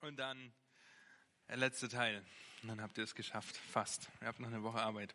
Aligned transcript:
Und 0.00 0.16
dann 0.16 0.52
der 1.48 1.56
letzte 1.56 1.88
Teil. 1.88 2.24
Und 2.62 2.68
dann 2.68 2.80
habt 2.80 2.98
ihr 2.98 3.04
es 3.04 3.16
geschafft. 3.16 3.56
Fast. 3.56 4.08
Ihr 4.20 4.28
habt 4.28 4.38
noch 4.38 4.46
eine 4.46 4.62
Woche 4.62 4.80
Arbeit. 4.80 5.12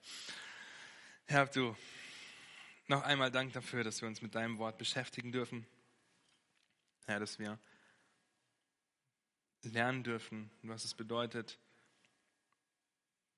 Herr, 1.25 1.45
du, 1.45 1.75
noch 2.87 3.01
einmal 3.03 3.31
Dank 3.31 3.53
dafür, 3.53 3.85
dass 3.85 4.01
wir 4.01 4.09
uns 4.09 4.21
mit 4.21 4.35
deinem 4.35 4.57
Wort 4.57 4.77
beschäftigen 4.77 5.31
dürfen. 5.31 5.65
Herr, 7.05 7.21
dass 7.21 7.39
wir 7.39 7.57
lernen 9.61 10.03
dürfen, 10.03 10.51
was 10.63 10.83
es 10.83 10.93
bedeutet, 10.93 11.57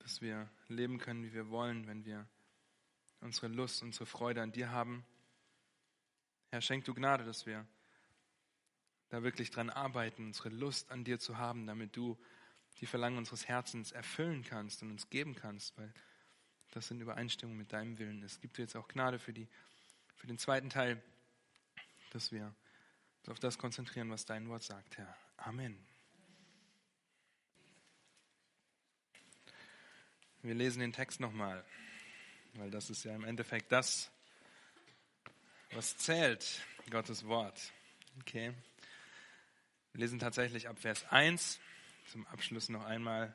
dass 0.00 0.20
wir 0.20 0.50
leben 0.66 0.98
können, 0.98 1.22
wie 1.22 1.32
wir 1.32 1.48
wollen, 1.50 1.86
wenn 1.86 2.04
wir 2.04 2.28
unsere 3.20 3.46
Lust, 3.46 3.84
unsere 3.84 4.06
Freude 4.06 4.42
an 4.42 4.50
dir 4.50 4.70
haben. 4.70 5.06
Herr, 6.50 6.60
schenk 6.60 6.84
du 6.86 6.94
Gnade, 6.94 7.24
dass 7.24 7.46
wir 7.46 7.64
da 9.08 9.22
wirklich 9.22 9.50
dran 9.50 9.70
arbeiten, 9.70 10.26
unsere 10.26 10.48
Lust 10.48 10.90
an 10.90 11.04
dir 11.04 11.18
zu 11.18 11.38
haben, 11.38 11.66
damit 11.66 11.96
du 11.96 12.18
die 12.80 12.86
Verlangen 12.86 13.18
unseres 13.18 13.48
Herzens 13.48 13.92
erfüllen 13.92 14.44
kannst 14.44 14.82
und 14.82 14.90
uns 14.90 15.08
geben 15.08 15.34
kannst, 15.34 15.76
weil 15.78 15.92
das 16.72 16.90
in 16.90 17.00
Übereinstimmung 17.00 17.56
mit 17.56 17.72
deinem 17.72 17.98
Willen 17.98 18.22
ist. 18.22 18.40
Gib 18.40 18.54
dir 18.54 18.62
jetzt 18.62 18.76
auch 18.76 18.88
Gnade 18.88 19.18
für, 19.18 19.32
die, 19.32 19.48
für 20.16 20.26
den 20.26 20.38
zweiten 20.38 20.68
Teil, 20.68 21.02
dass 22.10 22.32
wir 22.32 22.54
uns 23.20 23.28
auf 23.28 23.40
das 23.40 23.58
konzentrieren, 23.58 24.10
was 24.10 24.26
dein 24.26 24.48
Wort 24.48 24.62
sagt, 24.62 24.98
Herr. 24.98 25.16
Amen. 25.38 25.78
Wir 30.42 30.54
lesen 30.54 30.80
den 30.80 30.92
Text 30.92 31.18
nochmal, 31.18 31.64
weil 32.54 32.70
das 32.70 32.90
ist 32.90 33.04
ja 33.04 33.14
im 33.14 33.24
Endeffekt 33.24 33.72
das, 33.72 34.10
was 35.72 35.96
zählt, 35.96 36.62
Gottes 36.90 37.26
Wort. 37.26 37.72
Okay. 38.20 38.54
Wir 39.96 40.00
lesen 40.00 40.18
tatsächlich 40.18 40.68
ab 40.68 40.78
Vers 40.78 41.06
1. 41.10 41.58
Zum 42.12 42.26
Abschluss 42.26 42.68
noch 42.68 42.84
einmal 42.84 43.34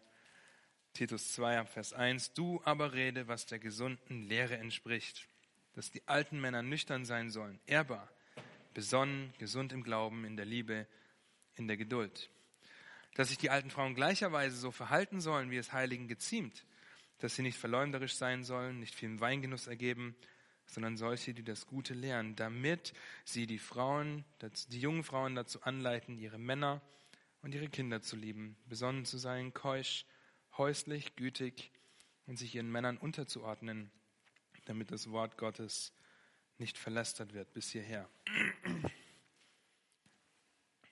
Titus 0.94 1.34
2 1.34 1.58
ab 1.58 1.74
Vers 1.74 1.92
1. 1.92 2.34
Du 2.34 2.62
aber 2.64 2.94
rede, 2.94 3.28
was 3.28 3.48
der 3.48 3.58
gesunden 3.58 4.22
Lehre 4.22 4.58
entspricht, 4.60 5.28
dass 5.74 5.90
die 5.90 6.08
alten 6.08 6.40
Männer 6.40 6.62
nüchtern 6.62 7.04
sein 7.04 7.32
sollen, 7.32 7.60
ehrbar, 7.66 8.08
besonnen, 8.76 9.34
gesund 9.40 9.74
im 9.74 9.82
Glauben, 9.82 10.24
in 10.24 10.38
der 10.38 10.46
Liebe, 10.46 10.86
in 11.56 11.68
der 11.68 11.78
Geduld. 11.78 12.30
Dass 13.16 13.30
sich 13.30 13.40
die 13.40 13.50
alten 13.50 13.72
Frauen 13.72 13.96
gleicherweise 13.96 14.56
so 14.56 14.70
verhalten 14.70 15.20
sollen, 15.20 15.50
wie 15.50 15.58
es 15.58 15.74
Heiligen 15.74 16.08
geziemt, 16.08 16.64
dass 17.18 17.36
sie 17.36 17.42
nicht 17.42 17.58
verleumderisch 17.58 18.14
sein 18.14 18.44
sollen, 18.44 18.80
nicht 18.80 18.94
viel 18.94 19.20
Weingenuss 19.20 19.66
ergeben, 19.66 20.16
sondern 20.72 20.96
solche, 20.96 21.34
die 21.34 21.44
das 21.44 21.68
Gute 21.68 21.94
lernen, 21.94 22.36
damit 22.38 22.94
sie 23.26 23.46
die 23.46 23.60
Frauen, 23.60 24.24
die 24.70 24.80
jungen 24.80 25.04
Frauen 25.04 25.36
dazu 25.36 25.62
anleiten, 25.64 26.18
ihre 26.18 26.40
Männer 26.40 26.82
und 27.42 27.54
ihre 27.54 27.68
Kinder 27.68 28.02
zu 28.02 28.16
lieben, 28.16 28.56
besonnen 28.68 29.04
zu 29.04 29.18
sein, 29.18 29.54
keusch, 29.54 30.06
häuslich, 30.58 31.16
gütig 31.18 31.72
und 32.26 32.38
sich 32.38 32.56
ihren 32.56 32.72
Männern 32.72 32.98
unterzuordnen, 32.98 33.92
damit 34.66 34.92
das 34.92 35.12
Wort 35.12 35.38
Gottes 35.38 35.94
nicht 36.58 36.78
verlästert 36.78 37.34
wird 37.34 37.52
bis 37.52 37.70
hierher. 37.72 38.10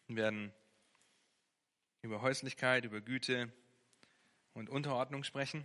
Wir 0.08 0.16
werden 0.16 0.52
über 2.02 2.22
Häuslichkeit, 2.22 2.84
über 2.84 3.00
Güte 3.00 3.50
und 4.54 4.70
Unterordnung 4.70 5.24
sprechen. 5.24 5.64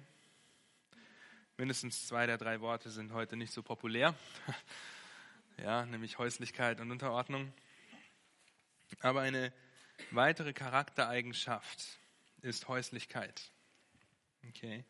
Mindestens 1.56 2.08
zwei 2.08 2.26
der 2.26 2.36
drei 2.36 2.60
Worte 2.60 2.90
sind 2.90 3.12
heute 3.12 3.36
nicht 3.36 3.52
so 3.52 3.62
populär. 3.62 4.14
Ja, 5.56 5.86
nämlich 5.86 6.18
Häuslichkeit 6.18 6.80
und 6.80 6.90
Unterordnung. 6.90 7.54
Aber 8.98 9.20
eine 9.20 9.52
weitere 10.10 10.52
Charaktereigenschaft 10.52 12.00
ist 12.42 12.66
Häuslichkeit. 12.66 13.52
Okay. 14.48 14.84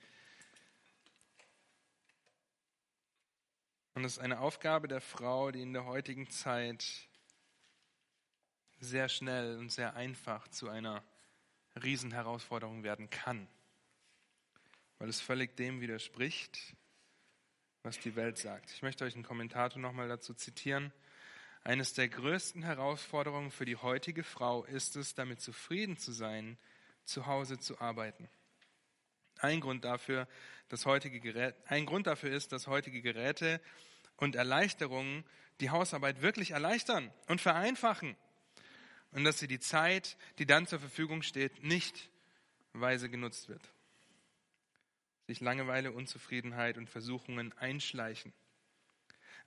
Und 3.93 4.07
es 4.07 4.13
ist 4.13 4.21
eine 4.21 4.41
Aufgabe 4.41 4.89
der 4.89 5.03
Frau, 5.03 5.51
die 5.51 5.61
in 5.61 5.75
der 5.75 5.85
heutigen 5.85 6.31
Zeit 6.31 6.87
sehr 8.79 9.11
schnell 9.11 9.59
und 9.59 9.71
sehr 9.71 9.97
einfach 9.97 10.49
zu 10.49 10.71
einer 10.71 11.05
Riesenherausforderung 11.77 12.85
werden 12.85 13.11
kann 13.11 13.47
weil 14.99 15.09
es 15.09 15.21
völlig 15.21 15.57
dem 15.57 15.81
widerspricht, 15.81 16.77
was 17.83 17.99
die 17.99 18.17
Welt 18.17 18.39
sagt. 18.39 18.71
Ich 18.71 18.83
möchte 18.83 19.05
euch 19.05 19.15
einen 19.15 19.25
Kommentator 19.25 19.81
nochmal 19.81 20.09
dazu 20.09 20.35
zitieren. 20.35 20.93
Eines 21.63 21.95
der 21.95 22.09
größten 22.09 22.63
Herausforderungen 22.63 23.51
für 23.51 23.65
die 23.65 23.77
heutige 23.77 24.23
Frau 24.23 24.65
ist 24.65 24.97
es, 24.97 25.15
damit 25.15 25.41
zufrieden 25.41 25.97
zu 25.97 26.13
sein, 26.13 26.59
zu 27.05 27.27
Hause 27.27 27.59
zu 27.59 27.81
arbeiten. 27.81 28.29
Ein 29.39 29.61
Grund 29.61 29.85
dafür, 29.85 30.29
dass 30.69 30.87
heutige 30.87 31.21
Geräte, 31.21 31.57
ein 31.67 31.87
Grund 31.87 32.07
dafür 32.07 32.31
ist, 32.31 32.53
dass 32.53 32.67
heutige 32.67 33.03
Geräte 33.03 33.61
und 34.17 34.37
Erleichterungen 34.37 35.25
die 35.61 35.71
Hausarbeit 35.71 36.23
wirklich 36.23 36.53
erleichtern 36.53 37.13
und 37.29 37.41
vereinfachen 37.41 38.17
und 39.11 39.25
dass 39.25 39.39
sie 39.39 39.49
die 39.49 39.61
Zeit, 39.61 40.17
die 40.39 40.47
dann 40.47 40.67
zur 40.67 40.79
Verfügung 40.79 41.23
steht, 41.23 41.63
nicht 41.63 42.11
weise 42.73 43.11
genutzt 43.11 43.49
wird 43.49 43.74
sich 45.27 45.41
Langeweile, 45.41 45.93
Unzufriedenheit 45.93 46.77
und 46.77 46.89
Versuchungen 46.91 47.53
einschleichen. 47.59 48.33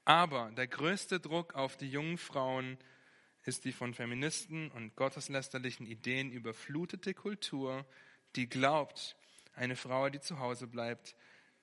Aber 0.05 0.51
der 0.51 0.67
größte 0.67 1.19
Druck 1.19 1.55
auf 1.55 1.77
die 1.77 1.89
jungen 1.89 2.17
Frauen 2.17 2.77
ist 3.43 3.65
die 3.65 3.71
von 3.71 3.93
Feministen 3.93 4.71
und 4.71 4.95
gotteslästerlichen 4.95 5.85
Ideen 5.85 6.31
überflutete 6.31 7.13
Kultur, 7.13 7.85
die 8.35 8.47
glaubt, 8.47 9.15
eine 9.53 9.75
Frau, 9.75 10.09
die 10.09 10.19
zu 10.19 10.39
Hause 10.39 10.67
bleibt, 10.67 11.15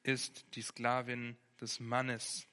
ist 0.03 0.45
die 0.57 0.63
Sklavin 0.63 1.37
des 1.61 1.81
Mannes. 1.81 2.47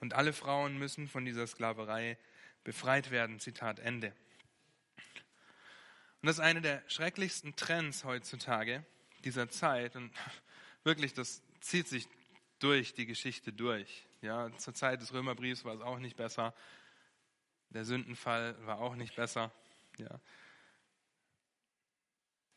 Und 0.00 0.14
alle 0.14 0.32
Frauen 0.32 0.78
müssen 0.78 1.08
von 1.08 1.24
dieser 1.24 1.46
Sklaverei 1.46 2.18
befreit 2.64 3.10
werden. 3.10 3.38
Zitat 3.38 3.78
Ende. 3.78 4.08
Und 6.22 6.26
das 6.26 6.36
ist 6.36 6.40
eine 6.40 6.60
der 6.60 6.82
schrecklichsten 6.88 7.56
Trends 7.56 8.04
heutzutage 8.04 8.84
dieser 9.24 9.48
Zeit. 9.48 9.96
Und 9.96 10.10
wirklich, 10.84 11.14
das 11.14 11.42
zieht 11.60 11.88
sich 11.88 12.08
durch 12.58 12.94
die 12.94 13.06
Geschichte 13.06 13.52
durch. 13.52 14.06
Ja, 14.22 14.50
zur 14.58 14.74
Zeit 14.74 15.00
des 15.00 15.12
Römerbriefs 15.12 15.64
war 15.64 15.74
es 15.74 15.80
auch 15.80 15.98
nicht 15.98 16.16
besser. 16.16 16.54
Der 17.70 17.84
Sündenfall 17.84 18.54
war 18.66 18.80
auch 18.80 18.94
nicht 18.96 19.16
besser. 19.16 19.52
Ja. 19.96 20.20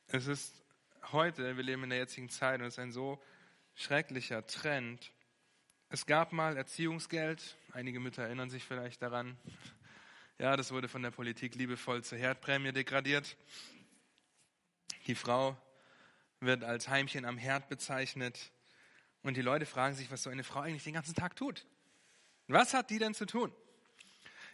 Es 0.07 0.27
ist 0.27 0.63
heute, 1.11 1.55
wir 1.55 1.63
leben 1.63 1.83
in 1.83 1.89
der 1.89 1.99
jetzigen 1.99 2.29
Zeit 2.29 2.59
und 2.59 2.67
es 2.67 2.75
ist 2.75 2.79
ein 2.79 2.91
so 2.91 3.21
schrecklicher 3.75 4.45
Trend. 4.45 5.11
Es 5.89 6.05
gab 6.05 6.33
mal 6.33 6.57
Erziehungsgeld, 6.57 7.55
einige 7.71 7.99
Mütter 7.99 8.23
erinnern 8.23 8.49
sich 8.49 8.63
vielleicht 8.63 9.01
daran. 9.01 9.37
Ja, 10.39 10.57
das 10.57 10.71
wurde 10.71 10.87
von 10.87 11.03
der 11.03 11.11
Politik 11.11 11.55
liebevoll 11.55 12.03
zur 12.03 12.17
Herdprämie 12.17 12.73
degradiert. 12.73 13.37
Die 15.07 15.15
Frau 15.15 15.57
wird 16.45 16.63
als 16.63 16.87
Heimchen 16.87 17.25
am 17.25 17.37
Herd 17.37 17.69
bezeichnet. 17.69 18.51
Und 19.21 19.37
die 19.37 19.41
Leute 19.41 19.65
fragen 19.65 19.95
sich, 19.95 20.11
was 20.11 20.23
so 20.23 20.29
eine 20.29 20.43
Frau 20.43 20.61
eigentlich 20.61 20.83
den 20.83 20.93
ganzen 20.93 21.15
Tag 21.15 21.35
tut. 21.35 21.65
Was 22.47 22.73
hat 22.73 22.89
die 22.89 22.99
denn 22.99 23.13
zu 23.13 23.25
tun? 23.25 23.53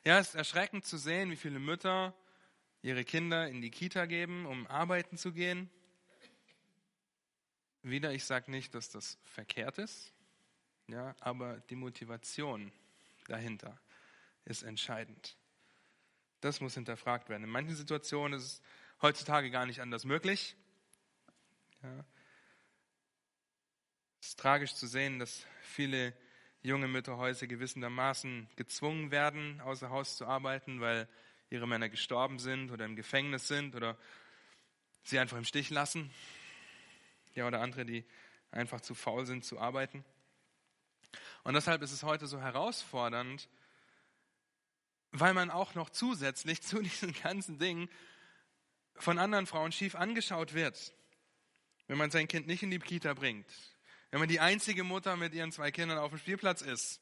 Ja, 0.06 0.20
es 0.20 0.30
ist 0.30 0.36
erschreckend 0.36 0.86
zu 0.86 0.98
sehen, 0.98 1.32
wie 1.32 1.36
viele 1.36 1.60
Mütter 1.60 2.14
ihre 2.82 3.04
Kinder 3.04 3.48
in 3.48 3.62
die 3.62 3.72
Kita 3.72 4.06
geben, 4.06 4.46
um 4.46 4.68
arbeiten 4.68 5.18
zu 5.18 5.34
gehen. 5.34 5.70
Wieder, 7.82 8.14
ich 8.14 8.26
sage 8.26 8.52
nicht, 8.52 8.76
dass 8.76 8.90
das 8.90 9.18
verkehrt 9.24 9.78
ist, 9.78 10.14
ja, 10.88 11.16
aber 11.20 11.60
die 11.70 11.76
Motivation 11.76 12.72
dahinter 13.28 13.80
ist 14.46 14.64
entscheidend. 14.64 15.38
Das 16.42 16.62
muss 16.62 16.76
hinterfragt 16.76 17.30
werden. 17.30 17.44
In 17.44 17.50
manchen 17.50 17.76
Situationen 17.76 18.40
ist 18.40 18.46
es 18.46 18.62
heutzutage 19.02 19.52
gar 19.52 19.66
nicht 19.66 19.82
anders 19.82 20.06
möglich. 20.06 20.56
Ja. 21.82 22.04
Es 24.20 24.30
ist 24.30 24.40
tragisch 24.40 24.74
zu 24.76 24.86
sehen, 24.86 25.18
dass 25.18 25.46
viele 25.62 26.14
junge 26.62 26.90
Mütter 26.90 27.18
heute 27.18 27.48
gewissermaßen 27.48 28.50
gezwungen 28.58 29.12
werden, 29.12 29.62
außer 29.62 29.90
Haus 29.90 30.18
zu 30.18 30.26
arbeiten, 30.26 30.82
weil 30.82 31.08
ihre 31.50 31.68
Männer 31.68 31.88
gestorben 31.88 32.38
sind 32.38 32.72
oder 32.72 32.84
im 32.84 32.98
Gefängnis 32.98 33.48
sind 33.48 33.76
oder 33.76 33.98
sie 35.04 35.20
einfach 35.20 35.38
im 35.38 35.46
Stich 35.46 35.70
lassen. 35.70 36.12
Ja, 37.34 37.48
oder 37.48 37.62
andere, 37.62 37.86
die 37.86 38.06
einfach 38.52 38.82
zu 38.82 38.94
faul 38.94 39.26
sind 39.26 39.46
zu 39.46 39.58
arbeiten. 39.58 40.04
Und 41.44 41.54
deshalb 41.54 41.82
ist 41.82 41.94
es 41.94 42.04
heute 42.04 42.28
so 42.28 42.42
herausfordernd, 42.42 43.48
weil 45.12 45.34
man 45.34 45.50
auch 45.50 45.76
noch 45.76 45.90
zusätzlich 45.90 46.62
zu 46.62 46.82
diesen 46.82 47.14
ganzen 47.14 47.58
Dingen 47.58 47.90
von 48.96 49.18
anderen 49.18 49.48
Frauen 49.48 49.72
schief 49.72 49.96
angeschaut 49.96 50.54
wird 50.54 50.94
wenn 51.90 51.98
man 51.98 52.12
sein 52.12 52.28
Kind 52.28 52.46
nicht 52.46 52.62
in 52.62 52.70
die 52.70 52.78
Kita 52.78 53.16
bringt, 53.16 53.48
wenn 54.12 54.20
man 54.20 54.30
die 54.30 54.40
einzige 54.40 54.84
Mutter 54.84 55.18
mit 55.18 55.34
ihren 55.34 55.52
zwei 55.52 55.72
Kindern 55.72 55.98
auf 55.98 56.12
dem 56.12 56.20
Spielplatz 56.20 56.62
ist. 56.62 57.02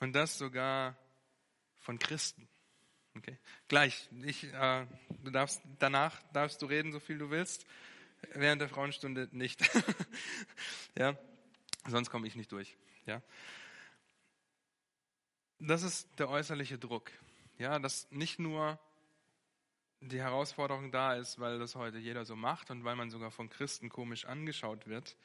Und 0.00 0.14
das 0.14 0.36
sogar 0.36 0.96
von 1.78 2.00
Christen. 2.00 2.48
Okay. 3.16 3.38
Gleich. 3.68 4.08
Ich, 4.24 4.42
äh, 4.52 4.86
du 5.22 5.30
darfst, 5.30 5.62
danach 5.78 6.20
darfst 6.32 6.60
du 6.60 6.66
reden, 6.66 6.90
so 6.90 6.98
viel 6.98 7.18
du 7.18 7.30
willst. 7.30 7.64
Während 8.34 8.60
der 8.60 8.68
Frauenstunde 8.68 9.28
nicht. 9.30 9.60
ja. 10.98 11.16
Sonst 11.86 12.10
komme 12.10 12.26
ich 12.26 12.34
nicht 12.34 12.50
durch. 12.50 12.76
Ja. 13.06 13.22
Das 15.60 15.84
ist 15.84 16.08
der 16.18 16.28
äußerliche 16.28 16.78
Druck. 16.78 17.12
Ja, 17.58 17.78
dass 17.78 18.10
nicht 18.10 18.40
nur 18.40 18.80
die 20.02 20.20
Herausforderung 20.20 20.90
da 20.90 21.14
ist, 21.14 21.38
weil 21.38 21.58
das 21.58 21.76
heute 21.76 21.98
jeder 21.98 22.24
so 22.24 22.34
macht 22.34 22.70
und 22.70 22.84
weil 22.84 22.96
man 22.96 23.10
sogar 23.10 23.30
von 23.30 23.48
Christen 23.48 23.88
komisch 23.88 24.24
angeschaut 24.24 24.86
wird. 24.86 25.16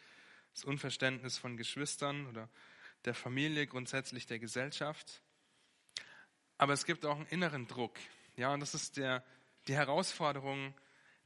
Das 0.53 0.63
Unverständnis 0.63 1.37
von 1.37 1.57
Geschwistern 1.57 2.27
oder 2.27 2.47
der 3.05 3.15
Familie, 3.15 3.65
grundsätzlich 3.67 4.27
der 4.27 4.39
Gesellschaft. 4.39 5.21
Aber 6.57 6.73
es 6.73 6.85
gibt 6.85 7.05
auch 7.05 7.15
einen 7.15 7.25
inneren 7.27 7.67
Druck. 7.67 7.97
Ja, 8.35 8.53
und 8.53 8.59
das 8.59 8.73
ist 8.73 8.97
der, 8.97 9.23
die 9.67 9.75
Herausforderung 9.75 10.73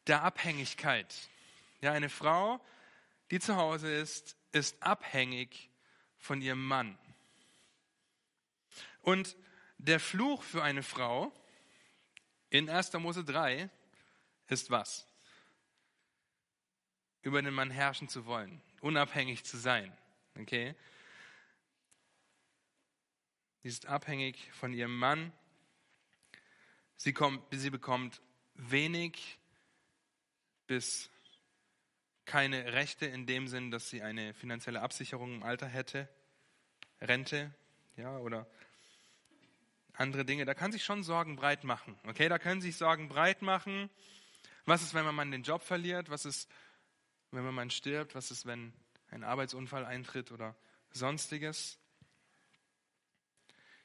der 0.07 0.23
Abhängigkeit. 0.23 1.13
Ja, 1.81 1.91
eine 1.91 2.09
Frau, 2.09 2.63
die 3.31 3.39
zu 3.39 3.55
Hause 3.55 3.91
ist, 3.91 4.37
ist 4.51 4.81
abhängig 4.81 5.69
von 6.17 6.41
ihrem 6.41 6.65
Mann. 6.65 6.97
Und 9.01 9.35
der 9.77 9.99
Fluch 9.99 10.43
für 10.43 10.63
eine 10.63 10.83
Frau 10.83 11.33
in 12.51 12.69
1. 12.69 12.93
Mose 12.93 13.23
3 13.23 13.69
ist 14.47 14.69
was? 14.69 15.07
Über 17.23 17.41
den 17.41 17.53
Mann 17.53 17.71
herrschen 17.71 18.09
zu 18.09 18.25
wollen, 18.25 18.61
unabhängig 18.81 19.43
zu 19.43 19.57
sein. 19.57 19.95
Okay? 20.37 20.75
Sie 23.63 23.69
ist 23.69 23.87
abhängig 23.87 24.51
von 24.53 24.73
ihrem 24.73 24.95
Mann. 24.95 25.31
Sie, 26.97 27.13
kommt, 27.13 27.41
sie 27.51 27.69
bekommt 27.69 28.21
wenig 28.55 29.39
bis 30.67 31.09
keine 32.25 32.73
Rechte 32.73 33.05
in 33.05 33.25
dem 33.25 33.47
Sinn, 33.47 33.71
dass 33.71 33.89
sie 33.89 34.01
eine 34.01 34.33
finanzielle 34.33 34.81
Absicherung 34.81 35.35
im 35.35 35.43
Alter 35.43 35.67
hätte, 35.67 36.07
Rente, 36.99 37.53
ja, 37.97 38.17
oder 38.19 38.47
andere 39.93 40.25
Dinge. 40.25 40.45
Da 40.45 40.53
kann 40.53 40.71
sich 40.71 40.83
schon 40.83 41.03
Sorgen 41.03 41.35
breit 41.35 41.63
machen. 41.63 41.97
Okay, 42.07 42.29
da 42.29 42.39
können 42.39 42.61
sich 42.61 42.77
Sorgen 42.77 43.09
breit 43.09 43.41
machen. 43.41 43.89
Was 44.65 44.81
ist, 44.81 44.93
wenn 44.93 45.05
man 45.13 45.31
den 45.31 45.43
Job 45.43 45.63
verliert? 45.63 46.09
Was 46.09 46.25
ist, 46.25 46.49
wenn 47.31 47.53
man 47.53 47.69
stirbt? 47.69 48.15
Was 48.15 48.31
ist, 48.31 48.45
wenn 48.45 48.73
ein 49.09 49.23
Arbeitsunfall 49.23 49.85
eintritt 49.85 50.31
oder 50.31 50.55
sonstiges? 50.91 51.77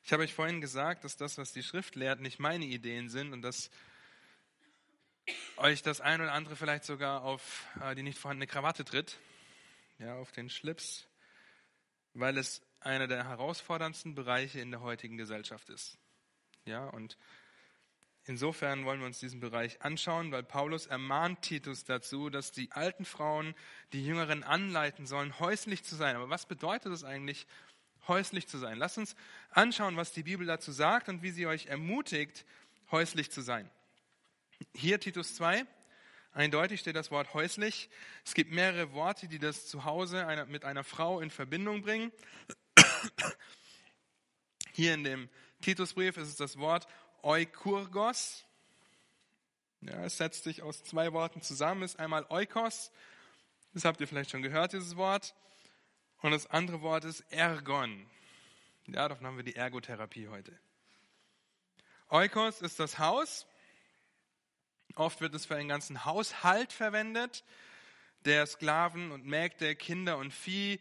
Ich 0.04 0.12
habe 0.12 0.22
euch 0.22 0.34
vorhin 0.34 0.60
gesagt, 0.60 1.02
dass 1.02 1.16
das, 1.16 1.36
was 1.36 1.52
die 1.52 1.64
Schrift 1.64 1.96
lehrt, 1.96 2.20
nicht 2.20 2.38
meine 2.38 2.64
Ideen 2.64 3.08
sind 3.08 3.32
und 3.32 3.42
dass 3.42 3.70
euch 5.56 5.82
das 5.82 6.00
ein 6.00 6.20
oder 6.20 6.32
andere 6.32 6.54
vielleicht 6.54 6.84
sogar 6.84 7.22
auf 7.22 7.66
äh, 7.80 7.94
die 7.96 8.04
nicht 8.04 8.18
vorhandene 8.18 8.46
Krawatte 8.46 8.84
tritt, 8.84 9.18
ja, 9.98 10.14
auf 10.14 10.30
den 10.30 10.48
Schlips, 10.48 11.06
weil 12.14 12.38
es 12.38 12.62
einer 12.86 13.06
der 13.06 13.28
herausforderndsten 13.28 14.14
Bereiche 14.14 14.60
in 14.60 14.70
der 14.70 14.80
heutigen 14.80 15.16
Gesellschaft 15.16 15.68
ist. 15.68 15.98
Ja, 16.64 16.86
und 16.86 17.18
insofern 18.24 18.84
wollen 18.84 19.00
wir 19.00 19.06
uns 19.06 19.18
diesen 19.18 19.40
Bereich 19.40 19.82
anschauen, 19.82 20.32
weil 20.32 20.42
Paulus 20.42 20.86
ermahnt 20.86 21.42
Titus 21.42 21.84
dazu, 21.84 22.30
dass 22.30 22.52
die 22.52 22.72
alten 22.72 23.04
Frauen 23.04 23.54
die 23.92 24.04
Jüngeren 24.04 24.42
anleiten 24.42 25.06
sollen, 25.06 25.38
häuslich 25.38 25.84
zu 25.84 25.96
sein. 25.96 26.16
Aber 26.16 26.30
was 26.30 26.46
bedeutet 26.46 26.92
es 26.92 27.04
eigentlich, 27.04 27.46
häuslich 28.08 28.46
zu 28.46 28.58
sein. 28.58 28.78
Lasst 28.78 28.98
uns 28.98 29.16
anschauen, 29.50 29.96
was 29.96 30.12
die 30.12 30.22
Bibel 30.22 30.46
dazu 30.46 30.72
sagt 30.72 31.08
und 31.08 31.22
wie 31.22 31.30
sie 31.30 31.46
euch 31.46 31.66
ermutigt, 31.66 32.44
häuslich 32.90 33.30
zu 33.30 33.40
sein. 33.40 33.68
Hier 34.74 35.00
Titus 35.00 35.34
2, 35.34 35.66
eindeutig 36.32 36.80
steht 36.80 36.96
das 36.96 37.10
Wort 37.10 37.34
häuslich. 37.34 37.90
Es 38.24 38.34
gibt 38.34 38.52
mehrere 38.52 38.92
Worte, 38.92 39.28
die 39.28 39.38
das 39.38 39.66
Zuhause 39.66 40.26
mit 40.48 40.64
einer 40.64 40.84
Frau 40.84 41.20
in 41.20 41.30
Verbindung 41.30 41.82
bringen. 41.82 42.12
Hier 44.72 44.94
in 44.94 45.04
dem 45.04 45.28
Titusbrief 45.60 46.16
ist 46.16 46.28
es 46.28 46.36
das 46.36 46.58
Wort 46.58 46.86
Eukurgos. 47.22 48.44
Ja, 49.80 50.04
es 50.04 50.16
setzt 50.16 50.44
sich 50.44 50.62
aus 50.62 50.82
zwei 50.84 51.12
Worten 51.12 51.42
zusammen, 51.42 51.82
ist 51.82 51.98
einmal 51.98 52.26
Eukos, 52.30 52.90
das 53.74 53.84
habt 53.84 54.00
ihr 54.00 54.08
vielleicht 54.08 54.30
schon 54.30 54.42
gehört, 54.42 54.72
dieses 54.72 54.96
Wort, 54.96 55.34
und 56.22 56.30
das 56.30 56.46
andere 56.46 56.80
Wort 56.80 57.04
ist 57.04 57.20
Ergon. 57.30 58.08
Ja, 58.86 59.08
davon 59.08 59.26
haben 59.26 59.36
wir 59.36 59.44
die 59.44 59.56
Ergotherapie 59.56 60.28
heute. 60.28 60.58
Oikos 62.08 62.62
ist 62.62 62.78
das 62.78 62.98
Haus. 62.98 63.46
Oft 64.94 65.20
wird 65.20 65.34
es 65.34 65.44
für 65.44 65.56
einen 65.56 65.68
ganzen 65.68 66.04
Haushalt 66.04 66.72
verwendet, 66.72 67.44
der 68.24 68.46
Sklaven 68.46 69.10
und 69.10 69.26
Mägde, 69.26 69.76
Kinder 69.76 70.16
und 70.16 70.32
Vieh 70.32 70.80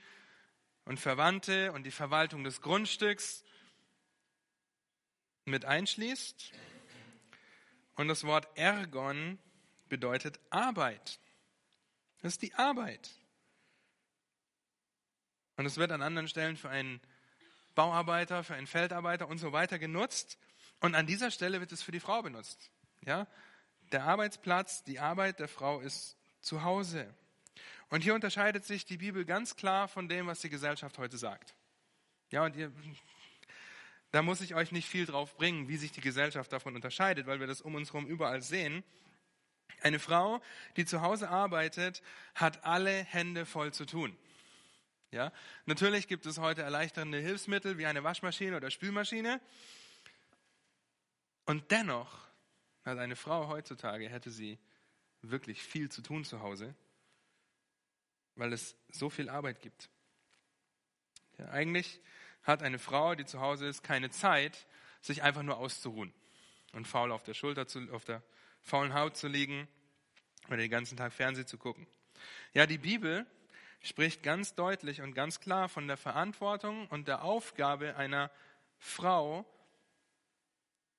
und 0.86 1.00
Verwandte 1.00 1.72
und 1.74 1.84
die 1.84 1.92
Verwaltung 1.92 2.44
des 2.44 2.62
Grundstücks 2.62 3.44
mit 5.46 5.66
einschließt. 5.66 6.52
Und 7.96 8.08
das 8.08 8.24
Wort 8.24 8.48
Ergon 8.58 9.40
bedeutet 9.90 10.40
Arbeit. 10.50 11.20
Das 12.22 12.34
ist 12.34 12.42
die 12.42 12.54
Arbeit. 12.56 13.10
Und 15.58 15.66
es 15.66 15.78
wird 15.78 15.92
an 15.92 16.02
anderen 16.02 16.28
Stellen 16.28 16.58
für 16.58 16.70
einen 16.70 17.00
Bauarbeiter, 17.76 18.44
für 18.44 18.56
einen 18.56 18.68
Feldarbeiter 18.68 19.28
und 19.28 19.38
so 19.38 19.52
weiter 19.54 19.80
genutzt. 19.80 20.38
Und 20.82 20.96
an 20.96 21.08
dieser 21.08 21.32
Stelle 21.32 21.60
wird 21.60 21.72
es 21.72 21.82
für 21.82 21.92
die 21.92 22.00
Frau 22.00 22.22
benutzt. 22.22 22.72
Ja? 23.02 23.28
Der 23.92 24.04
Arbeitsplatz, 24.04 24.84
die 24.84 25.00
Arbeit 25.00 25.40
der 25.40 25.48
Frau 25.48 25.80
ist 25.80 26.18
zu 26.42 26.64
Hause. 26.64 27.14
Und 27.90 28.02
hier 28.04 28.13
unterscheidet 28.13 28.66
sich 28.66 28.86
die 28.86 28.98
Bibel 28.98 29.25
ganz 29.25 29.56
klar 29.56 29.88
von 29.88 30.07
dem, 30.10 30.28
was 30.28 30.42
die 30.42 30.50
Gesellschaft 30.50 30.98
heute 30.98 31.18
sagt. 31.18 31.56
Ja, 32.31 32.44
und 32.44 32.56
ihr, 32.56 32.72
da 34.12 34.22
muss 34.22 34.42
ich 34.42 34.56
euch 34.56 34.72
nicht 34.72 34.90
viel 34.90 35.06
drauf 35.06 35.36
bringen, 35.36 35.68
wie 35.68 35.78
sich 35.78 35.92
die 35.92 36.02
Gesellschaft 36.02 36.52
davon 36.52 36.75
unterscheidet, 36.75 37.28
weil 37.28 37.40
wir 37.40 37.48
das 37.48 37.62
um 37.62 37.75
uns 37.75 37.94
herum 37.94 38.07
überall 38.07 38.42
sehen. 38.42 38.84
Eine 39.81 40.00
Frau, 40.00 40.42
die 40.78 40.86
zu 40.86 41.02
Hause 41.02 41.30
arbeitet, 41.30 42.02
hat 42.34 42.63
alle 42.63 43.04
Hände 43.04 43.46
voll 43.46 43.74
zu 43.74 43.86
tun. 43.86 44.18
Ja? 45.12 45.31
Natürlich 45.66 46.08
gibt 46.08 46.25
es 46.25 46.40
heute 46.40 46.62
erleichternde 46.62 47.19
Hilfsmittel 47.19 47.78
wie 47.78 47.86
eine 47.86 48.04
Waschmaschine 48.04 48.58
oder 48.58 48.72
Spülmaschine. 48.72 49.42
Und 51.46 51.72
dennoch 51.72 52.28
hat 52.84 52.98
eine 52.98 53.16
Frau 53.16 53.48
heutzutage, 53.48 54.10
hätte 54.10 54.32
sie 54.32 54.60
wirklich 55.22 55.62
viel 55.62 55.89
zu 55.89 56.01
tun 56.01 56.24
zu 56.24 56.41
Hause, 56.41 56.75
weil 58.36 58.54
es 58.54 58.75
so 58.92 59.10
viel 59.10 59.30
Arbeit 59.30 59.62
gibt. 59.62 59.89
Ja, 61.38 61.50
eigentlich 61.50 62.00
hat 62.44 62.63
eine 62.63 62.80
Frau, 62.80 63.15
die 63.15 63.25
zu 63.25 63.39
Hause 63.39 63.68
ist, 63.68 63.84
keine 63.84 64.10
Zeit, 64.10 64.68
sich 65.01 65.24
einfach 65.24 65.44
nur 65.44 65.58
auszuruhen 65.58 66.13
und 66.74 66.88
faul 66.88 67.12
auf 67.12 67.24
der 67.24 67.34
Schulter, 67.34 67.68
zu, 67.68 67.92
auf 67.92 68.06
der 68.06 68.24
faulen 68.62 68.94
Haut 68.94 69.18
zu 69.18 69.27
liegen 69.27 69.68
oder 70.48 70.58
den 70.58 70.70
ganzen 70.70 70.98
Tag 70.98 71.13
Fernsehen 71.13 71.48
zu 71.48 71.58
gucken. 71.58 71.88
Ja, 72.54 72.65
die 72.65 72.77
Bibel 72.77 73.25
spricht 73.82 74.24
ganz 74.24 74.56
deutlich 74.56 75.01
und 75.01 75.13
ganz 75.13 75.39
klar 75.39 75.70
von 75.70 75.88
der 75.88 75.98
Verantwortung 75.98 76.88
und 76.88 77.08
der 77.08 77.24
Aufgabe 77.24 77.96
einer 77.96 78.32
Frau. 78.77 79.46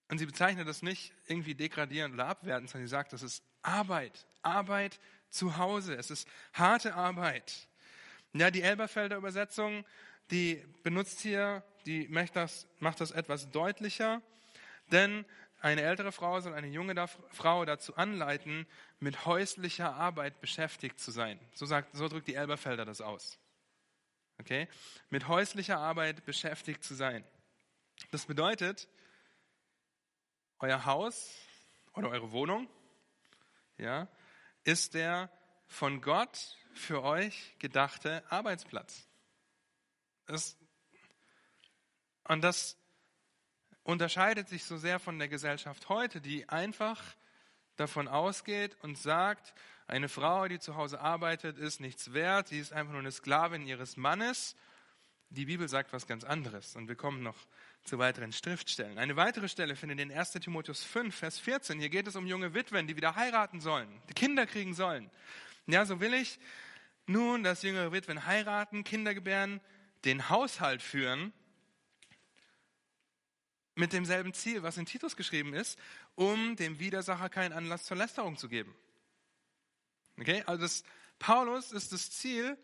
Und 0.08 0.18
sie 0.18 0.26
bezeichnet 0.26 0.68
das 0.68 0.82
nicht 0.82 1.12
irgendwie 1.26 1.54
degradierend 1.54 2.14
oder 2.14 2.26
abwertend, 2.26 2.70
sondern 2.70 2.86
sie 2.86 2.90
sagt, 2.90 3.12
das 3.12 3.22
ist 3.22 3.42
Arbeit, 3.62 4.26
Arbeit 4.42 5.00
zu 5.36 5.56
Hause. 5.56 5.94
Es 5.94 6.10
ist 6.10 6.28
harte 6.52 6.94
Arbeit. 6.94 7.68
Ja, 8.32 8.50
die 8.50 8.62
Elberfelder 8.62 9.16
Übersetzung, 9.16 9.84
die 10.30 10.62
benutzt 10.82 11.20
hier, 11.20 11.62
die 11.86 12.08
macht 12.08 12.36
das, 12.36 12.66
macht 12.80 13.00
das 13.00 13.10
etwas 13.10 13.50
deutlicher, 13.50 14.20
denn 14.90 15.24
eine 15.60 15.82
ältere 15.82 16.12
Frau 16.12 16.40
soll 16.40 16.54
eine 16.54 16.66
junge 16.66 16.94
Frau 17.30 17.64
dazu 17.64 17.96
anleiten, 17.96 18.66
mit 19.00 19.24
häuslicher 19.24 19.94
Arbeit 19.94 20.40
beschäftigt 20.40 21.00
zu 21.00 21.10
sein. 21.10 21.40
So, 21.54 21.66
sagt, 21.66 21.96
so 21.96 22.08
drückt 22.08 22.28
die 22.28 22.34
Elberfelder 22.34 22.84
das 22.84 23.00
aus. 23.00 23.38
Okay? 24.38 24.68
Mit 25.08 25.28
häuslicher 25.28 25.78
Arbeit 25.78 26.24
beschäftigt 26.26 26.84
zu 26.84 26.94
sein. 26.94 27.24
Das 28.10 28.26
bedeutet, 28.26 28.88
euer 30.58 30.84
Haus 30.84 31.34
oder 31.94 32.10
eure 32.10 32.32
Wohnung 32.32 32.68
ja, 33.78 34.08
ist 34.66 34.94
der 34.94 35.30
von 35.68 36.00
Gott 36.00 36.56
für 36.74 37.02
euch 37.02 37.54
gedachte 37.58 38.22
Arbeitsplatz. 38.30 39.08
Das, 40.26 40.56
und 42.24 42.42
das 42.42 42.76
unterscheidet 43.84 44.48
sich 44.48 44.64
so 44.64 44.76
sehr 44.76 44.98
von 44.98 45.20
der 45.20 45.28
Gesellschaft 45.28 45.88
heute, 45.88 46.20
die 46.20 46.48
einfach 46.48 47.00
davon 47.76 48.08
ausgeht 48.08 48.76
und 48.82 48.98
sagt, 48.98 49.54
eine 49.86 50.08
Frau, 50.08 50.48
die 50.48 50.58
zu 50.58 50.74
Hause 50.74 51.00
arbeitet, 51.00 51.58
ist 51.58 51.80
nichts 51.80 52.12
wert, 52.12 52.48
sie 52.48 52.58
ist 52.58 52.72
einfach 52.72 52.92
nur 52.92 53.00
eine 53.00 53.12
Sklavin 53.12 53.66
ihres 53.66 53.96
Mannes. 53.96 54.56
Die 55.28 55.46
Bibel 55.46 55.68
sagt 55.68 55.92
was 55.92 56.08
ganz 56.08 56.24
anderes 56.24 56.74
und 56.74 56.88
wir 56.88 56.96
kommen 56.96 57.22
noch 57.22 57.38
zu 57.86 57.98
weiteren 57.98 58.32
Schriftstellen. 58.32 58.98
Eine 58.98 59.16
weitere 59.16 59.48
Stelle 59.48 59.76
findet 59.76 60.00
in 60.00 60.12
1 60.12 60.32
Timotheus 60.32 60.82
5, 60.82 61.14
Vers 61.14 61.38
14. 61.38 61.78
Hier 61.78 61.88
geht 61.88 62.08
es 62.08 62.16
um 62.16 62.26
junge 62.26 62.52
Witwen, 62.52 62.86
die 62.86 62.96
wieder 62.96 63.14
heiraten 63.14 63.60
sollen, 63.60 63.88
die 64.08 64.14
Kinder 64.14 64.46
kriegen 64.46 64.74
sollen. 64.74 65.10
Ja, 65.66 65.84
so 65.86 66.00
will 66.00 66.14
ich 66.14 66.38
nun, 67.06 67.44
dass 67.44 67.62
jüngere 67.62 67.92
Witwen 67.92 68.26
heiraten, 68.26 68.84
Kinder 68.84 69.14
gebären, 69.14 69.60
den 70.04 70.28
Haushalt 70.28 70.82
führen, 70.82 71.32
mit 73.76 73.92
demselben 73.92 74.32
Ziel, 74.32 74.62
was 74.62 74.78
in 74.78 74.86
Titus 74.86 75.16
geschrieben 75.16 75.54
ist, 75.54 75.78
um 76.14 76.56
dem 76.56 76.78
Widersacher 76.78 77.28
keinen 77.28 77.52
Anlass 77.52 77.84
zur 77.84 77.96
Lästerung 77.96 78.36
zu 78.36 78.48
geben. 78.48 78.74
Okay, 80.18 80.42
also 80.46 80.62
das, 80.62 80.82
Paulus 81.18 81.72
ist 81.72 81.92
das 81.92 82.10
Ziel 82.10 82.56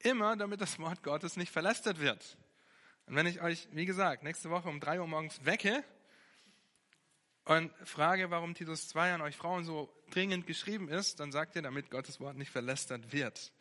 immer, 0.00 0.36
damit 0.36 0.60
das 0.60 0.78
Wort 0.78 1.02
Gottes 1.02 1.36
nicht 1.36 1.52
verlästert 1.52 2.00
wird. 2.00 2.36
Und 3.06 3.14
wenn 3.14 3.26
ich 3.26 3.40
euch, 3.40 3.68
wie 3.70 3.86
gesagt, 3.86 4.24
nächste 4.24 4.50
Woche 4.50 4.68
um 4.68 4.80
drei 4.80 5.00
Uhr 5.00 5.06
morgens 5.06 5.44
wecke 5.44 5.84
und 7.44 7.72
frage, 7.84 8.30
warum 8.30 8.54
Titus 8.54 8.88
2 8.88 9.14
an 9.14 9.20
euch 9.20 9.36
Frauen 9.36 9.64
so 9.64 9.92
dringend 10.10 10.46
geschrieben 10.46 10.88
ist, 10.88 11.20
dann 11.20 11.30
sagt 11.30 11.54
ihr, 11.54 11.62
damit 11.62 11.90
Gottes 11.90 12.18
Wort 12.18 12.36
nicht 12.36 12.50
verlästert 12.50 13.12
wird. 13.12 13.52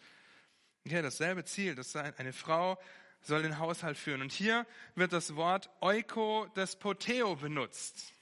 Okay, 0.85 1.01
dasselbe 1.03 1.45
Ziel, 1.45 1.75
dass 1.75 1.95
eine 1.95 2.33
Frau 2.33 2.79
soll 3.21 3.43
den 3.43 3.59
Haushalt 3.59 3.97
führen. 3.97 4.21
Und 4.21 4.31
hier 4.31 4.65
wird 4.95 5.13
das 5.13 5.35
Wort 5.35 5.69
Oiko 5.79 6.47
des 6.55 6.75
Poteo 6.75 7.35
benutzt. 7.35 8.13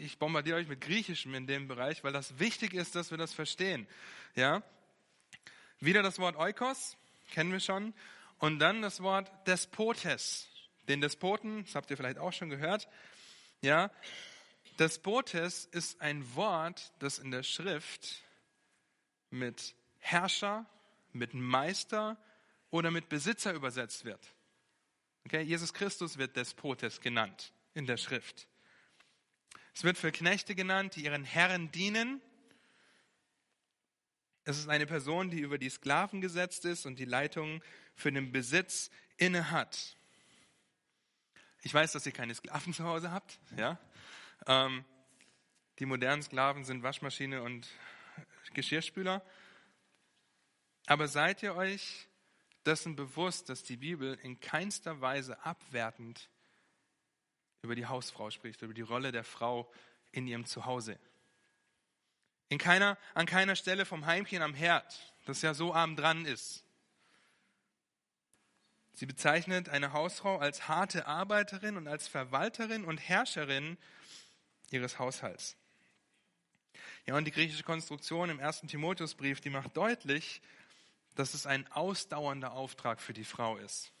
Ich 0.00 0.18
bombardiere 0.18 0.56
euch 0.56 0.68
mit 0.68 0.80
Griechischem 0.80 1.34
in 1.34 1.46
dem 1.46 1.68
Bereich, 1.68 2.02
weil 2.02 2.12
das 2.12 2.38
wichtig 2.40 2.74
ist, 2.74 2.96
dass 2.96 3.12
wir 3.12 3.18
das 3.18 3.32
verstehen. 3.32 3.86
Ja? 4.34 4.62
Wieder 5.78 6.02
das 6.02 6.18
Wort 6.18 6.36
Oikos, 6.36 6.96
kennen 7.30 7.52
wir 7.52 7.60
schon. 7.60 7.94
Und 8.38 8.58
dann 8.60 8.82
das 8.82 9.02
Wort 9.02 9.30
Despotes. 9.46 10.48
Den 10.88 11.00
Despoten, 11.00 11.64
das 11.64 11.74
habt 11.74 11.90
ihr 11.90 11.96
vielleicht 11.96 12.18
auch 12.18 12.32
schon 12.32 12.48
gehört. 12.48 12.88
Ja? 13.60 13.90
Despotes 14.78 15.66
ist 15.66 16.00
ein 16.00 16.34
Wort, 16.34 16.92
das 17.00 17.18
in 17.18 17.30
der 17.30 17.42
Schrift 17.42 18.22
mit 19.30 19.74
Herrscher, 19.98 20.66
mit 21.12 21.34
Meister 21.34 22.16
oder 22.70 22.90
mit 22.90 23.08
Besitzer 23.08 23.52
übersetzt 23.52 24.04
wird. 24.04 24.34
Okay, 25.26 25.42
Jesus 25.42 25.74
Christus 25.74 26.16
wird 26.16 26.36
Despotes 26.36 27.00
genannt 27.00 27.52
in 27.74 27.86
der 27.86 27.96
Schrift. 27.96 28.48
Es 29.74 29.84
wird 29.84 29.98
für 29.98 30.12
Knechte 30.12 30.54
genannt, 30.54 30.96
die 30.96 31.04
ihren 31.04 31.24
Herren 31.24 31.70
dienen. 31.70 32.20
Es 34.44 34.58
ist 34.58 34.68
eine 34.68 34.86
Person, 34.86 35.30
die 35.30 35.40
über 35.40 35.58
die 35.58 35.68
Sklaven 35.68 36.20
gesetzt 36.20 36.64
ist 36.64 36.86
und 36.86 36.98
die 36.98 37.04
Leitung 37.04 37.62
für 37.98 38.12
den 38.12 38.32
Besitz 38.32 38.90
inne 39.16 39.50
hat. 39.50 39.96
Ich 41.62 41.74
weiß, 41.74 41.92
dass 41.92 42.06
ihr 42.06 42.12
keine 42.12 42.34
Sklaven 42.34 42.72
zu 42.72 42.84
Hause 42.84 43.10
habt. 43.10 43.38
Ja? 43.56 43.78
Ähm, 44.46 44.84
die 45.80 45.86
modernen 45.86 46.22
Sklaven 46.22 46.64
sind 46.64 46.82
Waschmaschine 46.82 47.42
und 47.42 47.68
Geschirrspüler. 48.54 49.22
Aber 50.86 51.08
seid 51.08 51.42
ihr 51.42 51.54
euch 51.56 52.08
dessen 52.64 52.96
bewusst, 52.96 53.48
dass 53.48 53.62
die 53.64 53.76
Bibel 53.76 54.14
in 54.22 54.40
keinster 54.40 55.00
Weise 55.00 55.44
abwertend 55.44 56.30
über 57.62 57.74
die 57.74 57.86
Hausfrau 57.86 58.30
spricht, 58.30 58.62
über 58.62 58.74
die 58.74 58.82
Rolle 58.82 59.10
der 59.10 59.24
Frau 59.24 59.70
in 60.12 60.26
ihrem 60.26 60.46
Zuhause. 60.46 60.98
In 62.48 62.58
keiner, 62.58 62.96
an 63.14 63.26
keiner 63.26 63.56
Stelle 63.56 63.84
vom 63.84 64.06
Heimchen 64.06 64.40
am 64.40 64.54
Herd, 64.54 65.14
das 65.26 65.42
ja 65.42 65.52
so 65.52 65.74
arm 65.74 65.96
dran 65.96 66.24
ist. 66.24 66.64
Sie 68.98 69.06
bezeichnet 69.06 69.68
eine 69.68 69.92
Hausfrau 69.92 70.38
als 70.38 70.66
harte 70.66 71.06
Arbeiterin 71.06 71.76
und 71.76 71.86
als 71.86 72.08
Verwalterin 72.08 72.84
und 72.84 72.98
Herrscherin 72.98 73.78
ihres 74.72 74.98
Haushalts. 74.98 75.56
Ja, 77.06 77.16
und 77.16 77.24
die 77.24 77.30
griechische 77.30 77.62
Konstruktion 77.62 78.28
im 78.28 78.40
ersten 78.40 78.66
Timotheusbrief, 78.66 79.40
die 79.40 79.50
macht 79.50 79.76
deutlich, 79.76 80.42
dass 81.14 81.34
es 81.34 81.46
ein 81.46 81.70
ausdauernder 81.70 82.54
Auftrag 82.54 83.00
für 83.00 83.12
die 83.12 83.22
Frau 83.22 83.56
ist. 83.58 83.92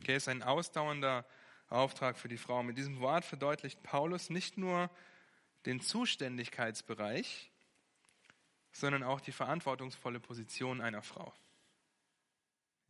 Okay, 0.00 0.16
es 0.16 0.24
ist 0.24 0.28
ein 0.28 0.42
ausdauernder 0.42 1.24
Auftrag 1.68 2.18
für 2.18 2.26
die 2.26 2.36
Frau. 2.36 2.64
Mit 2.64 2.78
diesem 2.78 2.98
Wort 2.98 3.24
verdeutlicht 3.24 3.80
Paulus 3.84 4.28
nicht 4.28 4.58
nur 4.58 4.90
den 5.66 5.80
Zuständigkeitsbereich, 5.80 7.52
sondern 8.72 9.04
auch 9.04 9.20
die 9.20 9.30
verantwortungsvolle 9.30 10.18
Position 10.18 10.80
einer 10.80 11.02
Frau. 11.02 11.32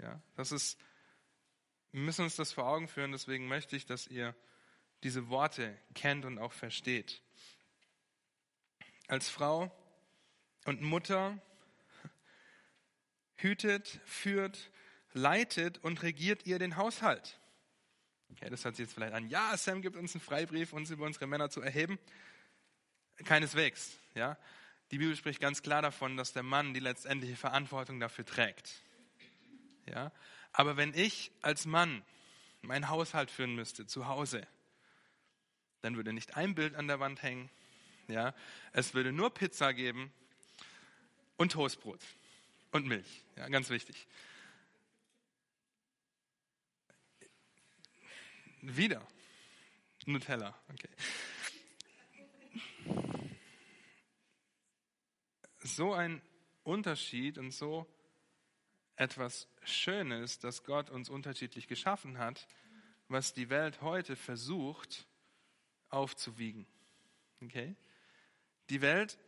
Ja, 0.01 0.21
das 0.37 0.53
ist, 0.53 0.79
wir 1.93 2.01
müssen 2.01 2.25
uns 2.25 2.37
das 2.37 2.53
vor 2.53 2.67
Augen 2.67 2.89
führen, 2.89 3.13
deswegen 3.13 3.47
möchte 3.49 3.77
ich, 3.77 3.87
dass 3.87 4.07
ihr 4.07 4.35
diese 5.03 5.29
Worte 5.29 5.79
kennt 5.95 6.25
und 6.25 6.39
auch 6.39 6.53
versteht. 6.53 7.23
Als 9.07 9.29
Frau 9.29 9.71
und 10.65 10.81
Mutter 10.81 11.41
hütet, 13.37 14.01
führt, 14.05 14.71
leitet 15.13 15.79
und 15.79 16.03
regiert 16.03 16.47
ihr 16.47 16.59
den 16.59 16.77
Haushalt. 16.77 17.39
Okay, 18.33 18.51
das 18.51 18.65
hört 18.65 18.77
sich 18.77 18.87
jetzt 18.87 18.95
vielleicht 18.95 19.13
an. 19.13 19.29
Ja, 19.29 19.57
Sam 19.57 19.83
gibt 19.83 19.97
uns 19.97 20.15
einen 20.15 20.23
Freibrief, 20.23 20.73
uns 20.73 20.91
über 20.91 21.05
unsere 21.05 21.27
Männer 21.27 21.51
zu 21.51 21.61
erheben. 21.61 21.99
Keineswegs. 23.25 23.97
Ja? 24.15 24.37
Die 24.91 24.99
Bibel 24.99 25.15
spricht 25.15 25.41
ganz 25.41 25.63
klar 25.63 25.83
davon, 25.83 26.17
dass 26.17 26.33
der 26.33 26.43
Mann 26.43 26.75
die 26.75 26.81
letztendliche 26.81 27.37
Verantwortung 27.37 28.01
dafür 28.01 28.25
trägt. 28.25 28.83
Ja? 29.87 30.13
Aber 30.53 30.77
wenn 30.77 30.95
ich 30.95 31.33
als 31.43 31.67
Mann 31.67 32.03
meinen 32.63 32.89
Haushalt 32.89 33.31
führen 33.31 33.55
müsste, 33.55 33.87
zu 33.87 34.07
Hause, 34.07 34.47
dann 35.83 35.97
würde 35.97 36.13
nicht 36.13 36.37
ein 36.37 36.55
Bild 36.55 36.75
an 36.75 36.89
der 36.89 37.01
Wand 37.01 37.23
hängen. 37.23 37.51
Ja? 38.09 38.35
Es 38.73 38.95
würde 38.95 39.13
nur 39.13 39.33
Pizza 39.33 39.73
geben 39.75 40.13
und 41.37 41.53
Toastbrot. 41.53 42.01
Und 42.71 42.87
Milch, 42.87 43.25
ja, 43.37 43.49
ganz 43.49 43.71
wichtig. 43.71 44.07
Wieder 48.63 49.07
Nutella, 50.07 50.55
okay. 50.73 50.89
So 55.61 55.93
ein 55.93 56.21
Unterschied 56.63 57.39
und 57.39 57.53
so 57.53 57.87
etwas 58.97 59.49
Schönes, 59.65 60.39
dass 60.39 60.65
Gott 60.65 60.91
uns 60.91 61.09
unterschiedlich 61.09 61.67
geschaffen 61.67 62.19
hat, 62.19 62.47
was 63.09 63.33
die 63.33 63.51
Welt 63.51 63.83
heute 63.83 64.17
versucht 64.17 65.07
aufzuwiegen. 65.91 66.67
Okay? 67.43 67.77
Die 68.71 68.81
Welt 68.81 69.19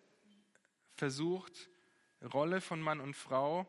versucht 0.94 1.68
Rolle 2.22 2.60
von 2.60 2.80
Mann 2.80 3.00
und 3.00 3.14
Frau 3.14 3.68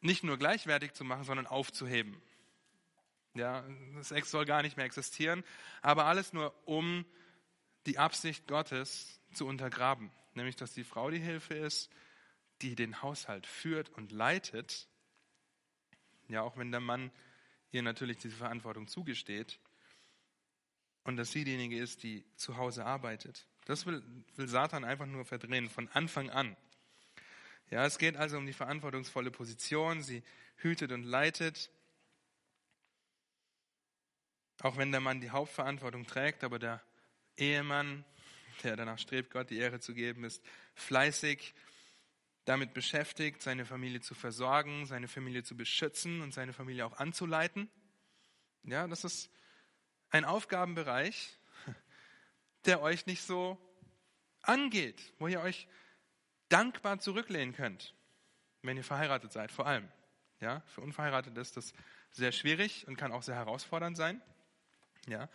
nicht 0.00 0.22
nur 0.22 0.38
gleichwertig 0.38 0.92
zu 0.92 1.04
machen, 1.04 1.24
sondern 1.24 1.46
aufzuheben. 1.46 2.20
Ja, 3.34 3.64
das 3.94 4.12
Ex 4.12 4.30
soll 4.30 4.44
gar 4.44 4.62
nicht 4.62 4.76
mehr 4.76 4.86
existieren, 4.86 5.44
aber 5.82 6.06
alles 6.06 6.32
nur 6.32 6.54
um 6.66 7.04
die 7.86 7.98
Absicht 7.98 8.46
Gottes 8.46 9.20
zu 9.32 9.46
untergraben, 9.46 10.10
nämlich 10.34 10.56
dass 10.56 10.72
die 10.72 10.84
Frau 10.84 11.10
die 11.10 11.18
Hilfe 11.18 11.54
ist, 11.54 11.90
die 12.62 12.74
den 12.74 13.02
Haushalt 13.02 13.46
führt 13.46 13.88
und 13.90 14.12
leitet, 14.12 14.88
ja, 16.28 16.42
auch 16.42 16.56
wenn 16.56 16.70
der 16.70 16.80
Mann 16.80 17.10
ihr 17.70 17.82
natürlich 17.82 18.18
diese 18.18 18.36
Verantwortung 18.36 18.88
zugesteht, 18.88 19.58
und 21.06 21.16
dass 21.16 21.30
sie 21.30 21.44
diejenige 21.44 21.78
ist, 21.78 22.02
die 22.02 22.24
zu 22.34 22.56
Hause 22.56 22.84
arbeitet. 22.84 23.46
Das 23.66 23.86
will, 23.86 24.02
will 24.34 24.48
Satan 24.48 24.84
einfach 24.84 25.06
nur 25.06 25.24
verdrehen, 25.24 25.70
von 25.70 25.88
Anfang 25.90 26.30
an. 26.30 26.56
Ja, 27.70 27.86
es 27.86 27.98
geht 27.98 28.16
also 28.16 28.38
um 28.38 28.46
die 28.46 28.52
verantwortungsvolle 28.52 29.30
Position. 29.30 30.02
Sie 30.02 30.24
hütet 30.56 30.90
und 30.90 31.04
leitet. 31.04 31.70
Auch 34.62 34.76
wenn 34.76 34.90
der 34.90 35.00
Mann 35.00 35.20
die 35.20 35.30
Hauptverantwortung 35.30 36.06
trägt, 36.06 36.42
aber 36.42 36.58
der 36.58 36.82
Ehemann, 37.36 38.04
der 38.64 38.74
danach 38.74 38.98
strebt, 38.98 39.30
Gott 39.30 39.50
die 39.50 39.58
Ehre 39.58 39.78
zu 39.78 39.94
geben, 39.94 40.24
ist 40.24 40.42
fleißig 40.74 41.54
damit 42.46 42.72
beschäftigt, 42.74 43.42
seine 43.42 43.66
Familie 43.66 44.00
zu 44.00 44.14
versorgen, 44.14 44.86
seine 44.86 45.08
Familie 45.08 45.42
zu 45.42 45.56
beschützen 45.56 46.22
und 46.22 46.32
seine 46.32 46.52
Familie 46.52 46.86
auch 46.86 46.96
anzuleiten. 46.96 47.68
Ja, 48.62 48.86
das 48.86 49.04
ist 49.04 49.30
ein 50.10 50.24
Aufgabenbereich, 50.24 51.38
der 52.64 52.80
euch 52.80 53.06
nicht 53.06 53.22
so 53.22 53.58
angeht, 54.42 55.12
wo 55.18 55.26
ihr 55.26 55.40
euch 55.40 55.66
dankbar 56.48 57.00
zurücklehnen 57.00 57.52
könnt, 57.52 57.94
wenn 58.62 58.76
ihr 58.76 58.84
verheiratet 58.84 59.32
seid, 59.32 59.50
vor 59.50 59.66
allem. 59.66 59.88
Ja, 60.40 60.62
für 60.66 60.82
Unverheiratete 60.82 61.40
ist 61.40 61.56
das 61.56 61.72
sehr 62.12 62.30
schwierig 62.30 62.86
und 62.86 62.96
kann 62.96 63.10
auch 63.10 63.22
sehr 63.22 63.34
herausfordernd 63.34 63.96
sein. 63.96 64.22
Ja, 65.08 65.28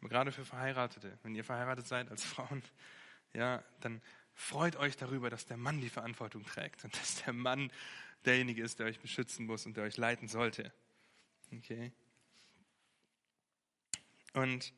aber 0.00 0.08
gerade 0.08 0.32
für 0.32 0.44
Verheiratete, 0.44 1.18
wenn 1.22 1.34
ihr 1.34 1.44
verheiratet 1.44 1.88
seid 1.88 2.10
als 2.10 2.22
Frauen, 2.24 2.62
ja, 3.32 3.64
dann 3.80 4.00
freut 4.34 4.76
euch 4.76 4.96
darüber, 4.96 5.30
dass 5.30 5.46
der 5.46 5.56
Mann 5.56 5.80
die 5.80 5.88
Verantwortung 5.88 6.44
trägt 6.44 6.84
und 6.84 6.94
dass 7.00 7.22
der 7.24 7.32
Mann 7.32 7.70
derjenige 8.24 8.62
ist, 8.62 8.78
der 8.78 8.86
euch 8.86 9.00
beschützen 9.00 9.46
muss 9.46 9.66
und 9.66 9.76
der 9.76 9.84
euch 9.84 9.96
leiten 9.96 10.28
sollte. 10.28 10.72
Okay? 11.52 11.92
und 14.32 14.72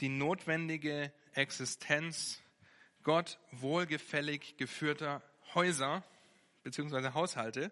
die 0.00 0.08
notwendige 0.08 1.12
Existenz 1.32 2.42
Gott 3.02 3.38
wohlgefällig 3.52 4.56
geführter 4.56 5.22
Häuser 5.54 6.04
bzw. 6.62 7.12
Haushalte 7.12 7.70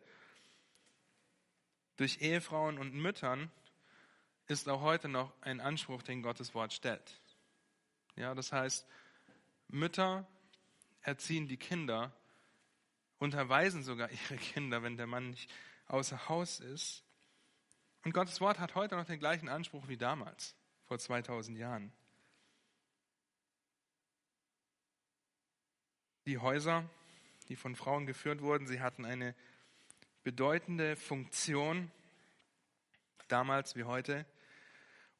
durch 1.97 2.21
Ehefrauen 2.21 2.79
und 2.79 2.95
Müttern 2.95 3.51
ist 4.49 4.69
auch 4.69 4.83
heute 4.83 5.09
noch 5.09 5.33
ein 5.41 5.61
Anspruch, 5.61 6.03
den 6.03 6.23
Gottes 6.23 6.55
Wort 6.55 6.73
stellt. 6.73 7.21
Ja, 8.17 8.35
das 8.35 8.53
heißt, 8.53 8.87
Mütter 9.69 10.27
erziehen 11.07 11.47
die 11.47 11.57
Kinder, 11.57 12.13
unterweisen 13.19 13.83
sogar 13.83 14.11
ihre 14.11 14.37
Kinder, 14.37 14.83
wenn 14.83 14.97
der 14.97 15.07
Mann 15.07 15.31
nicht 15.31 15.51
außer 15.87 16.29
Haus 16.29 16.61
ist. 16.61 17.05
Und 18.05 18.13
Gottes 18.13 18.41
Wort 18.41 18.59
hat 18.59 18.75
heute 18.75 18.97
noch 18.97 19.05
den 19.05 19.21
gleichen 19.21 19.49
Anspruch 19.49 19.89
wie 19.89 19.97
damals, 19.97 20.57
vor 20.85 20.99
2000 20.99 21.59
Jahren. 21.59 21.93
Die 26.27 26.39
Häuser, 26.39 26.89
die 27.49 27.57
von 27.57 27.77
Frauen 27.77 28.07
geführt 28.07 28.43
wurden, 28.43 28.67
sie 28.67 28.81
hatten 28.81 29.05
eine 29.05 29.35
bedeutende 30.25 30.97
Funktion, 30.97 31.93
damals 33.29 33.77
wie 33.77 33.85
heute, 33.85 34.27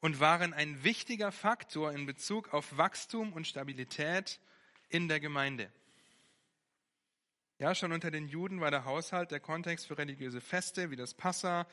und 0.01 0.19
waren 0.19 0.53
ein 0.53 0.83
wichtiger 0.83 1.31
Faktor 1.31 1.93
in 1.93 2.05
Bezug 2.05 2.53
auf 2.53 2.77
Wachstum 2.77 3.31
und 3.31 3.47
Stabilität 3.47 4.41
in 4.89 5.07
der 5.07 5.19
Gemeinde. 5.19 5.71
Ja, 7.59 7.73
schon 7.73 7.91
unter 7.91 8.11
den 8.11 8.27
Juden 8.27 8.61
war 8.61 8.69
der 8.69 8.85
Haushalt 8.85 9.31
der 9.31 9.39
Kontext 9.39 9.87
für 9.87 9.97
religiöse 9.97 10.41
Feste 10.41 10.91
wie 10.91 10.95
das 10.95 11.15
Passa, 11.15 11.67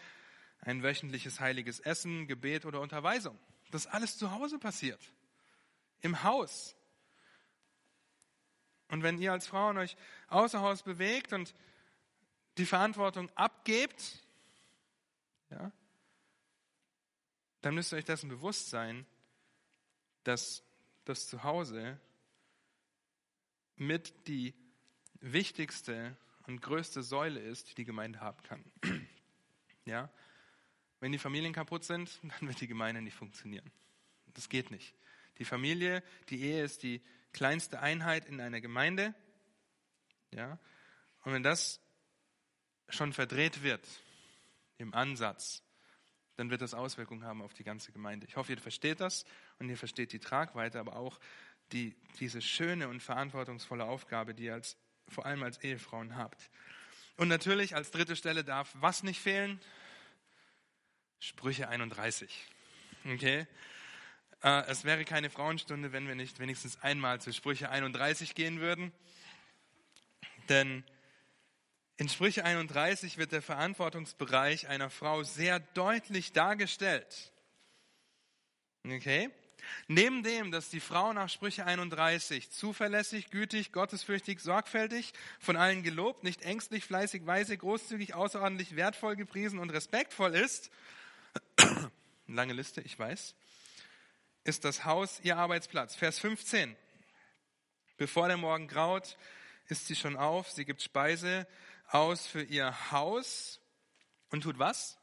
ein 0.60 0.82
wöchentliches 0.82 1.40
heiliges 1.40 1.80
Essen, 1.80 2.26
Gebet 2.26 2.64
oder 2.64 2.80
Unterweisung. 2.80 3.38
Das 3.70 3.86
alles 3.86 4.16
zu 4.16 4.30
Hause 4.30 4.58
passiert. 4.58 5.12
Im 6.00 6.22
Haus. 6.22 6.74
Und 8.88 9.02
wenn 9.02 9.18
ihr 9.18 9.32
als 9.32 9.46
Frauen 9.46 9.76
euch 9.76 9.96
außer 10.28 10.60
Haus 10.60 10.82
bewegt 10.82 11.32
und 11.32 11.54
die 12.56 12.66
Verantwortung 12.66 13.30
abgebt, 13.34 14.22
ja, 15.50 15.72
dann 17.60 17.74
müsst 17.74 17.92
ihr 17.92 17.96
euch 17.96 18.04
dessen 18.04 18.28
bewusst 18.28 18.70
sein, 18.70 19.06
dass 20.22 20.62
das 21.04 21.26
Zuhause 21.26 21.98
mit 23.76 24.28
die 24.28 24.54
wichtigste 25.20 26.16
und 26.46 26.60
größte 26.60 27.02
Säule 27.02 27.40
ist, 27.40 27.70
die 27.70 27.74
die 27.74 27.84
Gemeinde 27.84 28.20
haben 28.20 28.42
kann. 28.42 28.64
Ja? 29.86 30.10
Wenn 31.00 31.12
die 31.12 31.18
Familien 31.18 31.52
kaputt 31.52 31.84
sind, 31.84 32.20
dann 32.22 32.48
wird 32.48 32.60
die 32.60 32.66
Gemeinde 32.66 33.02
nicht 33.02 33.16
funktionieren. 33.16 33.70
Das 34.34 34.48
geht 34.48 34.70
nicht. 34.70 34.94
Die 35.38 35.44
Familie, 35.44 36.02
die 36.30 36.40
Ehe 36.40 36.62
ist 36.62 36.82
die 36.82 37.02
kleinste 37.32 37.80
Einheit 37.80 38.26
in 38.26 38.40
einer 38.40 38.60
Gemeinde. 38.60 39.14
Ja? 40.32 40.58
Und 41.24 41.32
wenn 41.32 41.42
das 41.42 41.80
schon 42.88 43.12
verdreht 43.12 43.62
wird 43.62 43.86
im 44.78 44.94
Ansatz, 44.94 45.62
dann 46.36 46.50
wird 46.50 46.60
das 46.60 46.74
Auswirkungen 46.74 47.24
haben 47.24 47.42
auf 47.42 47.54
die 47.54 47.64
ganze 47.64 47.92
Gemeinde. 47.92 48.26
Ich 48.26 48.36
hoffe, 48.36 48.52
ihr 48.52 48.60
versteht 48.60 49.00
das 49.00 49.24
und 49.58 49.68
ihr 49.68 49.76
versteht 49.76 50.12
die 50.12 50.18
Tragweite, 50.18 50.80
aber 50.80 50.96
auch 50.96 51.20
die, 51.72 51.94
diese 52.20 52.40
schöne 52.40 52.88
und 52.88 53.02
verantwortungsvolle 53.02 53.84
Aufgabe, 53.84 54.34
die 54.34 54.44
ihr 54.44 54.54
als, 54.54 54.76
vor 55.08 55.26
allem 55.26 55.42
als 55.42 55.58
Ehefrauen 55.62 56.16
habt. 56.16 56.50
Und 57.16 57.28
natürlich 57.28 57.74
als 57.74 57.90
dritte 57.90 58.16
Stelle 58.16 58.44
darf 58.44 58.70
was 58.74 59.02
nicht 59.02 59.20
fehlen? 59.20 59.60
Sprüche 61.20 61.68
31. 61.68 62.46
Okay? 63.06 63.46
Äh, 64.42 64.66
es 64.66 64.84
wäre 64.84 65.04
keine 65.04 65.30
Frauenstunde, 65.30 65.92
wenn 65.92 66.06
wir 66.06 66.14
nicht 66.14 66.38
wenigstens 66.38 66.82
einmal 66.82 67.20
zu 67.20 67.32
Sprüche 67.32 67.70
31 67.70 68.34
gehen 68.34 68.60
würden. 68.60 68.92
Denn 70.48 70.84
in 71.96 72.08
Sprüche 72.08 72.44
31 72.44 73.16
wird 73.16 73.32
der 73.32 73.42
Verantwortungsbereich 73.42 74.68
einer 74.68 74.90
Frau 74.90 75.22
sehr 75.22 75.60
deutlich 75.60 76.32
dargestellt. 76.32 77.32
Okay? 78.84 79.30
Neben 79.88 80.22
dem, 80.22 80.50
dass 80.50 80.70
die 80.70 80.80
Frau 80.80 81.12
nach 81.12 81.28
Sprüche 81.28 81.66
31 81.66 82.50
zuverlässig, 82.50 83.30
gütig, 83.30 83.72
gottesfürchtig, 83.72 84.40
sorgfältig, 84.40 85.12
von 85.38 85.56
allen 85.56 85.82
gelobt, 85.82 86.24
nicht 86.24 86.42
ängstlich, 86.42 86.84
fleißig, 86.84 87.26
weise, 87.26 87.56
großzügig, 87.56 88.14
außerordentlich, 88.14 88.76
wertvoll 88.76 89.16
gepriesen 89.16 89.58
und 89.58 89.70
respektvoll 89.70 90.34
ist, 90.34 90.70
lange 92.26 92.52
Liste, 92.52 92.80
ich 92.80 92.98
weiß, 92.98 93.34
ist 94.44 94.64
das 94.64 94.84
Haus 94.84 95.20
ihr 95.22 95.36
Arbeitsplatz. 95.36 95.94
Vers 95.94 96.18
15. 96.18 96.76
Bevor 97.96 98.28
der 98.28 98.36
Morgen 98.36 98.68
graut, 98.68 99.16
ist 99.68 99.86
sie 99.86 99.96
schon 99.96 100.16
auf, 100.16 100.50
sie 100.50 100.64
gibt 100.64 100.82
Speise 100.82 101.46
aus 101.88 102.26
für 102.26 102.42
ihr 102.42 102.90
Haus 102.90 103.60
und 104.30 104.42
tut 104.42 104.58
was? 104.58 104.98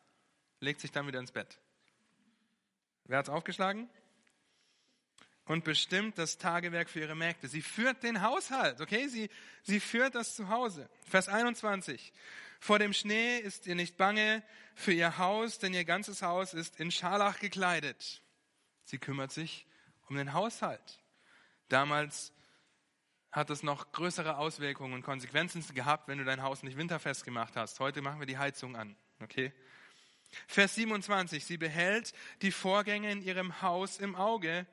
Legt 0.60 0.82
sich 0.82 0.92
dann 0.92 1.08
wieder 1.08 1.20
ins 1.20 1.32
Bett. 1.32 1.58
Wer 3.06 3.18
hat 3.18 3.28
es 3.28 3.34
aufgeschlagen? 3.34 3.90
Und 5.52 5.66
bestimmt 5.66 6.18
das 6.18 6.38
Tagewerk 6.38 6.90
für 6.90 7.02
ihre 7.02 7.14
Mägde. 7.14 7.50
Sie 7.50 7.62
führt 7.62 8.04
den 8.04 8.22
Haushalt, 8.22 8.80
okay? 8.80 9.10
Sie, 9.10 9.30
sie 9.64 9.82
führt 9.82 10.16
das 10.16 10.34
Zuhause. 10.34 10.90
Vers 11.06 11.28
21. 11.28 12.14
Vor 12.62 12.80
dem 12.80 12.94
Schnee 12.94 13.38
ist 13.38 13.68
ihr 13.68 13.76
nicht 13.76 13.98
bange 13.98 14.44
für 14.76 14.94
ihr 14.94 15.18
Haus, 15.18 15.60
denn 15.60 15.74
ihr 15.74 15.84
ganzes 15.84 16.22
Haus 16.22 16.54
ist 16.54 16.80
in 16.80 16.90
Scharlach 16.90 17.40
gekleidet. 17.40 18.22
Sie 18.86 18.98
kümmert 18.98 19.34
sich 19.34 19.68
um 20.08 20.16
den 20.16 20.32
Haushalt. 20.32 21.02
Damals 21.68 22.32
hat 23.30 23.50
es 23.50 23.62
noch 23.62 23.92
größere 23.92 24.38
Auswirkungen 24.38 24.94
und 24.94 25.04
Konsequenzen 25.04 25.66
gehabt, 25.76 26.08
wenn 26.08 26.18
du 26.18 26.24
dein 26.24 26.44
Haus 26.44 26.64
nicht 26.64 26.78
winterfest 26.78 27.26
gemacht 27.26 27.58
hast. 27.58 27.82
Heute 27.82 28.02
machen 28.02 28.22
wir 28.22 28.26
die 28.26 28.38
Heizung 28.38 28.78
an, 28.78 28.96
okay? 29.20 29.52
Vers 30.48 30.76
27, 30.76 31.44
sie 31.44 31.58
behält 31.58 32.14
die 32.42 32.54
Vorgänge 32.54 33.12
in 33.12 33.22
ihrem 33.22 33.62
Haus 33.62 34.00
im 34.00 34.16
Auge 34.16 34.66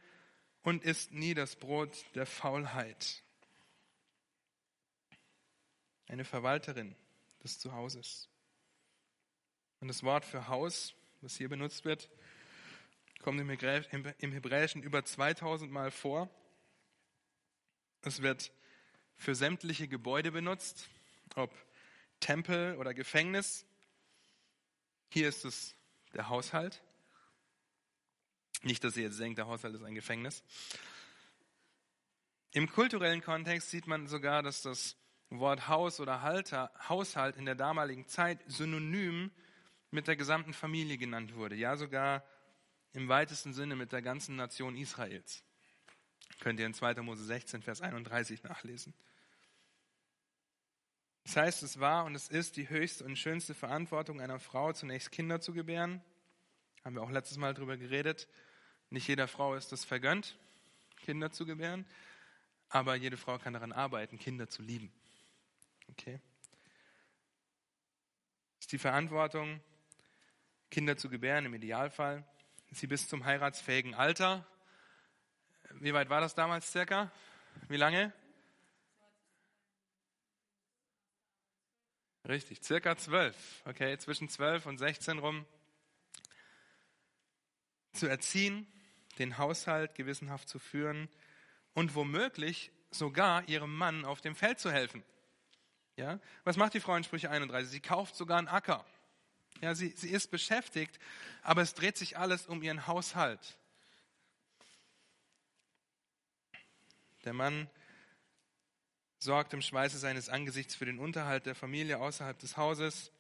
und 0.69 0.85
isst 0.85 1.13
nie 1.13 1.33
das 1.33 1.57
Brot 1.57 2.05
der 2.15 2.27
Faulheit. 2.27 3.23
Eine 6.09 6.27
Verwalterin 6.27 6.95
des 7.43 7.59
Zuhauses. 7.59 8.29
Und 9.81 9.89
das 9.89 10.03
Wort 10.03 10.27
für 10.27 10.49
Haus, 10.49 10.93
was 11.23 11.39
hier 11.39 11.49
benutzt 11.49 11.87
wird, 11.87 12.11
kommt 13.23 13.41
im 13.41 13.49
Hebräischen 13.49 14.83
über 14.83 15.03
2000 15.03 15.73
Mal 15.73 15.91
vor. 15.91 16.29
Es 18.03 18.21
wird 18.21 18.53
für 19.17 19.35
sämtliche 19.35 19.89
Gebäude 19.89 20.33
benutzt, 20.33 20.87
ob 21.35 21.51
Tempel 22.21 22.77
oder 22.77 22.93
Gefängnis. 22.93 23.65
Hier 25.09 25.31
ist 25.31 25.47
es 25.47 25.75
der 26.13 26.29
Haushalt. 26.29 26.83
Nicht, 28.63 28.83
dass 28.85 28.97
ihr 28.97 29.05
jetzt 29.05 29.21
denkt, 29.21 29.39
der 29.39 29.47
Haushalt 29.47 29.75
ist 29.75 29.85
ein 29.85 29.95
Gefängnis. 29.95 30.43
Im 32.53 32.71
kulturellen 32.71 33.21
Kontext 33.21 33.71
sieht 33.71 33.87
man 33.87 34.07
sogar, 34.07 34.43
dass 34.43 34.63
das 34.63 34.97
Wort 35.31 35.69
Haus 35.69 36.01
oder 36.01 36.23
Halter, 36.23 36.73
Haushalt 36.89 37.37
in 37.37 37.45
der 37.45 37.55
damaligen 37.55 38.07
Zeit 38.09 38.41
synonym 38.47 39.31
mit 39.91 40.09
der 40.09 40.17
gesamten 40.17 40.55
Familie 40.55 40.97
genannt 40.99 41.35
wurde. 41.35 41.55
Ja, 41.55 41.77
sogar 41.77 42.25
im 42.95 43.09
weitesten 43.09 43.53
Sinne 43.53 43.77
mit 43.77 43.93
der 43.93 44.03
ganzen 44.03 44.37
Nation 44.37 44.77
Israels. 44.77 45.45
Könnt 46.41 46.59
ihr 46.61 46.67
in 46.67 46.75
2. 46.75 46.95
Mose 47.03 47.25
16, 47.25 47.63
Vers 47.63 47.81
31 47.81 48.43
nachlesen. 48.43 48.95
Das 51.25 51.37
heißt, 51.37 51.63
es 51.63 51.79
war 51.79 52.07
und 52.07 52.15
es 52.15 52.29
ist 52.29 52.57
die 52.57 52.71
höchste 52.71 53.05
und 53.05 53.17
schönste 53.17 53.55
Verantwortung 53.55 54.21
einer 54.21 54.39
Frau, 54.39 54.73
zunächst 54.73 55.13
Kinder 55.13 55.41
zu 55.41 55.53
gebären. 55.53 56.03
Haben 56.85 56.95
wir 56.95 57.03
auch 57.03 57.11
letztes 57.11 57.37
Mal 57.37 57.53
darüber 57.53 57.77
geredet. 57.77 58.29
Nicht 58.91 59.09
jeder 59.09 59.29
Frau 59.29 59.55
ist 59.55 59.73
es 59.73 59.85
vergönnt, 59.85 60.39
Kinder 60.97 61.31
zu 61.31 61.47
gebären, 61.47 61.87
aber 62.69 62.95
jede 62.95 63.17
Frau 63.17 63.39
kann 63.39 63.53
daran 63.53 63.73
arbeiten, 63.73 64.19
Kinder 64.19 64.49
zu 64.49 64.63
lieben. 64.63 64.93
Okay? 65.91 66.21
Ist 68.61 68.73
die 68.73 68.79
Verantwortung, 68.79 69.61
Kinder 70.71 70.97
zu 70.97 71.09
gebären, 71.09 71.47
im 71.47 71.55
Idealfall, 71.55 72.25
sie 72.73 72.87
bis 72.87 73.09
zum 73.09 73.25
heiratsfähigen 73.25 73.95
Alter 73.95 74.47
wie 75.81 75.95
weit 75.95 76.09
war 76.09 76.21
das 76.21 76.35
damals 76.35 76.71
circa? 76.71 77.13
Wie 77.69 77.77
lange? 77.77 78.13
Richtig, 82.27 82.63
circa 82.63 82.97
zwölf. 82.97 83.63
Okay, 83.65 83.97
zwischen 83.99 84.29
zwölf 84.29 84.67
und 84.67 84.79
16 84.79 85.19
rum. 85.19 85.47
Zu 87.93 88.07
erziehen, 88.07 88.67
den 89.19 89.39
Haushalt 89.39 89.95
gewissenhaft 89.95 90.49
zu 90.49 90.59
führen 90.59 91.09
und 91.75 91.95
womöglich 91.95 92.73
sogar 92.91 93.49
ihrem 93.49 93.75
Mann 93.75 94.05
auf 94.05 94.21
dem 94.21 94.35
Feld 94.35 94.59
zu 94.59 94.71
helfen. 94.71 95.03
Ja? 95.97 96.21
Was 96.45 96.57
macht 96.57 96.75
die 96.75 96.81
Frau 96.81 96.95
in 96.95 97.05
Sprüche 97.05 97.31
31? 97.31 97.71
Sie 97.71 97.81
kauft 97.81 98.15
sogar 98.15 98.39
einen 98.39 98.49
Acker. 98.49 98.85
Ja, 99.61 99.75
sie, 99.75 99.91
sie 99.91 100.11
ist 100.11 100.31
beschäftigt, 100.31 100.99
aber 101.43 101.63
es 101.63 101.75
dreht 101.75 101.97
sich 101.97 102.17
alles 102.17 102.47
um 102.47 102.63
ihren 102.63 102.87
Haushalt. 102.87 103.59
Der 107.25 107.33
Mann 107.33 107.69
sorgt 109.19 109.53
im 109.53 109.63
Schweiße 109.63 109.99
seines 109.99 110.29
Angesichts 110.29 110.77
für 110.77 110.85
den 110.85 111.01
Unterhalt 111.01 111.47
der 111.47 111.57
Familie 111.57 111.99
außerhalb 111.99 112.39
des 112.39 112.57
Hauses. 112.57 113.11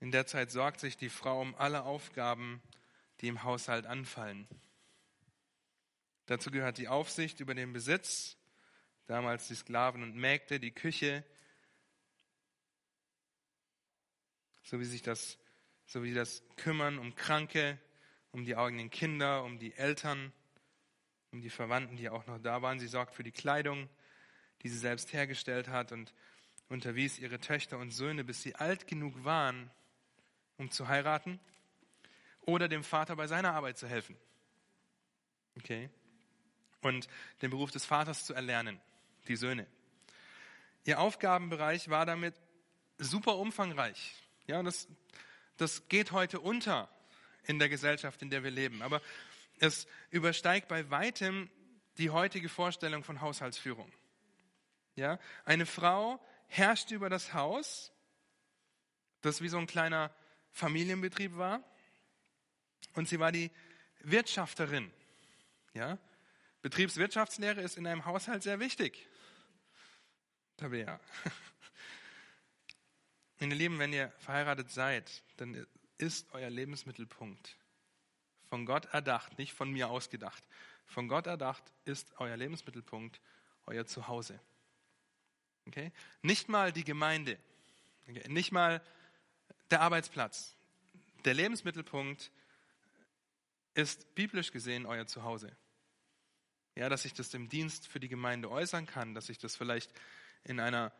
In 0.00 0.12
der 0.12 0.26
Zeit 0.26 0.52
sorgt 0.52 0.78
sich 0.78 0.96
die 0.96 1.10
Frau 1.10 1.40
um 1.40 1.56
alle 1.56 1.82
Aufgaben, 1.82 2.62
die 3.20 3.28
im 3.28 3.42
Haushalt 3.42 3.86
anfallen. 3.86 4.46
Dazu 6.28 6.50
gehört 6.50 6.76
die 6.76 6.88
Aufsicht 6.88 7.40
über 7.40 7.54
den 7.54 7.72
Besitz, 7.72 8.36
damals 9.06 9.48
die 9.48 9.54
Sklaven 9.54 10.02
und 10.02 10.14
Mägde, 10.14 10.60
die 10.60 10.72
Küche, 10.72 11.24
so 14.62 14.78
wie 14.78 14.84
sich 14.84 15.00
das, 15.00 15.38
so 15.86 16.02
wie 16.02 16.12
das 16.12 16.42
Kümmern 16.56 16.98
um 16.98 17.14
Kranke, 17.14 17.78
um 18.30 18.44
die 18.44 18.56
eigenen 18.56 18.90
Kinder, 18.90 19.42
um 19.42 19.58
die 19.58 19.72
Eltern, 19.72 20.30
um 21.32 21.40
die 21.40 21.48
Verwandten, 21.48 21.96
die 21.96 22.10
auch 22.10 22.26
noch 22.26 22.38
da 22.38 22.60
waren. 22.60 22.78
Sie 22.78 22.88
sorgt 22.88 23.14
für 23.14 23.24
die 23.24 23.32
Kleidung, 23.32 23.88
die 24.60 24.68
sie 24.68 24.76
selbst 24.76 25.14
hergestellt 25.14 25.68
hat 25.68 25.92
und 25.92 26.12
unterwies 26.68 27.18
ihre 27.18 27.40
Töchter 27.40 27.78
und 27.78 27.90
Söhne, 27.90 28.22
bis 28.22 28.42
sie 28.42 28.54
alt 28.54 28.86
genug 28.86 29.24
waren, 29.24 29.70
um 30.58 30.70
zu 30.70 30.88
heiraten 30.88 31.40
oder 32.42 32.68
dem 32.68 32.84
Vater 32.84 33.16
bei 33.16 33.26
seiner 33.26 33.54
Arbeit 33.54 33.78
zu 33.78 33.88
helfen. 33.88 34.14
Okay? 35.56 35.88
Und 36.80 37.08
den 37.42 37.50
Beruf 37.50 37.70
des 37.70 37.84
Vaters 37.84 38.24
zu 38.24 38.34
erlernen, 38.34 38.80
die 39.26 39.36
Söhne. 39.36 39.66
Ihr 40.84 41.00
Aufgabenbereich 41.00 41.88
war 41.90 42.06
damit 42.06 42.34
super 42.98 43.36
umfangreich. 43.36 44.14
Ja, 44.46 44.62
das, 44.62 44.88
das 45.56 45.88
geht 45.88 46.12
heute 46.12 46.40
unter 46.40 46.88
in 47.44 47.58
der 47.58 47.68
Gesellschaft, 47.68 48.22
in 48.22 48.30
der 48.30 48.44
wir 48.44 48.50
leben. 48.50 48.82
Aber 48.82 49.02
es 49.58 49.86
übersteigt 50.10 50.68
bei 50.68 50.88
weitem 50.90 51.50
die 51.98 52.10
heutige 52.10 52.48
Vorstellung 52.48 53.02
von 53.02 53.20
Haushaltsführung. 53.20 53.92
Ja, 54.94 55.18
eine 55.44 55.66
Frau 55.66 56.20
herrscht 56.46 56.90
über 56.90 57.08
das 57.10 57.34
Haus, 57.34 57.92
das 59.20 59.42
wie 59.42 59.48
so 59.48 59.58
ein 59.58 59.66
kleiner 59.66 60.12
Familienbetrieb 60.52 61.36
war, 61.36 61.62
und 62.94 63.08
sie 63.08 63.20
war 63.20 63.30
die 63.30 63.50
Wirtschafterin. 64.00 64.90
Ja, 65.74 65.98
Betriebswirtschaftslehre 66.68 67.62
ist 67.62 67.78
in 67.78 67.86
einem 67.86 68.04
Haushalt 68.04 68.42
sehr 68.42 68.60
wichtig. 68.60 69.08
Tabea. 70.58 71.00
Meine 73.40 73.54
Lieben, 73.54 73.78
wenn 73.78 73.94
ihr 73.94 74.12
verheiratet 74.18 74.70
seid, 74.70 75.22
dann 75.38 75.66
ist 75.96 76.28
euer 76.34 76.50
Lebensmittelpunkt 76.50 77.56
von 78.50 78.66
Gott 78.66 78.84
erdacht, 78.92 79.38
nicht 79.38 79.54
von 79.54 79.72
mir 79.72 79.88
ausgedacht. 79.88 80.46
Von 80.84 81.08
Gott 81.08 81.26
erdacht 81.26 81.64
ist 81.86 82.12
euer 82.18 82.36
Lebensmittelpunkt 82.36 83.18
euer 83.64 83.86
Zuhause. 83.86 84.38
Okay? 85.68 85.90
Nicht 86.20 86.50
mal 86.50 86.70
die 86.70 86.84
Gemeinde, 86.84 87.38
okay? 88.06 88.28
nicht 88.28 88.52
mal 88.52 88.82
der 89.70 89.80
Arbeitsplatz. 89.80 90.54
Der 91.24 91.32
Lebensmittelpunkt 91.32 92.30
ist 93.72 94.14
biblisch 94.14 94.52
gesehen 94.52 94.84
euer 94.84 95.06
Zuhause. 95.06 95.56
Ja, 96.78 96.88
dass 96.88 97.04
ich 97.04 97.12
das 97.12 97.34
im 97.34 97.48
Dienst 97.48 97.88
für 97.88 97.98
die 97.98 98.08
Gemeinde 98.08 98.48
äußern 98.48 98.86
kann, 98.86 99.12
dass 99.12 99.28
ich 99.30 99.38
das 99.38 99.56
vielleicht 99.56 99.90
in 100.44 100.60
einer, 100.60 100.92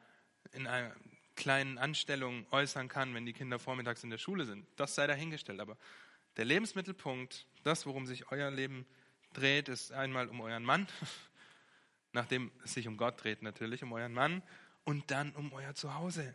in 0.51 0.67
einer 0.67 0.93
kleinen 1.37 1.79
Anstellung 1.79 2.47
äußern 2.51 2.89
kann, 2.89 3.15
wenn 3.15 3.25
die 3.25 3.33
Kinder 3.33 3.61
vormittags 3.61 4.03
in 4.03 4.11
der 4.11 4.19
Schule 4.19 4.45
sind. 4.45 4.67
Das 4.75 4.97
sei 4.97 5.07
dahingestellt. 5.07 5.61
Aber 5.61 5.77
der 6.37 6.47
Lebensmittelpunkt, 6.47 7.47
das, 7.63 7.87
worum 7.87 8.07
sich 8.07 8.33
euer 8.33 8.51
Leben 8.51 8.87
dreht, 9.35 9.69
ist 9.69 9.93
einmal 9.93 10.27
um 10.27 10.41
euren 10.41 10.65
Mann, 10.65 10.89
nachdem 12.13 12.51
es 12.65 12.75
sich 12.75 12.89
um 12.89 12.97
Gott 12.97 13.23
dreht 13.23 13.43
natürlich, 13.43 13.85
um 13.85 13.93
euren 13.93 14.13
Mann 14.13 14.43
und 14.83 15.13
dann 15.13 15.33
um 15.37 15.53
euer 15.53 15.77
Zuhause. 15.77 16.35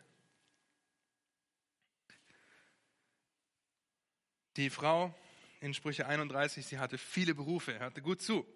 Die 4.55 4.69
Frau 4.69 5.13
in 5.59 5.73
Sprüche 5.73 6.07
31, 6.07 6.65
sie 6.65 6.79
hatte 6.79 6.97
viele 6.97 7.35
Berufe, 7.35 7.77
hörte 7.77 8.01
gut 8.01 8.21
zu. 8.21 8.47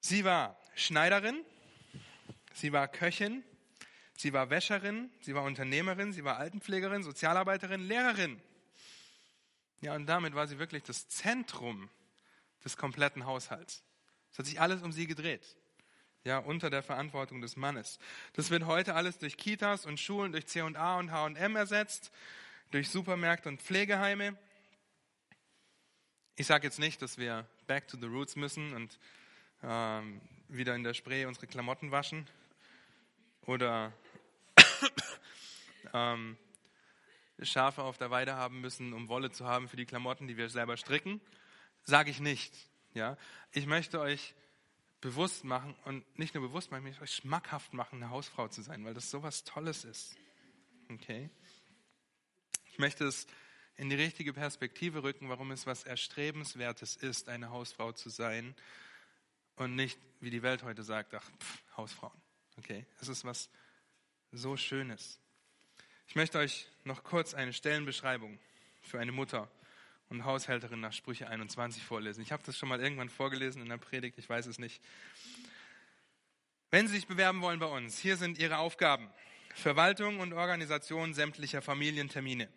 Sie 0.00 0.24
war 0.24 0.58
Schneiderin, 0.74 1.44
sie 2.54 2.72
war 2.72 2.88
Köchin, 2.88 3.44
sie 4.16 4.32
war 4.32 4.48
Wäscherin, 4.48 5.10
sie 5.20 5.34
war 5.34 5.44
Unternehmerin, 5.44 6.12
sie 6.12 6.24
war 6.24 6.38
Altenpflegerin, 6.38 7.02
Sozialarbeiterin, 7.02 7.82
Lehrerin. 7.86 8.40
Ja, 9.82 9.94
und 9.94 10.06
damit 10.06 10.34
war 10.34 10.46
sie 10.46 10.58
wirklich 10.58 10.82
das 10.82 11.08
Zentrum 11.08 11.90
des 12.64 12.76
kompletten 12.76 13.26
Haushalts. 13.26 13.82
Es 14.32 14.38
hat 14.38 14.46
sich 14.46 14.60
alles 14.60 14.82
um 14.82 14.92
sie 14.92 15.06
gedreht. 15.06 15.56
Ja, 16.24 16.38
unter 16.38 16.68
der 16.68 16.82
Verantwortung 16.82 17.40
des 17.40 17.56
Mannes. 17.56 17.98
Das 18.34 18.50
wird 18.50 18.66
heute 18.66 18.94
alles 18.94 19.18
durch 19.18 19.38
Kitas 19.38 19.86
und 19.86 19.98
Schulen, 19.98 20.32
durch 20.32 20.46
C&A 20.46 20.98
und 20.98 21.10
H&M 21.10 21.56
ersetzt, 21.56 22.12
durch 22.70 22.90
Supermärkte 22.90 23.48
und 23.48 23.62
Pflegeheime. 23.62 24.36
Ich 26.36 26.46
sage 26.46 26.66
jetzt 26.66 26.78
nicht, 26.78 27.00
dass 27.00 27.16
wir 27.16 27.46
back 27.66 27.88
to 27.88 27.96
the 27.98 28.06
roots 28.06 28.36
müssen 28.36 28.74
und 28.74 28.98
ähm, 29.62 30.20
wieder 30.48 30.74
in 30.74 30.82
der 30.82 30.94
Spree 30.94 31.24
unsere 31.24 31.46
Klamotten 31.46 31.90
waschen 31.90 32.26
oder 33.42 33.92
ähm, 35.92 36.36
Schafe 37.42 37.82
auf 37.82 37.98
der 37.98 38.10
Weide 38.10 38.34
haben 38.34 38.60
müssen, 38.60 38.92
um 38.92 39.08
Wolle 39.08 39.30
zu 39.30 39.46
haben 39.46 39.68
für 39.68 39.76
die 39.76 39.86
Klamotten, 39.86 40.28
die 40.28 40.36
wir 40.36 40.48
selber 40.48 40.76
stricken. 40.76 41.20
Sage 41.84 42.10
ich 42.10 42.20
nicht. 42.20 42.54
Ja? 42.94 43.16
Ich 43.52 43.66
möchte 43.66 44.00
euch 44.00 44.34
bewusst 45.00 45.44
machen 45.44 45.74
und 45.84 46.18
nicht 46.18 46.34
nur 46.34 46.46
bewusst 46.46 46.70
machen, 46.70 46.80
ich 46.80 46.90
möchte 46.90 47.02
euch 47.02 47.14
schmackhaft 47.14 47.72
machen, 47.72 48.02
eine 48.02 48.10
Hausfrau 48.10 48.48
zu 48.48 48.62
sein, 48.62 48.84
weil 48.84 48.92
das 48.92 49.10
so 49.10 49.22
was 49.22 49.44
Tolles 49.44 49.84
ist. 49.84 50.16
Okay? 50.90 51.30
Ich 52.72 52.78
möchte 52.78 53.04
es 53.04 53.26
in 53.76 53.88
die 53.88 53.96
richtige 53.96 54.34
Perspektive 54.34 55.02
rücken, 55.02 55.30
warum 55.30 55.52
es 55.52 55.66
was 55.66 55.84
Erstrebenswertes 55.84 56.96
ist, 56.96 57.30
eine 57.30 57.50
Hausfrau 57.50 57.92
zu 57.92 58.10
sein 58.10 58.54
und 59.60 59.74
nicht, 59.74 59.98
wie 60.20 60.30
die 60.30 60.42
Welt 60.42 60.62
heute 60.62 60.82
sagt, 60.82 61.14
ach, 61.14 61.30
pff, 61.38 61.62
Hausfrauen. 61.76 62.18
Okay? 62.56 62.86
Es 63.00 63.08
ist 63.08 63.24
was 63.24 63.50
so 64.32 64.56
Schönes. 64.56 65.18
Ich 66.08 66.16
möchte 66.16 66.38
euch 66.38 66.66
noch 66.84 67.04
kurz 67.04 67.34
eine 67.34 67.52
Stellenbeschreibung 67.52 68.38
für 68.82 68.98
eine 68.98 69.12
Mutter 69.12 69.50
und 70.08 70.24
Haushälterin 70.24 70.80
nach 70.80 70.92
Sprüche 70.92 71.28
21 71.28 71.84
vorlesen. 71.84 72.22
Ich 72.22 72.32
habe 72.32 72.42
das 72.44 72.56
schon 72.56 72.68
mal 72.68 72.80
irgendwann 72.80 73.08
vorgelesen 73.08 73.62
in 73.62 73.68
der 73.68 73.76
Predigt, 73.76 74.18
ich 74.18 74.28
weiß 74.28 74.46
es 74.46 74.58
nicht. 74.58 74.82
Wenn 76.70 76.88
Sie 76.88 76.94
sich 76.94 77.06
bewerben 77.06 77.42
wollen 77.42 77.58
bei 77.58 77.66
uns, 77.66 77.98
hier 77.98 78.16
sind 78.16 78.38
Ihre 78.38 78.58
Aufgaben. 78.58 79.10
Verwaltung 79.54 80.20
und 80.20 80.32
Organisation 80.32 81.12
sämtlicher 81.12 81.60
Familientermine. 81.60 82.48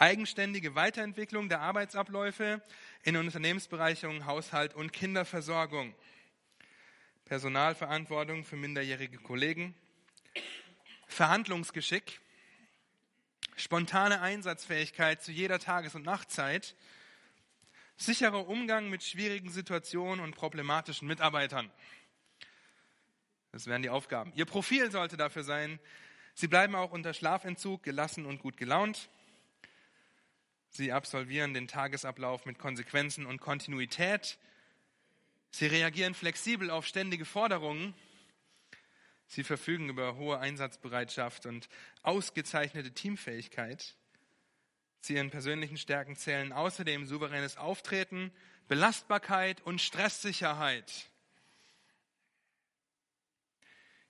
Eigenständige 0.00 0.74
Weiterentwicklung 0.74 1.50
der 1.50 1.60
Arbeitsabläufe 1.60 2.62
in 3.02 3.18
Unternehmensbereichen 3.18 4.24
Haushalt 4.24 4.72
und 4.72 4.94
Kinderversorgung. 4.94 5.94
Personalverantwortung 7.26 8.44
für 8.44 8.56
minderjährige 8.56 9.18
Kollegen. 9.18 9.74
Verhandlungsgeschick 11.06 12.18
spontane 13.56 14.22
Einsatzfähigkeit 14.22 15.22
zu 15.22 15.32
jeder 15.32 15.58
Tages- 15.58 15.94
und 15.94 16.06
Nachtzeit, 16.06 16.74
sicherer 17.98 18.48
Umgang 18.48 18.88
mit 18.88 19.02
schwierigen 19.02 19.50
Situationen 19.50 20.24
und 20.24 20.34
problematischen 20.34 21.08
Mitarbeitern. 21.08 21.70
Das 23.52 23.66
wären 23.66 23.82
die 23.82 23.90
Aufgaben. 23.90 24.32
Ihr 24.34 24.46
Profil 24.46 24.90
sollte 24.90 25.18
dafür 25.18 25.44
sein, 25.44 25.78
Sie 26.32 26.48
bleiben 26.48 26.74
auch 26.74 26.92
unter 26.92 27.12
Schlafentzug 27.12 27.82
gelassen 27.82 28.24
und 28.24 28.38
gut 28.38 28.56
gelaunt. 28.56 29.10
Sie 30.70 30.92
absolvieren 30.92 31.54
den 31.54 31.68
Tagesablauf 31.68 32.46
mit 32.46 32.58
Konsequenzen 32.58 33.26
und 33.26 33.40
Kontinuität. 33.40 34.38
Sie 35.50 35.66
reagieren 35.66 36.14
flexibel 36.14 36.70
auf 36.70 36.86
ständige 36.86 37.24
Forderungen 37.24 37.94
Sie 39.32 39.44
verfügen 39.44 39.88
über 39.88 40.16
hohe 40.16 40.40
Einsatzbereitschaft 40.40 41.46
und 41.46 41.68
ausgezeichnete 42.02 42.90
Teamfähigkeit. 42.90 43.94
Zu 45.02 45.12
ihren 45.12 45.30
persönlichen 45.30 45.76
Stärken 45.76 46.16
zählen 46.16 46.52
außerdem 46.52 47.06
souveränes 47.06 47.56
Auftreten, 47.56 48.32
Belastbarkeit 48.66 49.60
und 49.60 49.80
Stresssicherheit. 49.80 51.08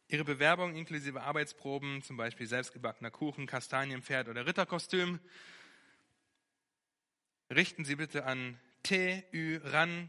Ihre 0.08 0.24
Bewerbung 0.24 0.74
inklusive 0.74 1.20
Arbeitsproben, 1.20 2.00
zum 2.02 2.16
Beispiel 2.16 2.46
selbstgebackener 2.46 3.10
Kuchen, 3.10 3.46
Kastanienpferd 3.46 4.26
oder 4.26 4.46
Ritterkostüm, 4.46 5.20
richten 7.50 7.84
Sie 7.84 7.96
bitte 7.96 8.24
an 8.24 8.58
TÜ-RAN 8.84 10.08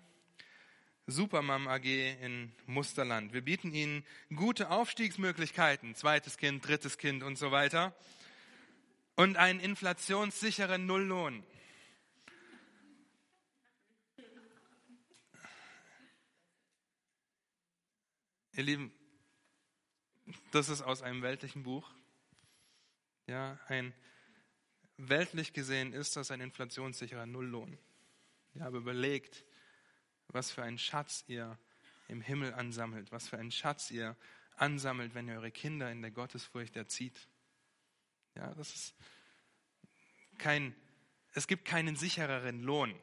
Supermam 1.07 1.67
AG 1.67 1.85
in 1.85 2.53
Musterland. 2.67 3.33
Wir 3.33 3.41
bieten 3.41 3.73
Ihnen 3.73 4.05
gute 4.35 4.69
Aufstiegsmöglichkeiten, 4.69 5.95
zweites 5.95 6.37
Kind, 6.37 6.65
drittes 6.65 6.97
Kind 6.97 7.23
und 7.23 7.37
so 7.37 7.51
weiter. 7.51 7.95
Und 9.15 9.37
einen 9.37 9.59
inflationssicheren 9.59 10.85
Nulllohn. 10.85 11.43
Ihr 18.53 18.63
Lieben, 18.63 18.93
das 20.51 20.69
ist 20.69 20.81
aus 20.81 21.01
einem 21.01 21.23
weltlichen 21.23 21.63
Buch. 21.63 21.89
Ja, 23.27 23.59
ein 23.67 23.93
weltlich 25.09 25.53
gesehen 25.53 25.93
ist 25.93 26.15
das 26.15 26.31
ein 26.31 26.41
inflationssicherer 26.41 27.25
Nulllohn. 27.25 27.77
Ja, 28.53 28.67
aber 28.67 28.77
überlegt, 28.77 29.45
was 30.27 30.51
für 30.51 30.63
einen 30.63 30.77
Schatz 30.77 31.23
ihr 31.27 31.57
im 32.07 32.21
Himmel 32.21 32.53
ansammelt, 32.53 33.11
was 33.11 33.29
für 33.29 33.37
einen 33.37 33.51
Schatz 33.51 33.91
ihr 33.91 34.15
ansammelt, 34.55 35.15
wenn 35.15 35.27
ihr 35.27 35.35
eure 35.35 35.51
Kinder 35.51 35.91
in 35.91 36.01
der 36.01 36.11
Gottesfurcht 36.11 36.75
erzieht. 36.75 37.27
Ja, 38.35 38.53
das 38.53 38.75
ist 38.75 38.95
kein, 40.37 40.75
es 41.33 41.47
gibt 41.47 41.65
keinen 41.65 41.95
sichereren 41.95 42.61
Lohn, 42.61 42.93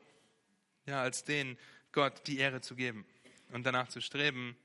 ja, 0.86 1.02
als 1.02 1.24
den 1.24 1.58
Gott 1.92 2.26
die 2.26 2.38
Ehre 2.38 2.60
zu 2.60 2.74
geben 2.74 3.06
und 3.50 3.64
danach 3.64 3.88
zu 3.88 4.00
streben, 4.00 4.56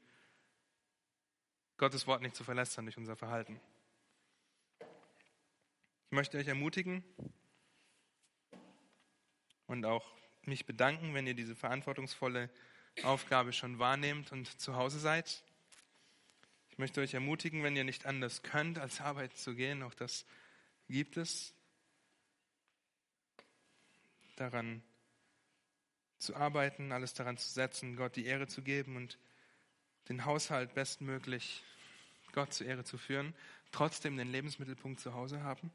Gottes 1.77 2.05
Wort 2.07 2.21
nicht 2.21 2.35
zu 2.35 2.43
verlässern 2.43 2.85
durch 2.85 2.97
unser 2.97 3.15
Verhalten. 3.15 3.59
Ich 6.13 6.15
möchte 6.15 6.37
euch 6.37 6.47
ermutigen 6.47 7.03
und 9.65 9.83
auch 9.83 10.05
mich 10.43 10.67
bedanken, 10.67 11.15
wenn 11.15 11.25
ihr 11.25 11.33
diese 11.33 11.55
verantwortungsvolle 11.55 12.51
Aufgabe 13.01 13.51
schon 13.51 13.79
wahrnehmt 13.79 14.31
und 14.31 14.61
zu 14.61 14.75
Hause 14.75 14.99
seid. 14.99 15.43
Ich 16.69 16.77
möchte 16.77 17.01
euch 17.01 17.15
ermutigen, 17.15 17.63
wenn 17.63 17.75
ihr 17.75 17.83
nicht 17.83 18.05
anders 18.05 18.43
könnt, 18.43 18.77
als 18.77 19.01
arbeiten 19.01 19.35
zu 19.35 19.55
gehen, 19.55 19.81
auch 19.81 19.95
das 19.95 20.27
gibt 20.87 21.17
es, 21.17 21.55
daran 24.35 24.83
zu 26.19 26.35
arbeiten, 26.35 26.91
alles 26.91 27.15
daran 27.15 27.37
zu 27.37 27.49
setzen, 27.49 27.95
Gott 27.95 28.17
die 28.17 28.27
Ehre 28.27 28.45
zu 28.45 28.61
geben 28.61 28.97
und 28.97 29.17
den 30.09 30.25
Haushalt 30.25 30.75
bestmöglich 30.75 31.63
Gott 32.33 32.53
zur 32.53 32.67
Ehre 32.67 32.83
zu 32.83 32.99
führen, 32.99 33.33
trotzdem 33.71 34.15
den 34.15 34.31
Lebensmittelpunkt 34.31 34.99
zu 34.99 35.15
Hause 35.15 35.41
haben. 35.41 35.71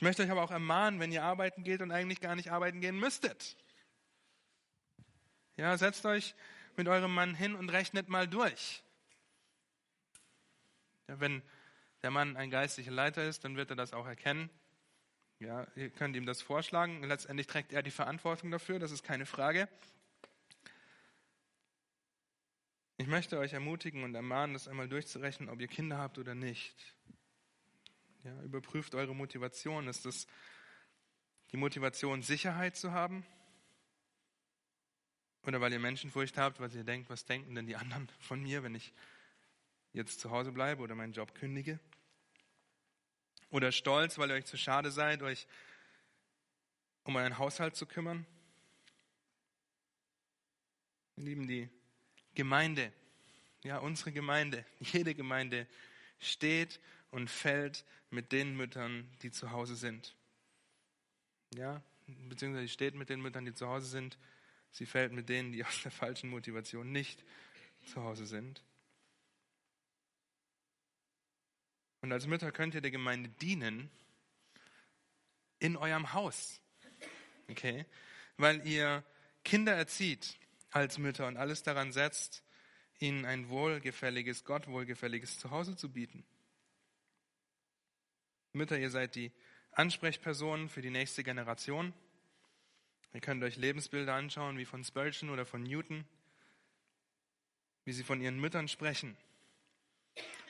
Ich 0.00 0.02
möchte 0.02 0.22
euch 0.22 0.30
aber 0.30 0.42
auch 0.42 0.50
ermahnen, 0.50 0.98
wenn 0.98 1.12
ihr 1.12 1.22
arbeiten 1.22 1.62
geht 1.62 1.82
und 1.82 1.90
eigentlich 1.90 2.22
gar 2.22 2.34
nicht 2.34 2.50
arbeiten 2.50 2.80
gehen 2.80 2.98
müsstet. 2.98 3.54
Ja, 5.58 5.76
setzt 5.76 6.06
euch 6.06 6.34
mit 6.74 6.88
eurem 6.88 7.12
Mann 7.12 7.34
hin 7.34 7.54
und 7.54 7.68
rechnet 7.68 8.08
mal 8.08 8.26
durch. 8.26 8.82
Ja, 11.06 11.20
wenn 11.20 11.42
der 12.00 12.10
Mann 12.10 12.38
ein 12.38 12.48
geistlicher 12.48 12.92
Leiter 12.92 13.28
ist, 13.28 13.44
dann 13.44 13.56
wird 13.56 13.68
er 13.68 13.76
das 13.76 13.92
auch 13.92 14.06
erkennen. 14.06 14.48
Ja, 15.38 15.66
ihr 15.76 15.90
könnt 15.90 16.16
ihm 16.16 16.24
das 16.24 16.40
vorschlagen. 16.40 17.02
Letztendlich 17.02 17.46
trägt 17.46 17.74
er 17.74 17.82
die 17.82 17.90
Verantwortung 17.90 18.50
dafür, 18.50 18.78
das 18.78 18.92
ist 18.92 19.02
keine 19.02 19.26
Frage. 19.26 19.68
Ich 22.96 23.06
möchte 23.06 23.38
euch 23.38 23.52
ermutigen 23.52 24.02
und 24.02 24.14
ermahnen, 24.14 24.54
das 24.54 24.66
einmal 24.66 24.88
durchzurechnen, 24.88 25.50
ob 25.50 25.60
ihr 25.60 25.68
Kinder 25.68 25.98
habt 25.98 26.16
oder 26.16 26.34
nicht. 26.34 26.96
Ja, 28.22 28.42
überprüft 28.42 28.94
eure 28.94 29.14
Motivation. 29.14 29.88
Ist 29.88 30.04
es 30.04 30.26
die 31.52 31.56
Motivation, 31.56 32.22
Sicherheit 32.22 32.76
zu 32.76 32.92
haben? 32.92 33.24
Oder 35.46 35.62
weil 35.62 35.72
ihr 35.72 35.78
Menschenfurcht 35.78 36.36
habt, 36.36 36.60
weil 36.60 36.74
ihr 36.74 36.84
denkt, 36.84 37.08
was 37.08 37.24
denken 37.24 37.54
denn 37.54 37.66
die 37.66 37.76
anderen 37.76 38.10
von 38.20 38.42
mir, 38.42 38.62
wenn 38.62 38.74
ich 38.74 38.92
jetzt 39.94 40.20
zu 40.20 40.30
Hause 40.30 40.52
bleibe 40.52 40.82
oder 40.82 40.94
meinen 40.94 41.14
Job 41.14 41.34
kündige? 41.34 41.80
Oder 43.48 43.72
Stolz, 43.72 44.18
weil 44.18 44.30
ihr 44.30 44.34
euch 44.34 44.44
zu 44.44 44.58
schade 44.58 44.90
seid, 44.90 45.22
euch 45.22 45.46
um 47.04 47.16
euren 47.16 47.38
Haushalt 47.38 47.74
zu 47.74 47.86
kümmern? 47.86 48.26
Wir 51.16 51.24
lieben 51.24 51.48
die 51.48 51.70
Gemeinde, 52.34 52.92
ja, 53.64 53.78
unsere 53.78 54.12
Gemeinde, 54.12 54.64
jede 54.78 55.14
Gemeinde 55.14 55.66
steht 56.18 56.80
und 57.10 57.30
fällt 57.30 57.84
mit 58.10 58.32
den 58.32 58.56
Müttern, 58.56 59.10
die 59.22 59.30
zu 59.30 59.50
Hause 59.50 59.76
sind. 59.76 60.14
Ja, 61.54 61.82
beziehungsweise 62.28 62.68
steht 62.68 62.94
mit 62.94 63.08
den 63.08 63.20
Müttern, 63.20 63.44
die 63.44 63.54
zu 63.54 63.66
Hause 63.68 63.86
sind. 63.86 64.18
Sie 64.70 64.86
fällt 64.86 65.12
mit 65.12 65.28
denen, 65.28 65.52
die 65.52 65.64
aus 65.64 65.82
der 65.82 65.90
falschen 65.90 66.30
Motivation 66.30 66.92
nicht 66.92 67.24
zu 67.86 68.02
Hause 68.02 68.26
sind. 68.26 68.62
Und 72.02 72.12
als 72.12 72.26
Mütter 72.26 72.50
könnt 72.50 72.74
ihr 72.74 72.80
der 72.80 72.90
Gemeinde 72.90 73.28
dienen 73.28 73.90
in 75.58 75.76
eurem 75.76 76.12
Haus. 76.14 76.60
Okay? 77.48 77.84
Weil 78.38 78.66
ihr 78.66 79.04
Kinder 79.44 79.74
erzieht 79.74 80.38
als 80.70 80.98
Mütter 80.98 81.26
und 81.26 81.36
alles 81.36 81.62
daran 81.62 81.92
setzt, 81.92 82.42
ihnen 83.00 83.24
ein 83.24 83.48
wohlgefälliges, 83.48 84.44
Gott 84.44 84.66
wohlgefälliges 84.66 85.38
Zuhause 85.38 85.76
zu 85.76 85.90
bieten. 85.90 86.24
Mütter, 88.52 88.78
ihr 88.78 88.90
seid 88.90 89.14
die 89.14 89.30
Ansprechpersonen 89.72 90.68
für 90.68 90.82
die 90.82 90.90
nächste 90.90 91.22
Generation. 91.22 91.92
Ihr 93.14 93.20
könnt 93.20 93.42
euch 93.42 93.56
Lebensbilder 93.56 94.14
anschauen, 94.14 94.58
wie 94.58 94.64
von 94.64 94.84
Spurgeon 94.84 95.30
oder 95.30 95.46
von 95.46 95.62
Newton, 95.62 96.04
wie 97.84 97.92
sie 97.92 98.02
von 98.02 98.20
ihren 98.20 98.40
Müttern 98.40 98.68
sprechen. 98.68 99.16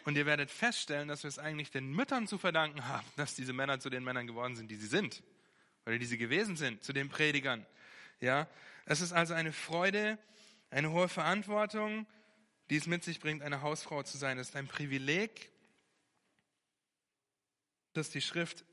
Und 0.05 0.17
ihr 0.17 0.25
werdet 0.25 0.51
feststellen, 0.51 1.09
dass 1.09 1.25
wir 1.25 1.29
es 1.29 1.39
eigentlich 1.39 1.71
den 1.71 1.93
Müttern 1.93 2.27
zu 2.27 2.39
verdanken 2.39 2.87
haben, 2.89 3.07
dass 3.17 3.35
diese 3.35 3.53
Männer 3.53 3.81
zu 3.81 3.91
den 3.91 4.03
Männern 4.03 4.27
geworden 4.27 4.57
sind, 4.57 4.71
die 4.71 4.77
sie 4.77 4.87
sind. 4.87 5.23
Oder 5.85 5.99
die 5.99 6.07
sie 6.07 6.19
gewesen 6.19 6.57
sind, 6.57 6.83
zu 6.83 6.93
den 6.93 7.09
Predigern. 7.09 7.67
Ja, 8.21 8.49
es 8.87 9.01
ist 9.01 9.13
also 9.13 9.35
eine 9.35 9.53
Freude, 9.53 10.19
eine 10.71 10.91
hohe 10.91 11.09
Verantwortung, 11.09 12.07
die 12.71 12.77
es 12.77 12.87
mit 12.87 13.05
sich 13.05 13.21
bringt, 13.21 13.43
eine 13.43 13.63
Hausfrau 13.63 14.03
zu 14.03 14.17
sein. 14.17 14.39
Es 14.39 14.51
ist 14.51 14.57
ein 14.57 14.69
Privileg, 14.69 15.50
das 17.93 18.11
die 18.11 18.21
Schrift 18.21 18.65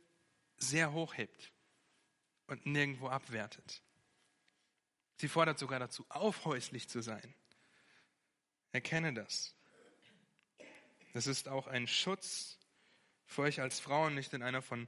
sehr 0.58 0.92
hoch 0.94 1.16
hebt 1.16 1.52
und 2.48 2.66
nirgendwo 2.66 3.10
abwertet. 3.10 3.82
Sie 5.18 5.28
fordert 5.28 5.58
sogar 5.60 5.80
dazu 5.80 6.06
auf, 6.10 6.46
häuslich 6.46 6.90
zu 6.90 7.02
sein. 7.02 7.34
Erkenne 8.72 9.14
das. 9.14 9.56
Das 11.14 11.26
ist 11.26 11.48
auch 11.48 11.68
ein 11.68 11.88
Schutz 11.88 12.60
für 13.26 13.44
euch 13.44 13.62
als 13.62 13.80
Frauen, 13.80 14.14
nicht 14.14 14.34
in 14.34 14.44
einer 14.44 14.62
von 14.62 14.88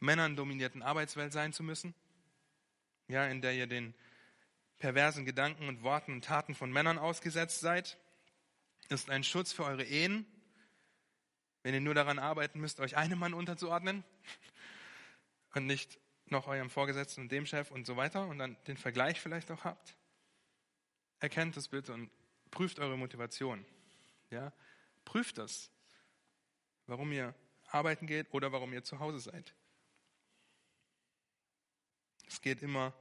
Männern 0.00 0.36
dominierten 0.36 0.82
Arbeitswelt 0.82 1.32
sein 1.32 1.52
zu 1.52 1.62
müssen, 1.62 1.94
ja, 3.08 3.26
in 3.26 3.40
der 3.40 3.54
ihr 3.54 3.66
den 3.66 3.94
perversen 4.78 5.24
Gedanken 5.24 5.68
und 5.68 5.82
Worten 5.82 6.12
und 6.12 6.24
Taten 6.24 6.54
von 6.54 6.72
Männern 6.72 6.98
ausgesetzt 6.98 7.60
seid. 7.60 7.98
Ist 8.88 9.10
ein 9.10 9.24
Schutz 9.24 9.52
für 9.52 9.64
eure 9.64 9.84
Ehen, 9.84 10.26
wenn 11.68 11.74
ihr 11.74 11.80
nur 11.82 11.92
daran 11.92 12.18
arbeiten 12.18 12.60
müsst, 12.60 12.80
euch 12.80 12.96
einem 12.96 13.18
Mann 13.18 13.34
unterzuordnen 13.34 14.02
und 15.54 15.66
nicht 15.66 15.98
noch 16.24 16.46
eurem 16.46 16.70
Vorgesetzten 16.70 17.20
und 17.20 17.28
dem 17.30 17.44
Chef 17.44 17.70
und 17.70 17.84
so 17.84 17.94
weiter 17.98 18.26
und 18.26 18.38
dann 18.38 18.56
den 18.68 18.78
Vergleich 18.78 19.20
vielleicht 19.20 19.50
auch 19.50 19.64
habt. 19.64 19.94
Erkennt 21.20 21.58
das 21.58 21.68
bitte 21.68 21.92
und 21.92 22.10
prüft 22.50 22.78
eure 22.78 22.96
Motivation. 22.96 23.66
Ja? 24.30 24.50
Prüft 25.04 25.36
das, 25.36 25.70
warum 26.86 27.12
ihr 27.12 27.34
arbeiten 27.66 28.06
geht 28.06 28.32
oder 28.32 28.50
warum 28.50 28.72
ihr 28.72 28.82
zu 28.82 28.98
Hause 28.98 29.20
seid. 29.20 29.54
Es 32.28 32.40
geht 32.40 32.62
immer 32.62 32.94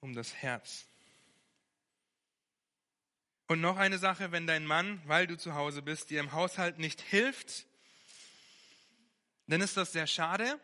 um 0.00 0.14
das 0.14 0.32
Herz. 0.32 0.88
Und 3.48 3.60
noch 3.60 3.76
eine 3.76 3.98
Sache, 3.98 4.32
wenn 4.32 4.46
dein 4.46 4.66
Mann, 4.66 5.00
weil 5.06 5.26
du 5.28 5.36
zu 5.36 5.54
Hause 5.54 5.82
bist, 5.82 6.10
dir 6.10 6.18
im 6.18 6.32
Haushalt 6.32 6.78
nicht 6.78 7.00
hilft, 7.00 7.66
dann 9.46 9.60
ist 9.60 9.76
das 9.76 9.92
sehr 9.92 10.08
schade, 10.08 10.58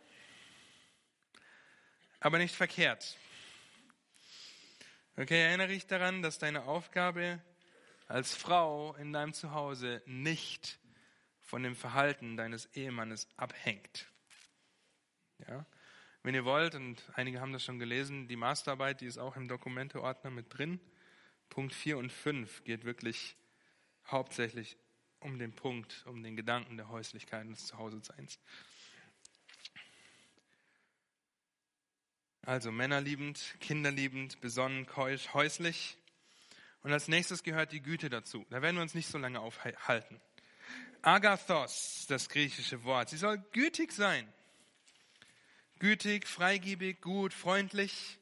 aber 2.18 2.38
nicht 2.38 2.54
verkehrt. 2.54 3.16
Okay, 5.16 5.40
erinnere 5.42 5.68
dich 5.68 5.86
daran, 5.86 6.22
dass 6.22 6.38
deine 6.38 6.64
Aufgabe 6.64 7.40
als 8.08 8.34
Frau 8.34 8.94
in 8.96 9.12
deinem 9.12 9.32
Zuhause 9.32 10.02
nicht 10.06 10.80
von 11.40 11.62
dem 11.62 11.76
Verhalten 11.76 12.36
deines 12.36 12.66
Ehemannes 12.74 13.28
abhängt. 13.36 14.06
Ja? 15.46 15.66
Wenn 16.24 16.34
ihr 16.34 16.44
wollt, 16.44 16.74
und 16.74 17.02
einige 17.14 17.40
haben 17.40 17.52
das 17.52 17.62
schon 17.62 17.78
gelesen, 17.78 18.26
die 18.26 18.36
Masterarbeit, 18.36 19.00
die 19.00 19.06
ist 19.06 19.18
auch 19.18 19.36
im 19.36 19.48
Dokumenteordner 19.48 20.30
mit 20.30 20.46
drin. 20.56 20.80
Punkt 21.52 21.74
4 21.74 21.98
und 21.98 22.10
5 22.10 22.64
geht 22.64 22.86
wirklich 22.86 23.36
hauptsächlich 24.06 24.78
um 25.20 25.38
den 25.38 25.52
Punkt, 25.52 26.02
um 26.06 26.22
den 26.22 26.34
Gedanken 26.34 26.78
der 26.78 26.88
Häuslichkeit 26.88 27.44
und 27.44 27.52
des 27.52 27.66
Zuhause-Seins. 27.66 28.40
Also 32.40 32.72
männerliebend, 32.72 33.54
kinderliebend, 33.60 34.40
besonnen, 34.40 34.86
keusch, 34.86 35.34
häuslich. 35.34 35.98
Und 36.84 36.90
als 36.90 37.08
nächstes 37.08 37.42
gehört 37.42 37.72
die 37.72 37.82
Güte 37.82 38.08
dazu. 38.08 38.46
Da 38.48 38.62
werden 38.62 38.76
wir 38.76 38.82
uns 38.82 38.94
nicht 38.94 39.08
so 39.08 39.18
lange 39.18 39.38
aufhalten. 39.38 40.22
Agathos, 41.02 42.06
das 42.08 42.30
griechische 42.30 42.82
Wort. 42.84 43.10
Sie 43.10 43.18
soll 43.18 43.36
gütig 43.52 43.92
sein. 43.92 44.26
Gütig, 45.80 46.26
freigebig, 46.26 47.02
gut, 47.02 47.34
freundlich. 47.34 48.18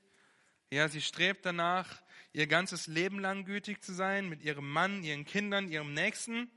Ja, 0.71 0.89
sie 0.89 1.01
strebt 1.01 1.47
danach, 1.47 2.03
ihr 2.33 2.47
ganzes 2.47 2.87
Leben 2.87 3.19
lang 3.19 3.45
gütig 3.45 3.83
zu 3.83 3.93
sein 3.93 4.29
mit 4.29 4.43
ihrem 4.43 4.71
Mann, 4.71 5.03
ihren 5.03 5.25
Kindern, 5.25 5.69
ihrem 5.69 5.93
Nächsten. 5.95 6.51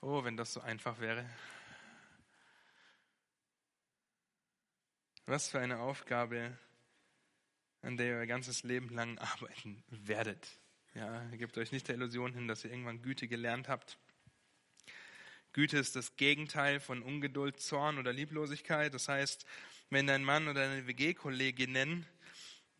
Oh, 0.00 0.24
wenn 0.24 0.36
das 0.36 0.52
so 0.52 0.60
einfach 0.60 1.00
wäre. 1.00 1.28
Was 5.26 5.48
für 5.48 5.60
eine 5.60 5.78
Aufgabe, 5.78 6.56
an 7.82 7.96
der 7.96 8.06
ihr 8.06 8.14
euer 8.16 8.26
ganzes 8.26 8.62
Leben 8.62 8.88
lang 8.90 9.18
arbeiten 9.18 9.82
werdet. 9.88 10.58
Ja, 10.94 11.24
gebt 11.36 11.56
euch 11.56 11.70
nicht 11.70 11.86
der 11.86 11.94
Illusion 11.94 12.32
hin, 12.34 12.48
dass 12.48 12.64
ihr 12.64 12.70
irgendwann 12.70 13.02
Güte 13.02 13.28
gelernt 13.28 13.68
habt. 13.68 13.98
Güte 15.52 15.78
ist 15.78 15.96
das 15.96 16.16
Gegenteil 16.16 16.80
von 16.80 17.02
Ungeduld, 17.02 17.60
Zorn 17.60 17.98
oder 17.98 18.12
Lieblosigkeit. 18.12 18.92
Das 18.94 19.08
heißt, 19.08 19.46
wenn 19.88 20.06
dein 20.06 20.24
Mann 20.24 20.48
oder 20.48 20.66
deine 20.66 20.86
WG-Kolleginnen 20.86 22.06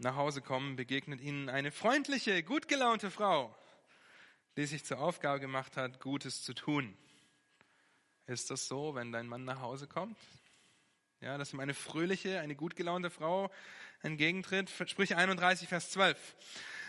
nach 0.00 0.16
Hause 0.16 0.40
kommen, 0.40 0.76
begegnet 0.76 1.20
ihnen 1.20 1.48
eine 1.48 1.70
freundliche, 1.70 2.42
gut 2.42 2.68
gelaunte 2.68 3.10
Frau, 3.10 3.54
die 4.56 4.64
sich 4.64 4.84
zur 4.84 4.98
Aufgabe 4.98 5.40
gemacht 5.40 5.76
hat, 5.76 6.00
Gutes 6.00 6.42
zu 6.42 6.54
tun. 6.54 6.96
Ist 8.26 8.50
das 8.50 8.66
so, 8.66 8.94
wenn 8.94 9.12
dein 9.12 9.26
Mann 9.26 9.44
nach 9.44 9.60
Hause 9.60 9.86
kommt? 9.86 10.16
Ja, 11.20 11.36
dass 11.36 11.52
ihm 11.52 11.60
eine 11.60 11.74
fröhliche, 11.74 12.40
eine 12.40 12.56
gut 12.56 12.76
gelaunte 12.76 13.10
Frau 13.10 13.50
entgegentritt. 14.02 14.70
Sprüche 14.86 15.18
31, 15.18 15.68
Vers 15.68 15.90
12. 15.90 16.36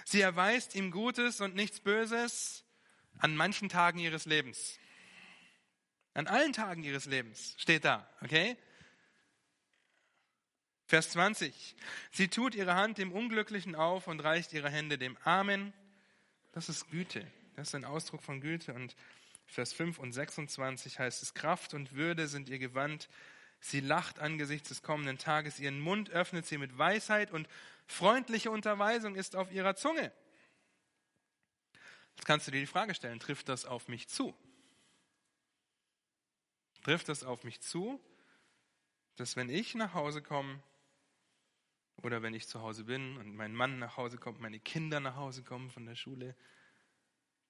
Sie 0.05 0.21
erweist 0.21 0.75
ihm 0.75 0.89
Gutes 0.89 1.41
und 1.41 1.53
nichts 1.53 1.81
Böses 1.81 2.63
an 3.19 3.35
manchen 3.35 3.67
Tagen 3.67 3.99
ihres 3.99 4.25
Lebens. 4.25 4.79
An 6.13 6.27
allen 6.27 6.53
Tagen 6.53 6.83
ihres 6.83 7.05
Lebens 7.05 7.55
steht 7.57 7.83
da, 7.83 8.09
okay? 8.21 8.57
Vers 10.91 11.11
20. 11.11 11.77
Sie 12.11 12.27
tut 12.27 12.53
ihre 12.53 12.75
Hand 12.75 12.97
dem 12.97 13.13
Unglücklichen 13.13 13.75
auf 13.75 14.07
und 14.07 14.19
reicht 14.19 14.51
ihre 14.51 14.69
Hände 14.69 14.97
dem 14.97 15.15
Armen. 15.23 15.71
Das 16.51 16.67
ist 16.67 16.91
Güte. 16.91 17.25
Das 17.55 17.69
ist 17.69 17.75
ein 17.75 17.85
Ausdruck 17.85 18.21
von 18.21 18.41
Güte. 18.41 18.73
Und 18.73 18.97
Vers 19.45 19.71
5 19.71 19.99
und 19.99 20.11
26 20.11 20.99
heißt 20.99 21.23
es, 21.23 21.33
Kraft 21.33 21.73
und 21.73 21.93
Würde 21.93 22.27
sind 22.27 22.49
ihr 22.49 22.59
Gewand. 22.59 23.07
Sie 23.61 23.79
lacht 23.79 24.19
angesichts 24.19 24.67
des 24.67 24.83
kommenden 24.83 25.17
Tages. 25.17 25.61
Ihren 25.61 25.79
Mund 25.79 26.09
öffnet 26.09 26.45
sie 26.45 26.57
mit 26.57 26.77
Weisheit 26.77 27.31
und 27.31 27.47
freundliche 27.87 28.51
Unterweisung 28.51 29.15
ist 29.15 29.37
auf 29.37 29.49
ihrer 29.53 29.77
Zunge. 29.77 30.11
Jetzt 32.17 32.25
kannst 32.25 32.47
du 32.47 32.51
dir 32.51 32.59
die 32.59 32.67
Frage 32.67 32.95
stellen, 32.95 33.21
trifft 33.21 33.47
das 33.47 33.63
auf 33.63 33.87
mich 33.87 34.09
zu? 34.09 34.35
Trifft 36.83 37.07
das 37.07 37.23
auf 37.23 37.45
mich 37.45 37.61
zu, 37.61 38.03
dass 39.15 39.37
wenn 39.37 39.49
ich 39.49 39.73
nach 39.73 39.93
Hause 39.93 40.21
komme, 40.21 40.61
oder 42.03 42.21
wenn 42.21 42.33
ich 42.33 42.47
zu 42.47 42.61
Hause 42.61 42.85
bin 42.85 43.17
und 43.17 43.35
mein 43.35 43.53
Mann 43.53 43.79
nach 43.79 43.97
Hause 43.97 44.17
kommt, 44.17 44.39
meine 44.41 44.59
Kinder 44.59 44.99
nach 44.99 45.15
Hause 45.15 45.43
kommen 45.43 45.69
von 45.69 45.85
der 45.85 45.95
Schule, 45.95 46.35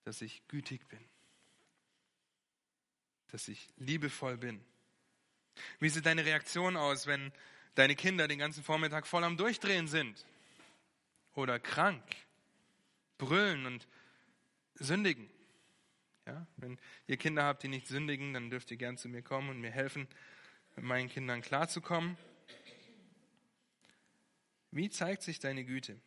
dass 0.03 0.21
ich 0.21 0.47
gütig 0.47 0.87
bin, 0.87 0.99
dass 3.27 3.47
ich 3.47 3.69
liebevoll 3.77 4.37
bin. 4.37 4.63
Wie 5.79 5.89
sieht 5.89 6.05
deine 6.05 6.25
Reaktion 6.25 6.75
aus, 6.77 7.07
wenn 7.07 7.31
deine 7.75 7.95
Kinder 7.95 8.27
den 8.27 8.39
ganzen 8.39 8.63
Vormittag 8.63 9.07
voll 9.07 9.23
am 9.23 9.37
Durchdrehen 9.37 9.87
sind 9.87 10.25
oder 11.33 11.59
krank, 11.59 12.03
brüllen 13.17 13.65
und 13.65 13.87
sündigen? 14.75 15.29
Ja, 16.25 16.45
wenn 16.57 16.77
ihr 17.07 17.17
Kinder 17.17 17.43
habt, 17.43 17.63
die 17.63 17.67
nicht 17.67 17.87
sündigen, 17.87 18.33
dann 18.33 18.49
dürft 18.49 18.69
ihr 18.71 18.77
gern 18.77 18.97
zu 18.97 19.09
mir 19.09 19.21
kommen 19.21 19.49
und 19.49 19.59
mir 19.59 19.71
helfen, 19.71 20.07
mit 20.75 20.85
meinen 20.85 21.09
Kindern 21.09 21.41
klarzukommen. 21.41 22.17
Wie 24.71 24.89
zeigt 24.89 25.21
sich 25.21 25.39
deine 25.39 25.65
Güte? 25.65 25.99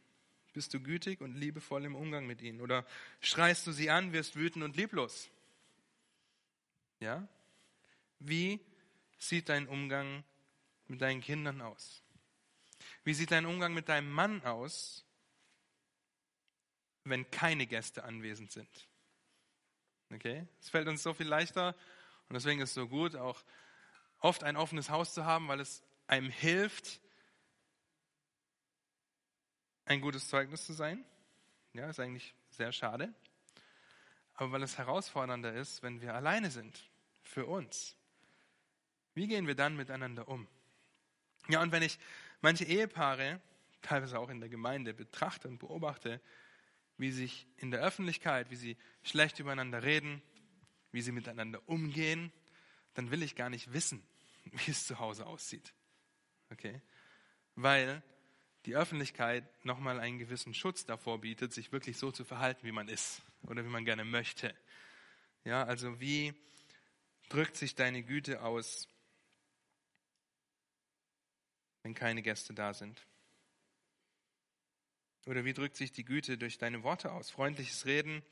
Bist 0.53 0.72
du 0.72 0.81
gütig 0.81 1.20
und 1.20 1.35
liebevoll 1.35 1.85
im 1.85 1.96
Umgang 1.96 2.27
mit 2.27 2.40
ihnen? 2.40 2.61
Oder 2.61 2.87
schreist 3.20 3.66
du 3.66 3.72
sie 3.72 3.90
an, 3.90 4.12
wirst 4.12 4.37
wütend 4.37 4.64
und 4.64 4.77
lieblos? 4.77 5.29
Ja? 7.00 7.29
Wie 8.20 8.61
sieht 9.18 9.48
dein 9.48 9.66
Umgang 9.66 10.24
mit 10.87 11.00
deinen 11.00 11.20
Kindern 11.20 11.61
aus? 11.61 12.03
Wie 13.03 13.14
sieht 13.14 13.33
dein 13.33 13.46
Umgang 13.46 13.74
mit 13.74 13.88
deinem 13.88 14.11
Mann 14.11 14.42
aus, 14.42 15.05
wenn 17.03 17.31
keine 17.31 17.66
Gäste 17.66 18.05
anwesend 18.05 18.53
sind? 18.53 18.88
Okay? 20.12 20.46
Es 20.61 20.70
fällt 20.70 20.88
uns 20.88 21.03
so 21.03 21.14
viel 21.14 21.27
leichter 21.27 21.74
und 22.29 22.35
deswegen 22.35 22.61
ist 22.61 22.70
es 22.70 22.74
so 22.74 22.88
gut, 22.88 23.16
auch 23.16 23.42
oft 24.20 24.44
ein 24.44 24.57
offenes 24.57 24.88
Haus 24.88 25.12
zu 25.12 25.24
haben, 25.24 25.48
weil 25.48 25.61
es 25.61 25.83
einem 26.07 26.31
hilft, 26.31 27.00
ein 29.85 30.01
gutes 30.01 30.29
Zeugnis 30.29 30.66
zu 30.66 30.73
sein. 30.73 31.05
Ja, 31.73 31.88
ist 31.88 32.01
eigentlich 32.01 32.35
sehr 32.51 32.73
schade. 32.73 33.12
Aber 34.35 34.53
weil 34.53 34.62
es 34.62 34.79
herausfordernder 34.79 35.53
ist, 35.55 35.83
wenn 35.83 36.01
wir 36.01 36.14
alleine 36.14 36.51
sind, 36.51 36.90
für 37.23 37.47
uns. 37.47 37.97
Wie 39.14 39.27
gehen 39.27 39.47
wir 39.47 39.55
dann 39.55 39.77
miteinander 39.77 40.29
um? 40.29 40.49
Ja, 41.49 41.62
und 41.62 41.73
wenn 41.73 41.83
ich 41.83 41.99
manche 42.40 42.64
Ehepaare, 42.64 43.40
teilweise 43.83 44.18
auch 44.18 44.31
in 44.31 44.40
der 44.40 44.49
Gemeinde, 44.49 44.94
betrachte 44.94 45.49
und 45.49 45.59
beobachte, 45.59 46.20
wie 46.97 47.11
sich 47.11 47.47
in 47.57 47.70
der 47.70 47.81
Öffentlichkeit, 47.81 48.51
wie 48.51 48.57
sie 48.57 48.77
schlecht 49.03 49.38
übereinander 49.38 49.83
reden, 49.83 50.23
wie 50.90 51.03
sie 51.03 51.12
miteinander 51.12 51.61
umgehen, 51.66 52.33
dann 52.94 53.11
will 53.11 53.23
ich 53.23 53.35
gar 53.35 53.51
nicht 53.51 53.73
wissen, 53.73 54.07
wie 54.44 54.70
es 54.70 54.87
zu 54.87 54.99
Hause 54.99 55.27
aussieht. 55.27 55.75
Okay? 56.51 56.81
Weil 57.57 58.03
die 58.66 58.77
Öffentlichkeit 58.77 59.44
nochmal 59.64 60.00
einen 60.00 60.18
gewissen 60.18 60.55
Schutz 60.55 60.87
davor 60.87 61.20
bietet, 61.20 61.53
sich 61.53 61.72
wirklich 61.72 61.98
so 61.98 62.11
zu 62.11 62.24
verhalten, 62.24 62.66
wie 62.66 62.72
man 62.72 62.88
ist 62.88 63.22
oder 63.42 63.64
wie 63.64 63.68
man 63.68 63.85
gerne 63.85 64.05
möchte. 64.05 64.55
Ja, 65.44 65.64
also 65.64 66.00
wie 66.00 66.33
drückt 67.29 67.57
sich 67.57 67.74
deine 67.74 68.03
Güte 68.03 68.42
aus, 68.42 68.88
wenn 71.83 71.94
keine 71.94 72.22
Gäste 72.22 72.55
da 72.55 72.72
sind? 72.72 73.07
Oder 75.27 75.44
wie 75.44 75.53
drückt 75.53 75.77
sich 75.77 75.92
die 75.92 76.05
Güte 76.05 76.38
durch 76.38 76.59
deine 76.59 76.83
Worte 76.83 77.12
aus? 77.12 77.31
Freundliches 77.31 77.87
Reden. 77.87 78.22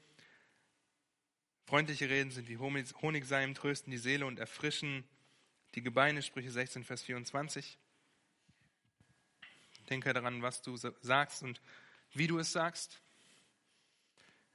Freundliche 1.64 2.09
Reden 2.09 2.31
sind 2.31 2.49
wie 2.49 2.59
Honigseim, 2.59 3.55
trösten 3.55 3.90
die 3.90 3.99
Seele 3.99 4.27
und 4.27 4.38
erfrischen 4.38 5.05
die 5.75 5.83
Gebeine, 5.83 6.23
Sprüche 6.23 6.51
16, 6.51 6.85
Vers 6.85 7.03
24. 7.03 7.79
Denke 9.90 10.12
daran, 10.12 10.42
was 10.42 10.62
du 10.62 10.77
sagst 10.77 11.42
und 11.42 11.61
wie 12.12 12.27
du 12.27 12.38
es 12.38 12.53
sagst. 12.53 13.01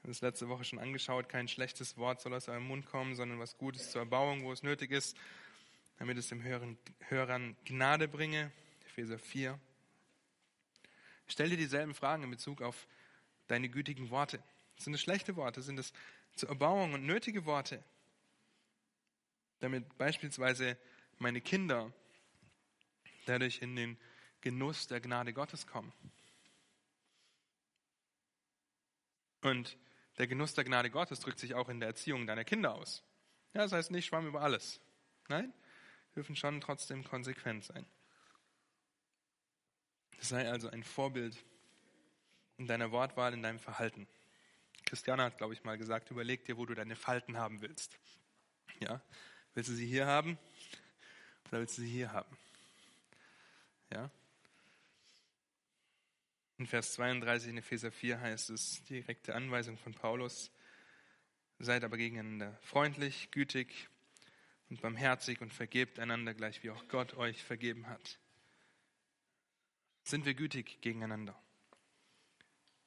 Wir 0.02 0.04
haben 0.04 0.12
es 0.12 0.22
letzte 0.22 0.48
Woche 0.48 0.64
schon 0.64 0.80
angeschaut. 0.80 1.28
Kein 1.28 1.48
schlechtes 1.48 1.98
Wort 1.98 2.22
soll 2.22 2.34
aus 2.34 2.48
eurem 2.48 2.68
Mund 2.68 2.86
kommen, 2.86 3.16
sondern 3.16 3.40
was 3.40 3.58
Gutes 3.58 3.92
zur 3.92 4.02
Erbauung, 4.02 4.44
wo 4.44 4.52
es 4.52 4.64
nötig 4.64 4.92
ist, 4.92 5.18
damit 5.98 6.18
es 6.18 6.30
dem 6.30 6.44
Hörern 6.44 7.56
Gnade 7.66 8.08
bringe. 8.08 8.52
Epheser 8.86 9.20
4. 9.20 9.60
Stell 11.28 11.50
dir 11.50 11.58
dieselben 11.58 11.94
Fragen 11.94 12.24
in 12.24 12.30
Bezug 12.30 12.62
auf 12.62 12.88
deine 13.48 13.70
gütigen 13.70 14.10
Worte. 14.10 14.42
Sind 14.78 14.94
es 14.94 15.02
schlechte 15.02 15.36
Worte? 15.36 15.62
Sind 15.62 15.78
es 15.78 15.92
zur 16.36 16.50
Erbauung 16.50 16.94
und 16.94 17.06
nötige 17.06 17.46
Worte? 17.46 17.84
Damit 19.60 19.98
beispielsweise 19.98 20.78
meine 21.18 21.42
Kinder 21.42 21.92
dadurch 23.26 23.62
in 23.62 23.76
den 23.76 23.98
Genuss 24.48 24.88
der 24.88 25.02
Gnade 25.02 25.34
Gottes 25.34 25.68
kommen. 25.68 25.92
Und 29.42 29.78
der 30.20 30.28
Genuss 30.28 30.54
der 30.54 30.64
Gnade 30.64 30.90
Gottes 30.90 31.20
drückt 31.20 31.38
sich 31.38 31.54
auch 31.54 31.68
in 31.68 31.82
der 31.82 31.90
Erziehung 31.90 32.26
deiner 32.26 32.46
Kinder 32.46 32.74
aus. 32.74 33.04
Ja, 33.54 33.64
das 33.64 33.74
heißt 33.74 33.92
nicht 33.92 34.06
Schwamm 34.06 34.26
über 34.26 34.42
alles. 34.42 34.80
Nein, 35.28 35.54
dürfen 36.16 36.38
schon 36.38 36.62
trotzdem 36.62 37.04
konsequent 37.04 37.66
sein. 37.66 37.86
Sei 40.20 40.50
also 40.50 40.70
ein 40.70 40.86
Vorbild 40.86 41.44
in 42.58 42.68
deiner 42.68 42.94
Wortwahl, 42.94 43.34
in 43.34 43.44
deinem 43.44 43.60
Verhalten. 43.60 44.08
Christiane 44.86 45.24
hat, 45.24 45.38
glaube 45.38 45.56
ich, 45.56 45.66
mal 45.66 45.78
gesagt, 45.78 46.10
überleg 46.10 46.46
dir, 46.46 46.56
wo 46.56 46.66
du 46.66 46.74
deine 46.74 46.96
Falten 46.96 47.36
haben 47.36 47.60
willst. 47.60 48.00
Ja, 48.80 49.02
willst 49.56 49.70
du 49.70 49.74
sie 49.74 49.88
hier 49.88 50.08
haben 50.08 50.40
oder 51.50 51.60
willst 51.60 51.78
du 51.78 51.82
sie 51.82 51.92
hier 51.92 52.14
haben? 52.14 52.38
Ja, 53.92 54.10
in 56.58 56.66
Vers 56.66 56.94
32 56.94 57.50
in 57.50 57.58
Epheser 57.58 57.92
4 57.92 58.20
heißt 58.20 58.50
es, 58.50 58.84
direkte 58.86 59.36
Anweisung 59.36 59.78
von 59.78 59.94
Paulus, 59.94 60.52
seid 61.60 61.84
aber 61.84 61.98
gegeneinander 61.98 62.58
freundlich, 62.62 63.30
gütig 63.32 63.90
und 64.70 64.82
barmherzig 64.82 65.42
und 65.42 65.54
vergebt 65.54 66.00
einander 66.00 66.34
gleich, 66.34 66.64
wie 66.64 66.72
auch 66.72 66.88
Gott 66.88 67.16
euch 67.16 67.44
vergeben 67.44 67.88
hat. 67.88 68.20
Sind 70.04 70.26
wir 70.26 70.34
gütig 70.34 70.82
gegeneinander? 70.82 71.40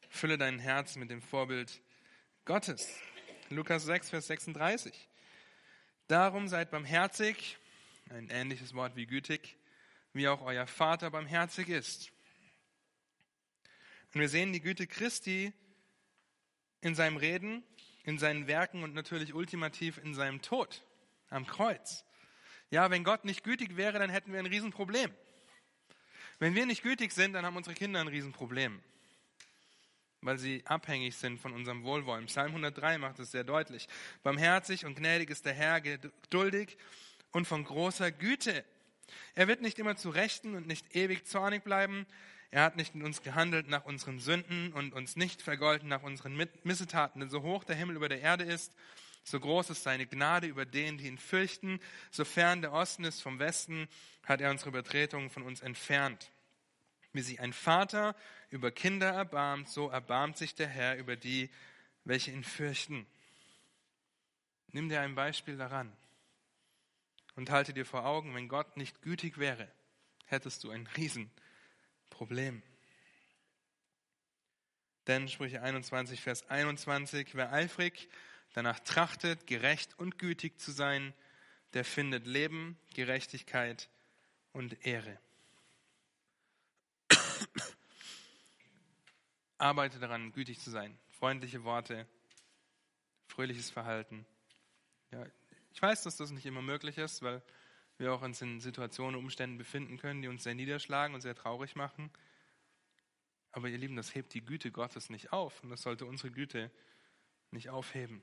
Fülle 0.09 0.37
dein 0.37 0.59
Herz 0.59 0.97
mit 0.97 1.11
dem 1.11 1.23
Vorbild 1.23 1.81
Gottes. 2.45 2.89
Lukas 3.51 3.85
6, 3.85 4.11
Vers 4.11 4.27
36. 4.27 5.09
Darum 6.09 6.49
seid 6.49 6.71
barmherzig, 6.71 7.59
ein 8.09 8.29
ähnliches 8.31 8.75
Wort 8.75 8.97
wie 8.97 9.07
gütig, 9.07 9.57
wie 10.13 10.27
auch 10.27 10.43
euer 10.43 10.67
Vater 10.67 11.11
barmherzig 11.11 11.69
ist. 11.69 12.13
Und 14.13 14.21
wir 14.21 14.29
sehen 14.29 14.53
die 14.53 14.61
Güte 14.61 14.87
Christi 14.87 15.53
in 16.81 16.95
seinem 16.95 17.17
Reden, 17.17 17.63
in 18.05 18.19
seinen 18.19 18.47
Werken 18.47 18.83
und 18.83 18.95
natürlich 18.95 19.35
ultimativ 19.35 19.99
in 19.99 20.15
seinem 20.15 20.43
Tod 20.43 20.85
am 21.29 21.47
Kreuz. 21.47 22.05
Ja, 22.71 22.91
wenn 22.91 23.05
Gott 23.05 23.25
nicht 23.25 23.45
gütig 23.45 23.77
wäre, 23.77 23.99
dann 23.99 24.11
hätten 24.11 24.33
wir 24.33 24.39
ein 24.39 24.47
Riesenproblem. 24.47 25.13
Wenn 26.39 26.55
wir 26.55 26.67
nicht 26.67 26.83
gütig 26.83 27.13
sind, 27.13 27.35
dann 27.35 27.45
haben 27.45 27.57
unsere 27.57 27.75
Kinder 27.75 28.01
ein 28.01 28.09
Riesenproblem, 28.09 28.81
weil 30.23 30.39
sie 30.39 30.65
abhängig 30.65 31.17
sind 31.17 31.39
von 31.39 31.53
unserem 31.53 31.85
Wohlwollen. 31.85 32.27
Psalm 32.27 32.49
103 32.49 32.99
macht 32.99 33.19
es 33.19 33.31
sehr 33.31 33.45
deutlich. 33.45 33.89
Barmherzig 34.23 34.87
und 34.87 34.97
gnädig 34.97 35.31
ist 35.31 35.45
der 35.45 35.53
Herr, 35.53 35.81
geduldig 35.81 36.79
und 37.33 37.47
von 37.47 37.65
großer 37.65 38.11
Güte. 38.11 38.65
Er 39.35 39.49
wird 39.49 39.61
nicht 39.61 39.79
immer 39.79 39.97
zu 39.97 40.11
Rechten 40.11 40.55
und 40.55 40.67
nicht 40.67 40.97
ewig 40.97 41.27
zornig 41.27 41.63
bleiben. 41.63 42.07
Er 42.51 42.65
hat 42.65 42.77
nicht 42.77 42.95
in 42.95 43.03
uns 43.03 43.23
gehandelt 43.23 43.69
nach 43.69 43.85
unseren 43.85 44.19
Sünden 44.19 44.73
und 44.73 44.93
uns 44.93 45.17
nicht 45.17 45.41
vergolten 45.41 45.89
nach 45.89 46.03
unseren 46.03 46.37
Missetaten. 46.65 47.21
Denn 47.21 47.31
so 47.31 47.43
hoch 47.43 47.65
der 47.65 47.77
Himmel 47.77 47.97
über 47.97 48.09
der 48.09 48.21
Erde 48.21 48.45
ist, 48.45 48.75
so 49.23 49.39
groß 49.39 49.71
ist 49.71 49.83
seine 49.83 50.07
Gnade 50.07 50.47
über 50.47 50.67
denen, 50.67 50.99
die 50.99 51.07
ihn 51.07 51.19
fürchten. 51.19 51.81
Sofern 52.11 52.63
der 52.63 52.73
Osten 52.73 53.05
ist 53.05 53.23
vom 53.23 53.39
Westen, 53.39 53.89
hat 54.25 54.41
er 54.41 54.51
unsere 54.51 54.71
Übertretungen 54.71 55.31
von 55.31 55.43
uns 55.45 55.61
entfernt. 55.61 56.31
Wie 57.13 57.21
sich 57.21 57.41
ein 57.41 57.53
Vater 57.53 58.17
über 58.51 58.71
Kinder 58.71 59.11
erbarmt, 59.11 59.69
so 59.69 59.89
erbarmt 59.89 60.37
sich 60.37 60.55
der 60.55 60.69
Herr 60.69 60.97
über 60.97 61.17
die, 61.17 61.51
welche 62.05 62.33
ihn 62.33 62.45
fürchten. 62.45 63.07
Nimm 64.73 64.89
dir 64.89 65.01
ein 65.01 65.15
Beispiel 65.15 65.57
daran 65.57 65.93
und 67.37 67.51
halte 67.51 67.73
dir 67.73 67.85
vor 67.85 68.07
Augen, 68.07 68.35
wenn 68.35 68.49
Gott 68.49 68.77
nicht 68.77 69.03
gütig 69.03 69.39
wäre, 69.39 69.71
hättest 70.27 70.65
du 70.65 70.71
ein 70.71 70.87
Riesenproblem. 72.21 72.63
Denn 75.07 75.29
Sprüche 75.29 75.63
21, 75.63 76.21
Vers 76.21 76.49
21, 76.49 77.35
wer 77.35 77.53
eifrig 77.53 78.09
danach 78.53 78.79
trachtet, 78.81 79.47
gerecht 79.47 79.99
und 79.99 80.19
gütig 80.19 80.59
zu 80.61 80.71
sein, 80.73 81.15
der 81.73 81.85
findet 81.85 82.27
Leben, 82.27 82.79
Gerechtigkeit 82.95 83.89
und 84.53 84.85
Ehre. 84.85 85.19
Arbeite 89.59 89.99
daran, 89.99 90.33
gütig 90.33 90.61
zu 90.61 90.71
sein. 90.71 90.99
Freundliche 91.11 91.65
Worte, 91.65 92.07
fröhliches 93.29 93.71
Verhalten. 93.71 94.27
Ja, 95.11 95.25
ich 95.73 95.81
weiß, 95.81 96.03
dass 96.03 96.17
das 96.17 96.31
nicht 96.31 96.47
immer 96.47 96.63
möglich 96.63 96.99
ist, 96.99 97.23
weil 97.23 97.43
wir 98.01 98.15
auch 98.15 98.23
uns 98.23 98.41
in 98.41 98.61
Situationen 98.61 99.15
und 99.15 99.25
Umständen 99.25 99.59
befinden 99.59 99.99
können, 99.99 100.23
die 100.23 100.29
uns 100.29 100.43
sehr 100.43 100.55
niederschlagen 100.55 101.15
und 101.15 101.21
sehr 101.21 101.35
traurig 101.35 101.77
machen. 101.77 102.11
Aber 103.53 103.69
ihr 103.69 103.77
Lieben, 103.77 103.95
das 103.95 104.15
hebt 104.15 104.33
die 104.33 104.45
Güte 104.45 104.71
Gottes 104.73 105.11
nicht 105.11 105.33
auf 105.33 105.63
und 105.63 105.71
das 105.71 105.83
sollte 105.83 106.07
unsere 106.07 106.31
Güte 106.31 106.71
nicht 107.51 107.69
aufheben. 107.69 108.23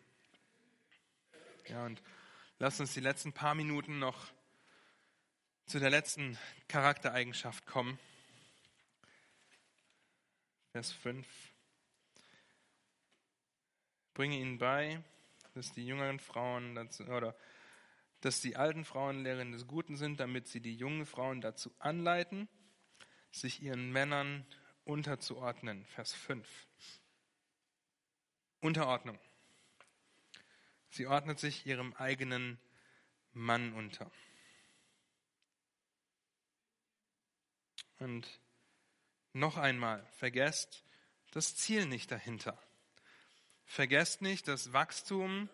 Ja, 1.68 1.86
und 1.86 2.02
lasst 2.58 2.80
uns 2.80 2.94
die 2.94 3.02
letzten 3.02 3.34
paar 3.34 3.54
Minuten 3.54 4.00
noch 4.00 4.32
zu 5.68 5.80
der 5.80 5.90
letzten 5.90 6.40
Charaktereigenschaft 6.68 7.68
kommen. 7.68 8.00
Vers 10.72 10.92
5. 10.94 11.28
Bringe 14.16 14.38
ihnen 14.38 14.58
bei, 14.58 15.04
dass 15.54 15.72
die 15.74 15.86
jüngeren 15.86 16.20
Frauen 16.20 16.74
dazu, 16.74 17.04
oder 17.04 17.36
dass 18.22 18.42
die 18.42 18.56
alten 18.56 18.86
Frauen 18.86 19.24
Lehrerinnen 19.24 19.54
des 19.54 19.68
Guten 19.68 19.96
sind, 19.96 20.20
damit 20.20 20.48
sie 20.48 20.62
die 20.62 20.76
jungen 20.76 21.06
Frauen 21.06 21.42
dazu 21.42 21.74
anleiten, 21.80 22.48
sich 23.32 23.62
ihren 23.62 23.92
Männern 23.92 24.46
unterzuordnen. 24.84 25.86
Vers 25.86 26.14
5. 26.14 26.48
Unterordnung. 28.62 29.20
Sie 30.90 31.06
ordnet 31.06 31.40
sich 31.40 31.66
ihrem 31.66 31.94
eigenen 31.94 32.60
Mann 33.34 33.74
unter. 33.74 34.10
Und 38.00 38.28
noch 39.34 39.58
einmal, 39.58 40.06
vergesst 40.18 40.84
das 41.32 41.56
Ziel 41.56 41.86
nicht 41.86 42.12
dahinter. 42.12 42.60
Vergesst 43.66 44.22
nicht, 44.22 44.48
dass 44.48 44.74
Wachstum 44.74 45.50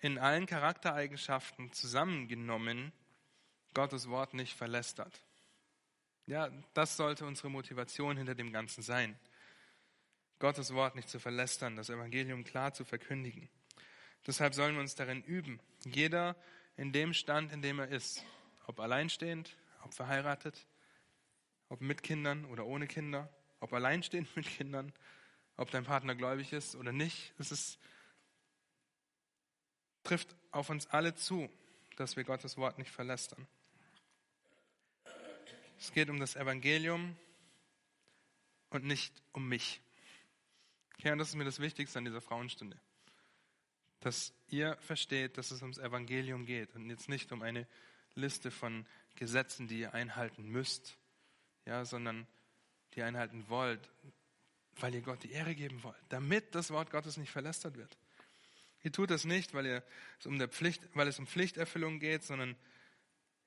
in 0.00 0.18
allen 0.18 0.46
Charaktereigenschaften 0.46 1.72
zusammengenommen 1.72 2.92
Gottes 3.74 4.08
Wort 4.08 4.34
nicht 4.34 4.54
verlästert. 4.54 5.22
Ja, 6.26 6.50
das 6.74 6.96
sollte 6.96 7.24
unsere 7.24 7.50
Motivation 7.50 8.16
hinter 8.16 8.34
dem 8.34 8.52
Ganzen 8.52 8.82
sein. 8.82 9.18
Gottes 10.38 10.74
Wort 10.74 10.96
nicht 10.96 11.08
zu 11.08 11.18
verlästern, 11.18 11.76
das 11.76 11.88
Evangelium 11.88 12.44
klar 12.44 12.74
zu 12.74 12.84
verkündigen. 12.84 13.48
Deshalb 14.26 14.54
sollen 14.54 14.74
wir 14.74 14.80
uns 14.80 14.94
darin 14.94 15.22
üben. 15.22 15.60
Jeder 15.84 16.36
in 16.76 16.92
dem 16.92 17.14
Stand, 17.14 17.52
in 17.52 17.62
dem 17.62 17.78
er 17.78 17.88
ist. 17.88 18.24
Ob 18.66 18.80
alleinstehend, 18.80 19.56
ob 19.82 19.94
verheiratet, 19.94 20.66
ob 21.68 21.80
mit 21.80 22.02
Kindern 22.02 22.44
oder 22.46 22.66
ohne 22.66 22.86
Kinder, 22.86 23.32
ob 23.60 23.72
alleinstehend 23.72 24.28
mit 24.36 24.46
Kindern, 24.46 24.92
ob 25.56 25.70
dein 25.70 25.84
Partner 25.84 26.14
gläubig 26.14 26.52
ist 26.52 26.74
oder 26.74 26.92
nicht. 26.92 27.32
Es 27.38 27.52
ist, 27.52 27.78
trifft 30.06 30.34
auf 30.50 30.70
uns 30.70 30.86
alle 30.86 31.14
zu, 31.14 31.48
dass 31.96 32.16
wir 32.16 32.24
Gottes 32.24 32.56
Wort 32.56 32.78
nicht 32.78 32.90
verlästern. 32.90 33.46
Es 35.78 35.92
geht 35.92 36.08
um 36.08 36.18
das 36.18 36.36
Evangelium 36.36 37.16
und 38.70 38.84
nicht 38.84 39.12
um 39.32 39.48
mich. 39.48 39.80
Okay, 40.98 41.12
und 41.12 41.18
das 41.18 41.28
ist 41.28 41.34
mir 41.34 41.44
das 41.44 41.60
Wichtigste 41.60 41.98
an 41.98 42.04
dieser 42.04 42.20
Frauenstunde 42.20 42.78
dass 44.06 44.32
ihr 44.48 44.76
versteht, 44.76 45.36
dass 45.36 45.50
es 45.50 45.62
ums 45.62 45.78
Evangelium 45.78 46.46
geht 46.46 46.74
und 46.76 46.88
jetzt 46.88 47.08
nicht 47.08 47.32
um 47.32 47.42
eine 47.42 47.66
Liste 48.14 48.52
von 48.52 48.86
Gesetzen, 49.16 49.66
die 49.66 49.80
ihr 49.80 49.94
einhalten 49.94 50.48
müsst, 50.48 50.96
ja, 51.64 51.84
sondern 51.84 52.26
die 52.94 53.00
ihr 53.00 53.06
einhalten 53.06 53.48
wollt, 53.48 53.90
weil 54.78 54.94
ihr 54.94 55.02
Gott 55.02 55.24
die 55.24 55.32
Ehre 55.32 55.56
geben 55.56 55.82
wollt, 55.82 56.00
damit 56.08 56.54
das 56.54 56.70
Wort 56.70 56.90
Gottes 56.90 57.16
nicht 57.16 57.32
verlästert 57.32 57.76
wird. 57.76 57.98
Ihr 58.86 58.92
tut 58.92 59.10
das 59.10 59.24
nicht, 59.24 59.52
weil, 59.52 59.66
ihr 59.66 59.82
es 60.20 60.26
um 60.26 60.38
der 60.38 60.46
Pflicht, 60.46 60.80
weil 60.94 61.08
es 61.08 61.18
um 61.18 61.26
Pflichterfüllung 61.26 61.98
geht, 61.98 62.22
sondern 62.22 62.54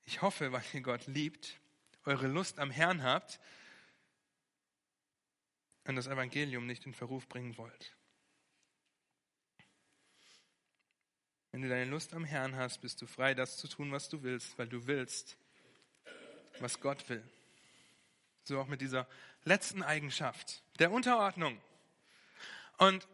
ich 0.04 0.20
hoffe, 0.20 0.52
weil 0.52 0.62
ihr 0.74 0.82
Gott 0.82 1.06
liebt, 1.06 1.58
eure 2.04 2.26
Lust 2.26 2.58
am 2.58 2.70
Herrn 2.70 3.02
habt 3.02 3.40
und 5.84 5.96
das 5.96 6.08
Evangelium 6.08 6.66
nicht 6.66 6.84
in 6.84 6.92
Verruf 6.92 7.26
bringen 7.26 7.56
wollt. 7.56 7.96
Wenn 11.52 11.62
du 11.62 11.70
deine 11.70 11.90
Lust 11.90 12.12
am 12.12 12.26
Herrn 12.26 12.56
hast, 12.56 12.82
bist 12.82 13.00
du 13.00 13.06
frei, 13.06 13.32
das 13.32 13.56
zu 13.56 13.66
tun, 13.66 13.92
was 13.92 14.10
du 14.10 14.22
willst, 14.22 14.58
weil 14.58 14.68
du 14.68 14.86
willst, 14.86 15.38
was 16.58 16.80
Gott 16.80 17.08
will. 17.08 17.26
So 18.44 18.60
auch 18.60 18.68
mit 18.68 18.82
dieser 18.82 19.08
letzten 19.44 19.82
Eigenschaft, 19.82 20.62
der 20.80 20.92
Unterordnung. 20.92 21.58
Und 22.76 23.08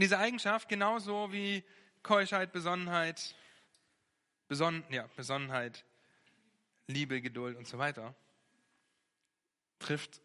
diese 0.00 0.18
Eigenschaft, 0.18 0.68
genauso 0.68 1.32
wie 1.32 1.64
Keuschheit, 2.02 2.52
Besonnenheit, 2.52 3.34
Besonnen, 4.48 4.84
ja, 4.90 5.06
Besonnenheit, 5.16 5.84
Liebe, 6.86 7.20
Geduld 7.20 7.56
und 7.56 7.68
so 7.68 7.78
weiter, 7.78 8.14
trifft 9.78 10.20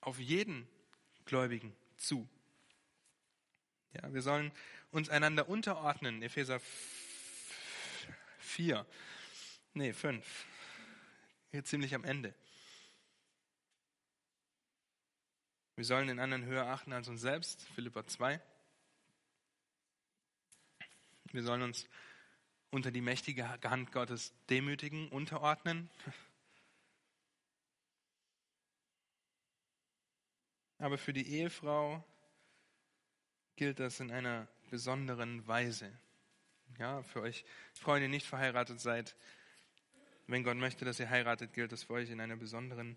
auf 0.00 0.18
jeden 0.18 0.66
Gläubigen 1.24 1.76
zu. 1.96 2.28
Ja, 3.92 4.12
wir 4.12 4.22
sollen 4.22 4.52
uns 4.90 5.08
einander 5.08 5.48
unterordnen. 5.48 6.22
Epheser 6.22 6.60
4. 8.38 8.86
Nee, 9.74 9.92
5. 9.92 10.46
Hier 11.50 11.64
ziemlich 11.64 11.94
am 11.94 12.04
Ende. 12.04 12.34
Wir 15.76 15.84
sollen 15.84 16.08
den 16.08 16.18
anderen 16.18 16.44
höher 16.44 16.66
achten 16.66 16.92
als 16.92 17.08
uns 17.08 17.20
selbst. 17.20 17.62
Philippa 17.74 18.06
2. 18.06 18.40
Wir 21.32 21.42
sollen 21.42 21.62
uns 21.62 21.86
unter 22.70 22.90
die 22.90 23.00
mächtige 23.00 23.48
Hand 23.48 23.92
Gottes 23.92 24.32
demütigen, 24.48 25.08
unterordnen. 25.08 25.90
Aber 30.78 30.98
für 30.98 31.12
die 31.12 31.28
Ehefrau 31.28 32.02
gilt 33.56 33.78
das 33.78 34.00
in 34.00 34.10
einer 34.10 34.48
besonderen 34.70 35.46
Weise. 35.46 35.92
Ja, 36.78 37.02
für 37.02 37.20
euch 37.20 37.44
Freunde, 37.74 38.06
die 38.06 38.12
nicht 38.12 38.26
verheiratet 38.26 38.80
seid, 38.80 39.14
wenn 40.26 40.44
Gott 40.44 40.56
möchte, 40.56 40.84
dass 40.84 40.98
ihr 41.00 41.10
heiratet, 41.10 41.52
gilt 41.52 41.72
das 41.72 41.84
für 41.84 41.94
euch 41.94 42.08
in 42.08 42.20
einer 42.20 42.36
besonderen 42.36 42.96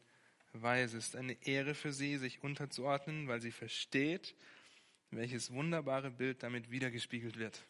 Weise. 0.54 0.98
Es 0.98 1.08
ist 1.08 1.16
eine 1.16 1.34
Ehre 1.46 1.74
für 1.74 1.92
sie, 1.92 2.18
sich 2.18 2.44
unterzuordnen, 2.44 3.28
weil 3.28 3.42
sie 3.42 3.52
versteht, 3.52 4.36
welches 5.10 5.52
wunderbare 5.52 6.12
Bild 6.12 6.44
damit 6.44 6.72
wiedergespiegelt 6.72 7.38
wird. 7.38 7.66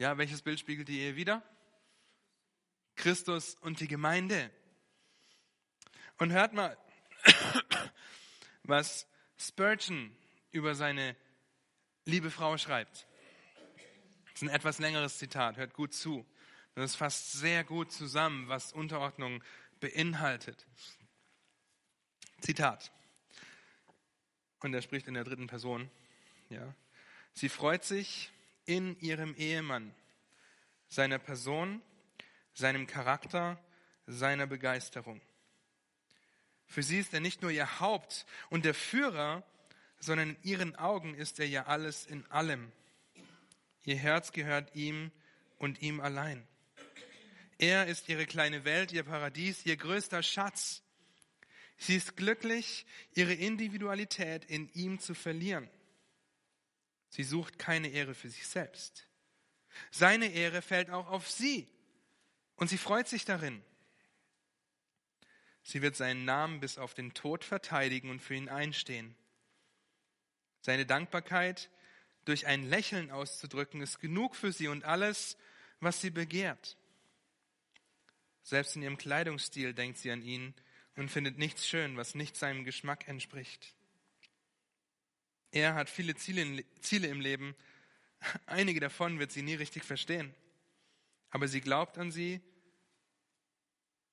Ja, 0.00 0.16
welches 0.16 0.40
Bild 0.40 0.58
spiegelt 0.58 0.88
die 0.88 1.00
Ehe 1.00 1.14
wieder? 1.14 1.42
Christus 2.96 3.56
und 3.56 3.80
die 3.80 3.86
Gemeinde. 3.86 4.50
Und 6.16 6.32
hört 6.32 6.54
mal, 6.54 6.78
was 8.62 9.06
Spurgeon 9.36 10.16
über 10.52 10.74
seine 10.74 11.14
liebe 12.06 12.30
Frau 12.30 12.56
schreibt. 12.56 13.06
Das 14.24 14.36
ist 14.36 14.42
ein 14.42 14.48
etwas 14.48 14.78
längeres 14.78 15.18
Zitat, 15.18 15.58
hört 15.58 15.74
gut 15.74 15.92
zu. 15.92 16.26
Das 16.74 16.96
fasst 16.96 17.32
sehr 17.32 17.62
gut 17.62 17.92
zusammen, 17.92 18.48
was 18.48 18.72
Unterordnung 18.72 19.44
beinhaltet. 19.80 20.66
Zitat. 22.40 22.90
Und 24.60 24.72
er 24.72 24.80
spricht 24.80 25.08
in 25.08 25.14
der 25.14 25.24
dritten 25.24 25.46
Person. 25.46 25.90
Ja. 26.48 26.74
Sie 27.34 27.50
freut 27.50 27.84
sich, 27.84 28.32
in 28.70 28.96
ihrem 29.00 29.34
Ehemann, 29.34 29.92
seiner 30.86 31.18
Person, 31.18 31.82
seinem 32.52 32.86
Charakter, 32.86 33.58
seiner 34.06 34.46
Begeisterung. 34.46 35.20
Für 36.66 36.84
sie 36.84 37.00
ist 37.00 37.12
er 37.12 37.18
nicht 37.18 37.42
nur 37.42 37.50
ihr 37.50 37.80
Haupt 37.80 38.26
und 38.48 38.64
der 38.64 38.74
Führer, 38.74 39.42
sondern 39.98 40.30
in 40.30 40.36
ihren 40.44 40.76
Augen 40.76 41.16
ist 41.16 41.40
er 41.40 41.48
ja 41.48 41.66
alles 41.66 42.06
in 42.06 42.24
allem. 42.30 42.70
Ihr 43.84 43.96
Herz 43.96 44.30
gehört 44.30 44.76
ihm 44.76 45.10
und 45.58 45.82
ihm 45.82 46.00
allein. 46.00 46.46
Er 47.58 47.88
ist 47.88 48.08
ihre 48.08 48.24
kleine 48.24 48.64
Welt, 48.64 48.92
ihr 48.92 49.02
Paradies, 49.02 49.66
ihr 49.66 49.76
größter 49.76 50.22
Schatz. 50.22 50.84
Sie 51.76 51.96
ist 51.96 52.16
glücklich, 52.16 52.86
ihre 53.14 53.34
Individualität 53.34 54.44
in 54.44 54.68
ihm 54.74 55.00
zu 55.00 55.14
verlieren. 55.14 55.68
Sie 57.10 57.24
sucht 57.24 57.58
keine 57.58 57.88
Ehre 57.88 58.14
für 58.14 58.30
sich 58.30 58.46
selbst. 58.46 59.06
Seine 59.90 60.32
Ehre 60.32 60.62
fällt 60.62 60.90
auch 60.90 61.08
auf 61.08 61.28
sie 61.28 61.68
und 62.56 62.68
sie 62.68 62.78
freut 62.78 63.08
sich 63.08 63.24
darin. 63.24 63.62
Sie 65.62 65.82
wird 65.82 65.96
seinen 65.96 66.24
Namen 66.24 66.60
bis 66.60 66.78
auf 66.78 66.94
den 66.94 67.12
Tod 67.12 67.44
verteidigen 67.44 68.10
und 68.10 68.20
für 68.20 68.34
ihn 68.34 68.48
einstehen. 68.48 69.14
Seine 70.60 70.86
Dankbarkeit 70.86 71.70
durch 72.24 72.46
ein 72.46 72.68
Lächeln 72.68 73.10
auszudrücken 73.10 73.80
ist 73.80 74.00
genug 74.00 74.36
für 74.36 74.52
sie 74.52 74.68
und 74.68 74.84
alles, 74.84 75.36
was 75.80 76.00
sie 76.00 76.10
begehrt. 76.10 76.76
Selbst 78.42 78.76
in 78.76 78.82
ihrem 78.82 78.98
Kleidungsstil 78.98 79.74
denkt 79.74 79.98
sie 79.98 80.10
an 80.10 80.22
ihn 80.22 80.54
und 80.96 81.10
findet 81.10 81.38
nichts 81.38 81.66
schön, 81.66 81.96
was 81.96 82.14
nicht 82.14 82.36
seinem 82.36 82.64
Geschmack 82.64 83.08
entspricht. 83.08 83.74
Er 85.52 85.74
hat 85.74 85.90
viele 85.90 86.14
Ziele, 86.14 86.64
Ziele 86.80 87.08
im 87.08 87.20
Leben. 87.20 87.54
Einige 88.46 88.80
davon 88.80 89.18
wird 89.18 89.32
sie 89.32 89.42
nie 89.42 89.54
richtig 89.54 89.84
verstehen. 89.84 90.34
Aber 91.30 91.48
sie 91.48 91.60
glaubt 91.60 91.98
an 91.98 92.10
sie, 92.10 92.40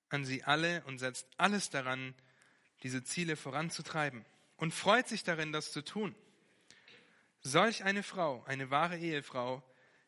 an 0.10 0.26
sie 0.26 0.44
alle 0.44 0.84
und 0.86 1.00
setzt 1.00 1.28
alles 1.38 1.70
daran, 1.70 2.14
diese 2.84 3.04
Ziele 3.04 3.36
voranzutreiben 3.36 4.26
und 4.56 4.74
freut 4.74 5.08
sich 5.08 5.24
darin, 5.24 5.52
das 5.52 5.72
zu 5.72 5.84
tun. 5.84 6.16
Solch 7.42 7.84
eine 7.84 8.04
Frau, 8.04 8.44
eine 8.46 8.70
wahre 8.70 8.98
Ehefrau, 8.98 9.64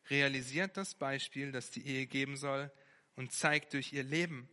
realisiert 0.08 0.76
das 0.76 0.94
Beispiel, 0.94 1.52
das 1.52 1.70
die 1.70 1.86
Ehe 1.86 2.06
geben 2.06 2.36
soll 2.36 2.70
und 3.16 3.32
zeigt 3.32 3.72
durch 3.74 3.92
ihr 3.92 4.02
Leben, 4.02 4.48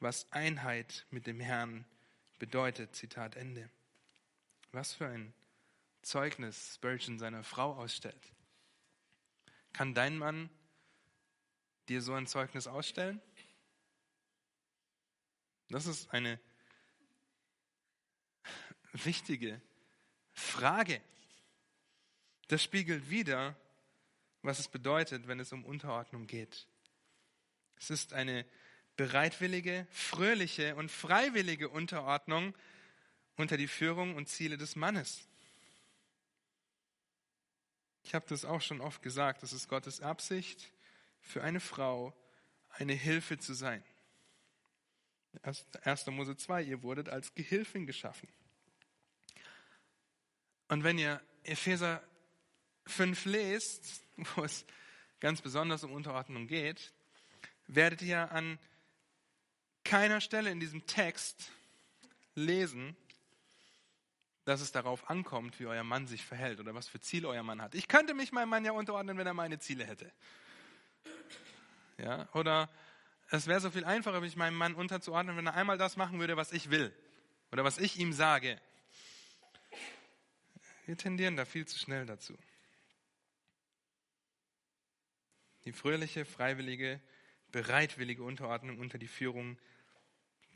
was 0.00 0.30
Einheit 0.32 1.06
mit 1.10 1.26
dem 1.26 1.40
Herrn 1.40 1.84
bedeutet. 2.38 2.94
Zitat 2.94 3.36
Ende. 3.36 3.70
Was 4.72 4.92
für 4.92 5.06
ein 5.06 5.32
Zeugnis 6.04 6.74
Spurgeon 6.76 7.18
seiner 7.18 7.42
Frau 7.44 7.74
ausstellt. 7.74 8.32
Kann 9.72 9.94
dein 9.94 10.16
Mann 10.16 10.50
dir 11.88 12.00
so 12.00 12.14
ein 12.14 12.26
Zeugnis 12.26 12.66
ausstellen? 12.66 13.20
Das 15.68 15.86
ist 15.86 16.10
eine 16.10 16.38
wichtige 18.92 19.60
Frage. 20.32 21.00
Das 22.48 22.62
spiegelt 22.62 23.10
wieder, 23.10 23.56
was 24.42 24.58
es 24.58 24.68
bedeutet, 24.68 25.26
wenn 25.26 25.40
es 25.40 25.52
um 25.52 25.64
Unterordnung 25.64 26.26
geht. 26.26 26.66
Es 27.76 27.90
ist 27.90 28.12
eine 28.12 28.46
bereitwillige, 28.96 29.86
fröhliche 29.90 30.76
und 30.76 30.90
freiwillige 30.90 31.68
Unterordnung 31.68 32.54
unter 33.36 33.56
die 33.56 33.66
Führung 33.66 34.14
und 34.14 34.28
Ziele 34.28 34.56
des 34.56 34.76
Mannes. 34.76 35.26
Ich 38.04 38.14
habe 38.14 38.26
das 38.28 38.44
auch 38.44 38.60
schon 38.60 38.80
oft 38.80 39.02
gesagt, 39.02 39.42
das 39.42 39.52
ist 39.52 39.68
Gottes 39.68 40.00
Absicht 40.00 40.70
für 41.20 41.42
eine 41.42 41.58
Frau, 41.58 42.14
eine 42.70 42.92
Hilfe 42.92 43.38
zu 43.38 43.54
sein. 43.54 43.82
1. 45.82 46.06
Mose 46.08 46.36
2, 46.36 46.62
ihr 46.62 46.82
wurdet 46.82 47.08
als 47.08 47.34
Gehilfin 47.34 47.86
geschaffen. 47.86 48.28
Und 50.68 50.84
wenn 50.84 50.98
ihr 50.98 51.20
Epheser 51.42 52.02
5 52.86 53.24
lest, 53.24 54.02
wo 54.36 54.44
es 54.44 54.64
ganz 55.18 55.40
besonders 55.40 55.82
um 55.82 55.92
Unterordnung 55.92 56.46
geht, 56.46 56.92
werdet 57.66 58.02
ihr 58.02 58.30
an 58.30 58.58
keiner 59.82 60.20
Stelle 60.20 60.50
in 60.50 60.60
diesem 60.60 60.86
Text 60.86 61.50
lesen, 62.34 62.96
dass 64.44 64.60
es 64.60 64.72
darauf 64.72 65.08
ankommt, 65.08 65.58
wie 65.58 65.66
euer 65.66 65.84
Mann 65.84 66.06
sich 66.06 66.24
verhält 66.24 66.60
oder 66.60 66.74
was 66.74 66.88
für 66.88 67.00
Ziel 67.00 67.24
euer 67.26 67.42
Mann 67.42 67.62
hat. 67.62 67.74
Ich 67.74 67.88
könnte 67.88 68.14
mich 68.14 68.32
meinem 68.32 68.50
Mann 68.50 68.64
ja 68.64 68.72
unterordnen, 68.72 69.16
wenn 69.16 69.26
er 69.26 69.34
meine 69.34 69.58
Ziele 69.58 69.84
hätte. 69.86 70.10
Ja, 71.98 72.28
oder 72.34 72.68
es 73.30 73.46
wäre 73.46 73.60
so 73.60 73.70
viel 73.70 73.84
einfacher, 73.84 74.20
mich 74.20 74.36
meinem 74.36 74.56
Mann 74.56 74.74
unterzuordnen, 74.74 75.36
wenn 75.36 75.46
er 75.46 75.54
einmal 75.54 75.78
das 75.78 75.96
machen 75.96 76.20
würde, 76.20 76.36
was 76.36 76.52
ich 76.52 76.70
will 76.70 76.94
oder 77.52 77.64
was 77.64 77.78
ich 77.78 77.98
ihm 77.98 78.12
sage. 78.12 78.60
Wir 80.86 80.96
tendieren 80.96 81.36
da 81.36 81.44
viel 81.46 81.66
zu 81.66 81.78
schnell 81.78 82.04
dazu. 82.04 82.36
Die 85.64 85.72
fröhliche, 85.72 86.26
freiwillige, 86.26 87.00
bereitwillige 87.50 88.22
Unterordnung 88.22 88.78
unter 88.78 88.98
die 88.98 89.08
Führung 89.08 89.58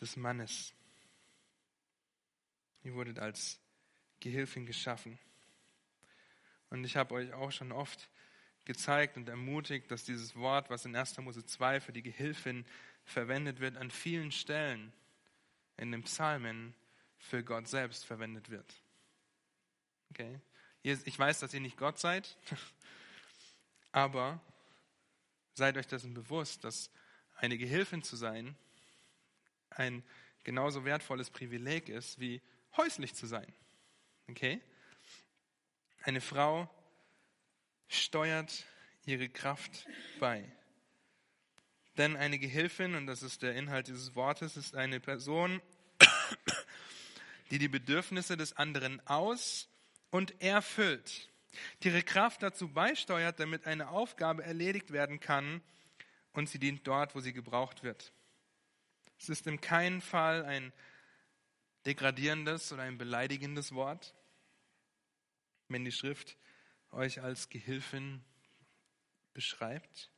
des 0.01 0.17
Mannes. 0.17 0.75
Ihr 2.83 2.93
wurdet 2.95 3.19
als 3.19 3.59
Gehilfin 4.21 4.67
geschaffen. 4.67 5.19
Und 6.71 6.85
ich 6.85 6.97
habe 6.97 7.15
euch 7.15 7.33
auch 7.33 7.53
schon 7.53 7.73
oft 7.73 8.09
gezeigt 8.65 9.17
und 9.17 9.29
ermutigt, 9.29 9.91
dass 9.91 10.05
dieses 10.05 10.37
Wort, 10.37 10.69
was 10.69 10.85
in 10.85 10.95
1. 10.95 11.19
Mose 11.19 11.45
2 11.45 11.81
für 11.81 11.93
die 11.93 12.03
Gehilfin 12.03 12.67
verwendet 13.05 13.61
wird, 13.61 13.77
an 13.77 13.91
vielen 13.91 14.31
Stellen 14.31 14.93
in 15.79 15.93
den 15.93 16.03
Psalmen 16.03 16.75
für 17.19 17.43
Gott 17.43 17.67
selbst 17.67 18.05
verwendet 18.05 18.51
wird. 18.51 18.75
Okay? 20.11 20.41
Ich 20.83 21.19
weiß, 21.19 21.41
dass 21.41 21.55
ihr 21.55 21.61
nicht 21.61 21.77
Gott 21.77 21.99
seid, 21.99 22.37
aber 23.93 24.41
seid 25.55 25.77
euch 25.77 25.87
dessen 25.87 26.15
bewusst, 26.15 26.65
dass 26.65 26.91
eine 27.37 27.59
Gehilfin 27.59 28.03
zu 28.03 28.17
sein 28.17 28.57
ein 29.71 30.03
genauso 30.45 30.85
wertvolles 30.85 31.31
Privileg 31.31 31.89
ist, 31.89 32.21
wie 32.21 32.41
häuslich 32.77 33.15
zu 33.15 33.27
sein. 33.27 33.53
Okay? 34.29 34.61
Eine 36.03 36.21
Frau 36.21 36.69
steuert 37.89 38.67
ihre 39.07 39.29
Kraft 39.29 39.87
bei. 40.21 40.45
Denn 41.97 42.17
eine 42.17 42.39
Gehilfin, 42.39 42.95
und 42.95 43.07
das 43.07 43.23
ist 43.23 43.43
der 43.43 43.55
Inhalt 43.55 43.89
dieses 43.89 44.15
Wortes, 44.15 44.57
ist 44.57 44.77
eine 44.77 45.01
Person, 45.01 45.61
die 47.51 47.59
die 47.59 47.69
Bedürfnisse 47.69 48.37
des 48.37 48.57
anderen 48.57 49.05
aus 49.07 49.69
und 50.11 50.41
erfüllt, 50.41 51.29
die 51.83 51.89
ihre 51.89 52.03
Kraft 52.03 52.43
dazu 52.43 52.69
beisteuert, 52.69 53.41
damit 53.41 53.67
eine 53.67 53.89
Aufgabe 53.89 54.45
erledigt 54.45 54.93
werden 54.93 55.19
kann 55.21 55.63
und 56.33 56.49
sie 56.49 56.59
dient 56.59 56.87
dort, 56.87 57.15
wo 57.15 57.21
sie 57.21 57.33
gebraucht 57.33 57.83
wird. 57.83 58.13
Es 59.19 59.29
ist 59.29 59.47
in 59.47 59.61
keinem 59.61 60.01
Fall 60.01 60.45
ein 60.45 60.73
degradierendes 61.87 62.73
oder 62.73 62.83
ein 62.83 62.99
beleidigendes 62.99 63.75
Wort 63.75 64.15
wenn 65.69 65.85
die 65.85 65.93
Schrift 65.93 66.37
euch 66.91 67.23
als 67.23 67.49
Gehilfin 67.49 68.25
beschreibt. 69.35 70.11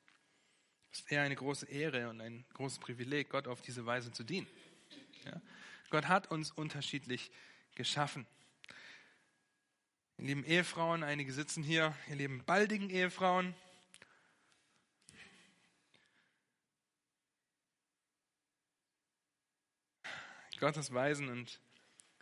Es 0.92 1.00
ist 1.00 1.12
eher 1.12 1.22
eine 1.22 1.36
große 1.36 1.66
Ehre 1.66 2.08
und 2.08 2.20
ein 2.20 2.44
großes 2.54 2.78
Privileg, 2.78 3.30
Gott 3.30 3.46
auf 3.46 3.60
diese 3.60 3.86
Weise 3.86 4.12
zu 4.12 4.24
dienen. 4.24 4.46
Ja? 5.24 5.40
Gott 5.90 6.08
hat 6.08 6.30
uns 6.30 6.50
unterschiedlich 6.52 7.30
geschaffen. 7.74 8.26
Ihr 10.18 10.26
lieben 10.26 10.44
Ehefrauen, 10.44 11.02
einige 11.02 11.32
sitzen 11.32 11.62
hier, 11.62 11.96
ihr 12.08 12.16
lieben 12.16 12.44
baldigen 12.44 12.90
Ehefrauen. 12.90 13.54
Gottes 20.58 20.92
weisen 20.92 21.28
und 21.28 21.58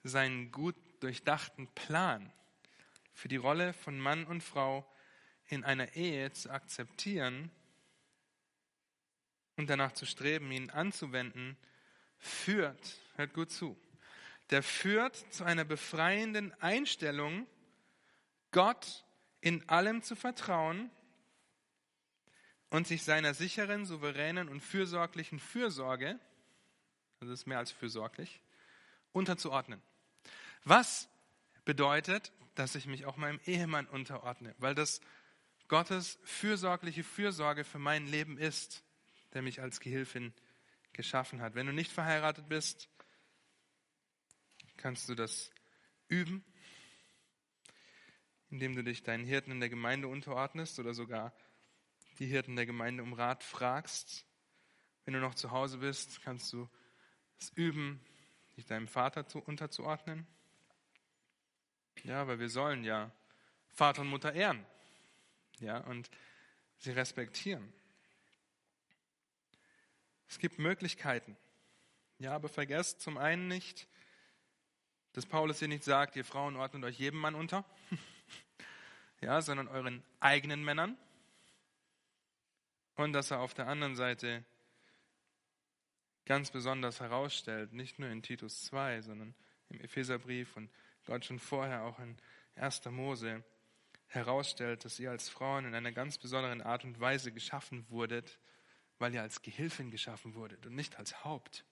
seinen 0.04 0.52
gut 0.52 0.76
durchdachten 1.00 1.66
Plan 1.74 2.32
für 3.18 3.26
die 3.26 3.36
Rolle 3.36 3.72
von 3.72 3.98
Mann 3.98 4.24
und 4.26 4.44
Frau 4.44 4.88
in 5.48 5.64
einer 5.64 5.96
Ehe 5.96 6.30
zu 6.30 6.50
akzeptieren 6.50 7.50
und 9.56 9.68
danach 9.68 9.90
zu 9.90 10.06
streben, 10.06 10.52
ihn 10.52 10.70
anzuwenden, 10.70 11.56
führt, 12.18 13.00
hört 13.16 13.34
gut 13.34 13.50
zu, 13.50 13.76
der 14.50 14.62
führt 14.62 15.16
zu 15.34 15.42
einer 15.42 15.64
befreienden 15.64 16.54
Einstellung, 16.62 17.48
Gott 18.52 19.04
in 19.40 19.68
allem 19.68 20.02
zu 20.02 20.14
vertrauen 20.14 20.88
und 22.70 22.86
sich 22.86 23.02
seiner 23.02 23.34
sicheren, 23.34 23.84
souveränen 23.84 24.48
und 24.48 24.60
fürsorglichen 24.60 25.40
Fürsorge, 25.40 26.20
also 27.18 27.32
das 27.32 27.40
ist 27.40 27.46
mehr 27.46 27.58
als 27.58 27.72
fürsorglich, 27.72 28.40
unterzuordnen. 29.10 29.82
Was 30.62 31.08
bedeutet 31.64 32.30
dass 32.58 32.74
ich 32.74 32.86
mich 32.86 33.06
auch 33.06 33.16
meinem 33.16 33.38
Ehemann 33.46 33.86
unterordne, 33.86 34.54
weil 34.58 34.74
das 34.74 35.00
Gottes 35.68 36.18
fürsorgliche 36.24 37.04
Fürsorge 37.04 37.62
für 37.62 37.78
mein 37.78 38.06
Leben 38.06 38.36
ist, 38.36 38.82
der 39.32 39.42
mich 39.42 39.60
als 39.60 39.78
Gehilfin 39.78 40.32
geschaffen 40.92 41.40
hat. 41.40 41.54
Wenn 41.54 41.66
du 41.66 41.72
nicht 41.72 41.92
verheiratet 41.92 42.48
bist, 42.48 42.88
kannst 44.76 45.08
du 45.08 45.14
das 45.14 45.52
üben, 46.08 46.44
indem 48.50 48.74
du 48.74 48.82
dich 48.82 49.04
deinen 49.04 49.24
Hirten 49.24 49.52
in 49.52 49.60
der 49.60 49.68
Gemeinde 49.68 50.08
unterordnest 50.08 50.80
oder 50.80 50.94
sogar 50.94 51.32
die 52.18 52.26
Hirten 52.26 52.56
der 52.56 52.66
Gemeinde 52.66 53.04
um 53.04 53.12
Rat 53.12 53.44
fragst. 53.44 54.24
Wenn 55.04 55.14
du 55.14 55.20
noch 55.20 55.34
zu 55.34 55.52
Hause 55.52 55.78
bist, 55.78 56.22
kannst 56.22 56.52
du 56.52 56.68
es 57.38 57.50
üben, 57.50 58.00
dich 58.56 58.66
deinem 58.66 58.88
Vater 58.88 59.28
zu, 59.28 59.38
unterzuordnen. 59.38 60.26
Ja, 62.04 62.26
weil 62.26 62.38
wir 62.38 62.48
sollen 62.48 62.84
ja 62.84 63.10
Vater 63.68 64.02
und 64.02 64.08
Mutter 64.08 64.32
ehren. 64.32 64.64
Ja, 65.60 65.78
und 65.78 66.10
sie 66.78 66.92
respektieren. 66.92 67.72
Es 70.28 70.38
gibt 70.38 70.58
Möglichkeiten. 70.58 71.36
Ja, 72.18 72.34
aber 72.34 72.48
vergesst 72.48 73.00
zum 73.00 73.16
einen 73.16 73.48
nicht, 73.48 73.88
dass 75.12 75.26
Paulus 75.26 75.58
hier 75.58 75.68
nicht 75.68 75.84
sagt, 75.84 76.16
ihr 76.16 76.24
Frauen 76.24 76.56
ordnet 76.56 76.84
euch 76.84 76.98
jedem 76.98 77.20
Mann 77.20 77.34
unter, 77.34 77.64
ja, 79.20 79.40
sondern 79.40 79.68
euren 79.68 80.04
eigenen 80.20 80.64
Männern. 80.64 80.96
Und 82.94 83.12
dass 83.12 83.30
er 83.30 83.40
auf 83.40 83.54
der 83.54 83.68
anderen 83.68 83.94
Seite 83.96 84.44
ganz 86.24 86.50
besonders 86.50 87.00
herausstellt, 87.00 87.72
nicht 87.72 87.98
nur 87.98 88.10
in 88.10 88.22
Titus 88.22 88.64
2, 88.64 89.02
sondern 89.02 89.34
im 89.70 89.80
Epheserbrief 89.80 90.56
und 90.56 90.70
Gott 91.08 91.24
schon 91.24 91.38
vorher 91.38 91.84
auch 91.84 91.98
in 92.00 92.18
1. 92.56 92.84
Mose 92.90 93.42
herausstellt, 94.08 94.84
dass 94.84 95.00
ihr 95.00 95.10
als 95.10 95.30
Frauen 95.30 95.64
in 95.64 95.74
einer 95.74 95.90
ganz 95.90 96.18
besonderen 96.18 96.60
Art 96.60 96.84
und 96.84 97.00
Weise 97.00 97.32
geschaffen 97.32 97.86
wurdet, 97.88 98.38
weil 98.98 99.14
ihr 99.14 99.22
als 99.22 99.40
Gehilfin 99.40 99.90
geschaffen 99.90 100.34
wurdet 100.34 100.66
und 100.66 100.74
nicht 100.74 100.98
als 100.98 101.24
Haupt. 101.24 101.64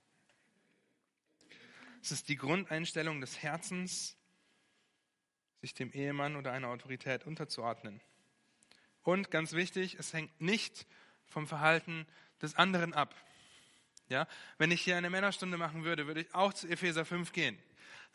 Es 2.01 2.13
ist 2.13 2.31
die 2.31 2.37
Grundeinstellung 2.37 3.21
des 3.21 3.43
Herzens, 3.43 4.17
sich 5.61 5.75
dem 5.75 5.93
Ehemann 5.93 6.37
oder 6.37 6.53
einer 6.53 6.69
Autorität 6.69 7.27
unterzuordnen. 7.27 8.01
Und 9.03 9.31
ganz 9.31 9.53
wichtig, 9.53 9.97
es 9.99 10.15
hängt 10.15 10.41
nicht 10.41 10.87
vom 11.27 11.47
Verhalten 11.47 12.07
des 12.41 12.55
anderen 12.55 12.95
ab. 12.95 13.15
Ja, 14.09 14.27
wenn 14.57 14.71
ich 14.71 14.81
hier 14.81 14.97
eine 14.97 15.11
Männerstunde 15.11 15.59
machen 15.59 15.85
würde, 15.85 16.07
würde 16.07 16.23
ich 16.23 16.35
auch 16.35 16.55
zu 16.55 16.69
Epheser 16.69 17.05
5 17.05 17.33
gehen. 17.33 17.59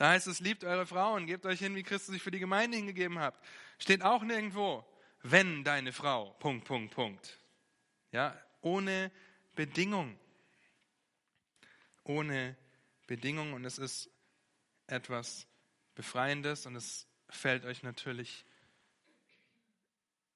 Da 0.02 0.10
heißt 0.10 0.26
es, 0.26 0.40
liebt 0.40 0.64
eure 0.64 0.88
Frauen, 0.88 1.28
gebt 1.28 1.46
euch 1.46 1.60
hin, 1.60 1.76
wie 1.76 1.84
Christus 1.84 2.14
sich 2.14 2.24
für 2.24 2.32
die 2.32 2.40
Gemeinde 2.40 2.76
hingegeben 2.76 3.20
hat. 3.20 3.40
Steht 3.78 4.02
auch 4.02 4.24
nirgendwo, 4.24 4.84
wenn 5.22 5.64
deine 5.64 5.94
Frau, 5.94 6.32
Punkt, 6.40 6.66
Punkt, 6.66 6.92
Punkt. 6.92 7.38
Ja, 8.12 8.36
ohne 8.62 9.12
Bedingung. 9.54 10.20
Ohne 12.04 12.58
Bedingung 13.06 13.54
und 13.54 13.64
es 13.64 13.78
ist 13.78 14.10
etwas 14.88 15.46
Befreiendes 15.94 16.66
und 16.66 16.76
es 16.76 17.06
fällt 17.30 17.64
euch 17.64 17.84
natürlich, 17.84 18.44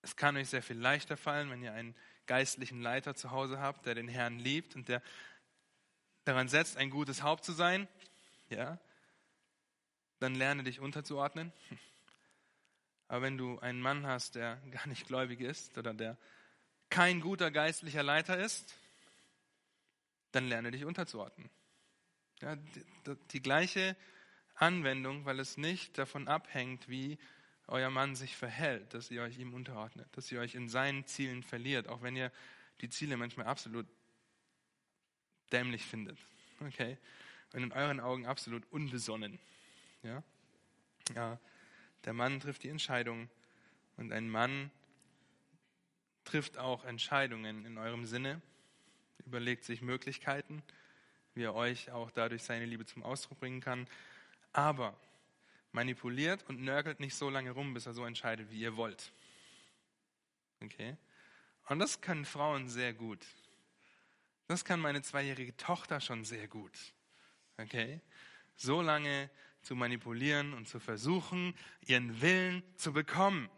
es 0.04 0.16
kann 0.16 0.38
euch 0.38 0.50
sehr 0.50 0.62
viel 0.62 0.78
leichter 0.78 1.18
fallen, 1.18 1.50
wenn 1.50 1.64
ihr 1.64 1.74
einen 1.74 1.96
geistlichen 2.28 2.84
Leiter 2.84 3.16
zu 3.16 3.32
Hause 3.32 3.60
habt, 3.60 3.88
der 3.88 3.96
den 3.96 4.10
Herrn 4.10 4.38
liebt 4.38 4.76
und 4.76 4.90
der 4.90 5.02
daran 6.24 6.50
setzt, 6.50 6.78
ein 6.78 6.92
gutes 6.92 7.24
Haupt 7.24 7.44
zu 7.44 7.54
sein. 7.54 7.88
Ja, 8.48 8.80
dann 10.20 10.36
lerne 10.36 10.64
dich 10.64 10.80
unterzuordnen. 10.80 11.52
Aber 13.08 13.22
wenn 13.22 13.38
du 13.38 13.60
einen 13.60 13.82
Mann 13.82 14.08
hast, 14.08 14.36
der 14.36 14.58
gar 14.72 14.88
nicht 14.88 15.08
gläubig 15.08 15.42
ist 15.42 15.78
oder 15.78 15.94
der 15.94 16.18
kein 16.90 17.22
guter 17.22 17.52
geistlicher 17.52 18.04
Leiter 18.04 18.38
ist, 18.38 18.76
dann 20.32 20.48
lerne 20.48 20.72
dich 20.72 20.86
unterzuordnen. 20.86 21.50
Ja, 22.42 22.56
die, 22.56 23.16
die 23.32 23.42
gleiche 23.42 23.96
Anwendung, 24.56 25.26
weil 25.26 25.40
es 25.40 25.58
nicht 25.58 25.98
davon 25.98 26.28
abhängt, 26.28 26.88
wie 26.90 27.18
euer 27.68 27.90
Mann 27.90 28.16
sich 28.16 28.36
verhält, 28.36 28.94
dass 28.94 29.12
ihr 29.12 29.22
euch 29.22 29.38
ihm 29.40 29.54
unterordnet, 29.54 30.08
dass 30.14 30.32
ihr 30.32 30.40
euch 30.40 30.56
in 30.56 30.70
seinen 30.70 31.06
Zielen 31.06 31.44
verliert, 31.44 31.88
auch 31.88 32.02
wenn 32.02 32.16
ihr 32.16 32.32
die 32.82 32.90
Ziele 32.90 33.18
manchmal 33.18 33.48
absolut 33.48 33.88
dämlich 35.52 35.86
findet. 35.86 36.18
Okay? 36.62 36.98
Und 37.54 37.64
in 37.64 37.72
euren 37.72 38.00
Augen 38.00 38.26
absolut 38.26 38.64
unbesonnen. 38.72 39.40
Ja? 40.06 40.24
ja, 41.16 41.40
der 42.06 42.14
Mann 42.14 42.40
trifft 42.40 42.64
die 42.64 42.70
Entscheidung 42.70 43.28
und 43.98 44.12
ein 44.12 44.30
Mann 44.30 44.70
trifft 46.24 46.58
auch 46.58 46.86
Entscheidungen 46.86 47.66
in 47.66 47.78
eurem 47.78 48.06
Sinne, 48.06 48.42
überlegt 49.26 49.64
sich 49.64 49.82
Möglichkeiten, 49.82 50.62
wie 51.34 51.44
er 51.44 51.56
euch 51.56 51.92
auch 51.92 52.12
dadurch 52.12 52.44
seine 52.44 52.66
Liebe 52.66 52.86
zum 52.86 53.02
Ausdruck 53.04 53.40
bringen 53.40 53.62
kann, 53.62 53.88
aber 54.54 54.96
manipuliert 55.72 56.48
und 56.48 56.62
nörgelt 56.62 57.00
nicht 57.00 57.16
so 57.16 57.30
lange 57.30 57.52
rum, 57.52 57.74
bis 57.74 57.88
er 57.88 57.94
so 57.94 58.06
entscheidet, 58.06 58.52
wie 58.52 58.60
ihr 58.60 58.78
wollt. 58.78 59.12
Okay? 60.62 60.96
Und 61.68 61.80
das 61.80 62.00
können 62.02 62.26
Frauen 62.26 62.70
sehr 62.70 62.94
gut. 62.94 63.26
Das 64.48 64.64
kann 64.64 64.80
meine 64.80 65.02
zweijährige 65.02 65.58
Tochter 65.58 66.00
schon 66.00 66.24
sehr 66.24 66.48
gut. 66.48 66.78
Okay? 67.58 68.00
So 68.56 68.82
lange 68.82 69.30
zu 69.66 69.76
manipulieren 69.76 70.54
und 70.54 70.68
zu 70.68 70.80
versuchen, 70.80 71.56
ihren 71.82 72.22
Willen 72.22 72.62
zu 72.78 72.94
bekommen. 72.94 73.50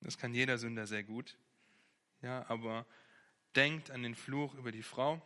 Das 0.00 0.18
kann 0.18 0.34
jeder 0.34 0.58
Sünder 0.58 0.88
sehr 0.88 1.04
gut. 1.04 1.38
Ja, 2.22 2.44
aber 2.48 2.84
denkt 3.54 3.92
an 3.92 4.02
den 4.02 4.16
Fluch 4.16 4.54
über 4.54 4.72
die 4.72 4.82
Frau, 4.82 5.22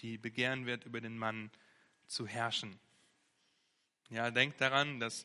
die 0.00 0.18
begehren 0.18 0.66
wird, 0.66 0.84
über 0.84 1.00
den 1.00 1.16
Mann 1.16 1.50
zu 2.06 2.26
herrschen. 2.26 2.78
Ja, 4.10 4.30
denkt 4.30 4.60
daran, 4.60 5.00
dass 5.00 5.24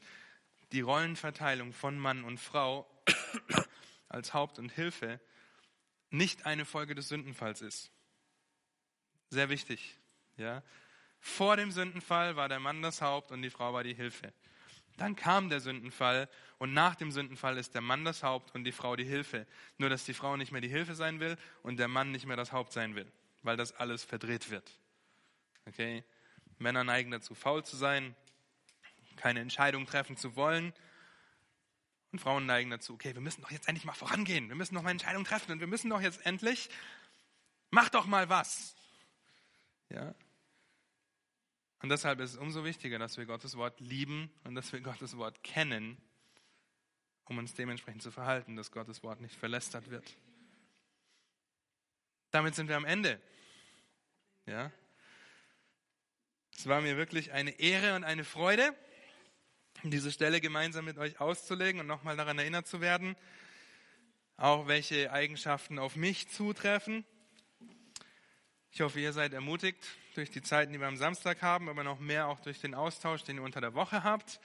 die 0.72 0.82
Rollenverteilung 0.82 1.74
von 1.74 2.00
Mann 2.00 2.24
und 2.24 2.40
Frau 2.40 2.90
als 4.08 4.34
Haupt 4.34 4.60
und 4.60 4.72
Hilfe 4.72 5.20
nicht 6.10 6.46
eine 6.46 6.64
Folge 6.64 6.96
des 6.96 7.10
Sündenfalls 7.10 7.62
ist. 7.62 7.92
Sehr 9.30 9.50
wichtig. 9.50 9.98
Ja, 10.38 10.64
vor 11.28 11.58
dem 11.58 11.72
Sündenfall 11.72 12.36
war 12.36 12.50
der 12.50 12.60
Mann 12.60 12.82
das 12.82 13.02
Haupt 13.02 13.32
und 13.32 13.42
die 13.42 13.50
Frau 13.50 13.74
war 13.74 13.84
die 13.84 13.94
Hilfe. 13.94 14.34
Dann 14.98 15.16
kam 15.16 15.50
der 15.50 15.60
Sündenfall 15.60 16.30
und 16.58 16.74
nach 16.74 16.96
dem 16.96 17.12
Sündenfall 17.12 17.58
ist 17.58 17.76
der 17.76 17.82
Mann 17.82 18.04
das 18.04 18.24
Haupt 18.24 18.56
und 18.56 18.64
die 18.64 18.72
Frau 18.72 18.96
die 18.96 19.04
Hilfe. 19.04 19.46
Nur 19.78 19.90
dass 19.90 20.06
die 20.06 20.14
Frau 20.14 20.38
nicht 20.38 20.52
mehr 20.52 20.62
die 20.62 20.70
Hilfe 20.70 20.96
sein 20.96 21.20
will 21.20 21.38
und 21.62 21.78
der 21.78 21.88
Mann 21.88 22.12
nicht 22.12 22.26
mehr 22.26 22.38
das 22.38 22.52
Haupt 22.52 22.74
sein 22.74 22.96
will, 22.96 23.12
weil 23.44 23.58
das 23.58 23.74
alles 23.74 24.04
verdreht 24.04 24.50
wird. 24.50 24.72
Okay? 25.68 26.04
Männer 26.58 26.84
neigen 26.84 27.12
dazu, 27.12 27.36
faul 27.36 27.64
zu 27.64 27.76
sein, 27.76 28.16
keine 29.18 29.42
Entscheidung 29.42 29.86
treffen 29.86 30.18
zu 30.18 30.36
wollen. 30.36 30.74
Und 32.12 32.20
Frauen 32.20 32.46
neigen 32.46 32.72
dazu, 32.72 32.94
okay, 32.94 33.14
wir 33.14 33.22
müssen 33.22 33.42
doch 33.42 33.52
jetzt 33.52 33.68
endlich 33.68 33.86
mal 33.86 33.94
vorangehen. 33.94 34.48
Wir 34.48 34.56
müssen 34.56 34.74
doch 34.74 34.82
mal 34.82 34.90
eine 34.90 35.00
Entscheidung 35.00 35.26
treffen 35.26 35.52
und 35.52 35.60
wir 35.60 35.68
müssen 35.68 35.90
doch 35.90 36.02
jetzt 36.02 36.26
endlich, 36.26 36.70
mach 37.70 37.90
doch 37.90 38.06
mal 38.06 38.30
was. 38.30 38.76
Ja? 39.90 40.16
Und 41.82 41.90
deshalb 41.90 42.20
ist 42.20 42.32
es 42.32 42.38
umso 42.38 42.64
wichtiger, 42.64 42.98
dass 43.00 43.18
wir 43.18 43.26
Gottes 43.26 43.56
Wort 43.56 43.80
lieben 43.80 44.32
und 44.44 44.56
dass 44.56 44.74
wir 44.74 44.82
Gottes 44.82 45.16
Wort 45.18 45.44
kennen, 45.44 45.98
um 47.26 47.38
uns 47.38 47.54
dementsprechend 47.54 48.02
zu 48.02 48.12
verhalten, 48.12 48.56
dass 48.56 48.72
Gottes 48.72 49.04
Wort 49.04 49.22
nicht 49.22 49.36
verlästert 49.36 49.90
wird. 49.90 50.18
Damit 52.32 52.56
sind 52.56 52.68
wir 52.68 52.78
am 52.78 52.86
Ende. 52.86 53.22
Ja? 54.46 54.72
Es 56.58 56.66
war 56.66 56.82
mir 56.82 56.98
wirklich 56.98 57.32
eine 57.32 57.52
Ehre 57.60 57.96
und 57.96 58.04
eine 58.04 58.24
Freude, 58.24 58.76
diese 59.84 60.12
Stelle 60.12 60.42
gemeinsam 60.42 60.86
mit 60.86 60.98
euch 60.98 61.20
auszulegen 61.20 61.80
und 61.82 61.88
nochmal 61.88 62.18
daran 62.18 62.40
erinnert 62.40 62.66
zu 62.66 62.82
werden, 62.82 63.16
auch 64.38 64.68
welche 64.68 65.12
Eigenschaften 65.12 65.78
auf 65.78 65.96
mich 65.96 66.30
zutreffen. 66.30 67.06
Ich 68.78 68.82
hoffe, 68.82 69.00
ihr 69.00 69.12
seid 69.12 69.34
ermutigt 69.34 69.84
durch 70.14 70.30
die 70.30 70.44
Zeiten, 70.44 70.72
die 70.72 70.80
wir 70.80 70.86
am 70.86 70.98
Samstag 70.98 71.42
haben, 71.42 71.68
aber 71.68 71.84
noch 71.84 71.98
mehr 71.98 72.28
auch 72.28 72.40
durch 72.42 72.62
den 72.62 72.76
Austausch, 72.76 73.24
den 73.24 73.38
ihr 73.38 73.42
unter 73.42 73.60
der 73.60 73.74
Woche 73.74 74.04
habt. 74.04 74.40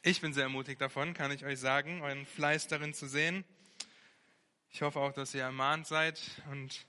Ich 0.00 0.22
bin 0.22 0.32
sehr 0.32 0.44
ermutigt 0.44 0.80
davon, 0.80 1.12
kann 1.12 1.30
ich 1.30 1.44
euch 1.44 1.60
sagen, 1.60 2.00
euren 2.00 2.24
Fleiß 2.24 2.68
darin 2.68 2.94
zu 2.94 3.06
sehen. 3.06 3.44
Ich 4.70 4.80
hoffe 4.80 4.98
auch, 4.98 5.12
dass 5.12 5.34
ihr 5.34 5.42
ermahnt 5.42 5.86
seid 5.86 6.22
und 6.50 6.86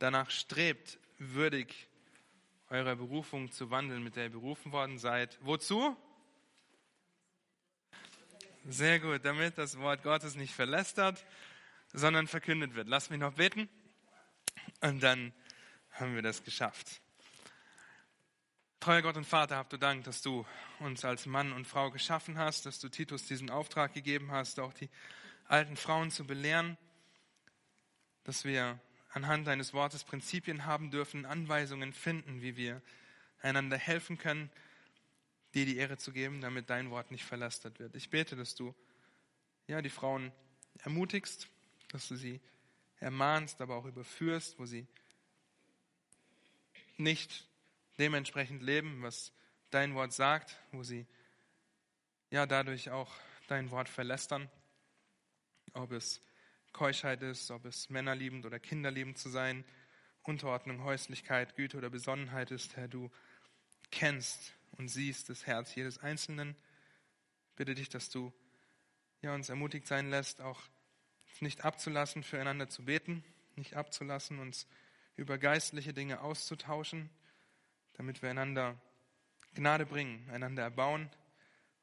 danach 0.00 0.32
strebt, 0.32 0.98
würdig 1.18 1.86
eurer 2.70 2.96
Berufung 2.96 3.52
zu 3.52 3.70
wandeln, 3.70 4.02
mit 4.02 4.16
der 4.16 4.24
ihr 4.24 4.30
berufen 4.30 4.72
worden 4.72 4.98
seid. 4.98 5.38
Wozu? 5.42 5.96
Sehr 8.64 8.98
gut, 8.98 9.24
damit 9.24 9.58
das 9.58 9.78
Wort 9.78 10.02
Gottes 10.02 10.34
nicht 10.34 10.54
verlästert, 10.54 11.24
sondern 11.92 12.26
verkündet 12.26 12.74
wird. 12.74 12.88
Lass 12.88 13.10
mich 13.10 13.20
noch 13.20 13.34
beten 13.34 13.68
und 14.80 15.00
dann 15.00 15.32
haben 15.94 16.14
wir 16.14 16.22
das 16.22 16.42
geschafft. 16.42 17.00
Treuer 18.80 19.02
Gott 19.02 19.16
und 19.16 19.24
Vater, 19.24 19.56
habt 19.56 19.72
du 19.72 19.78
Dank, 19.78 20.04
dass 20.04 20.20
du 20.20 20.44
uns 20.80 21.04
als 21.04 21.24
Mann 21.24 21.52
und 21.52 21.66
Frau 21.66 21.90
geschaffen 21.90 22.36
hast, 22.36 22.66
dass 22.66 22.80
du 22.80 22.88
Titus 22.88 23.24
diesen 23.24 23.48
Auftrag 23.48 23.94
gegeben 23.94 24.30
hast, 24.30 24.60
auch 24.60 24.74
die 24.74 24.90
alten 25.46 25.76
Frauen 25.76 26.10
zu 26.10 26.26
belehren, 26.26 26.76
dass 28.24 28.44
wir 28.44 28.78
anhand 29.10 29.46
deines 29.46 29.72
Wortes 29.72 30.04
Prinzipien 30.04 30.66
haben 30.66 30.90
dürfen, 30.90 31.24
Anweisungen 31.24 31.92
finden, 31.92 32.42
wie 32.42 32.56
wir 32.56 32.82
einander 33.40 33.78
helfen 33.78 34.18
können, 34.18 34.50
dir 35.54 35.64
die 35.64 35.76
Ehre 35.76 35.96
zu 35.96 36.12
geben, 36.12 36.40
damit 36.40 36.68
dein 36.68 36.90
Wort 36.90 37.10
nicht 37.10 37.24
verlastet 37.24 37.78
wird. 37.78 37.94
Ich 37.94 38.10
bete, 38.10 38.36
dass 38.36 38.54
du 38.54 38.74
ja, 39.68 39.80
die 39.80 39.90
Frauen 39.90 40.32
ermutigst, 40.82 41.48
dass 41.88 42.08
du 42.08 42.16
sie 42.16 42.40
ermahnst, 42.98 43.60
aber 43.60 43.76
auch 43.76 43.86
überführst, 43.86 44.58
wo 44.58 44.66
sie 44.66 44.86
nicht 46.96 47.48
dementsprechend 47.98 48.62
leben, 48.62 49.02
was 49.02 49.32
dein 49.70 49.94
Wort 49.94 50.12
sagt, 50.12 50.56
wo 50.72 50.82
sie 50.82 51.06
ja 52.30 52.46
dadurch 52.46 52.90
auch 52.90 53.12
dein 53.48 53.70
Wort 53.70 53.88
verlästern, 53.88 54.50
ob 55.72 55.92
es 55.92 56.20
Keuschheit 56.72 57.22
ist, 57.22 57.50
ob 57.50 57.64
es 57.64 57.90
männerliebend 57.90 58.46
oder 58.46 58.58
kinderliebend 58.58 59.18
zu 59.18 59.28
sein, 59.28 59.64
Unterordnung, 60.22 60.82
Häuslichkeit, 60.82 61.54
Güte 61.54 61.76
oder 61.76 61.90
Besonnenheit 61.90 62.50
ist, 62.50 62.76
Herr, 62.76 62.88
du 62.88 63.10
kennst 63.90 64.54
und 64.72 64.88
siehst 64.88 65.28
das 65.28 65.46
Herz 65.46 65.74
jedes 65.74 65.98
Einzelnen. 65.98 66.56
bitte 67.56 67.74
dich, 67.74 67.88
dass 67.88 68.10
du 68.10 68.32
ja, 69.22 69.34
uns 69.34 69.48
ermutigt 69.48 69.86
sein 69.86 70.10
lässt, 70.10 70.40
auch 70.40 70.60
nicht 71.40 71.64
abzulassen, 71.64 72.22
füreinander 72.22 72.68
zu 72.68 72.84
beten, 72.84 73.24
nicht 73.56 73.74
abzulassen, 73.74 74.38
uns 74.38 74.66
über 75.16 75.38
geistliche 75.38 75.92
Dinge 75.92 76.20
auszutauschen, 76.20 77.10
damit 77.94 78.22
wir 78.22 78.30
einander 78.30 78.80
Gnade 79.54 79.86
bringen, 79.86 80.28
einander 80.30 80.62
erbauen 80.62 81.10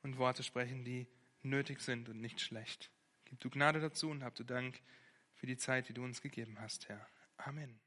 und 0.04 0.18
Worte 0.18 0.44
sprechen, 0.44 0.84
die 0.84 1.08
nötig 1.42 1.82
sind 1.82 2.10
und 2.10 2.22
nicht 2.22 2.42
schlecht. 2.42 2.92
Gib 3.26 3.40
du 3.40 3.50
Gnade 3.50 3.80
dazu 3.80 4.10
und 4.10 4.24
hab 4.24 4.36
du 4.36 4.44
Dank 4.44 4.82
für 5.36 5.48
die 5.48 5.58
Zeit, 5.58 5.90
die 5.90 5.94
du 5.94 6.04
uns 6.04 6.22
gegeben 6.22 6.60
hast, 6.60 6.90
Herr. 6.90 7.08
Amen. 7.38 7.82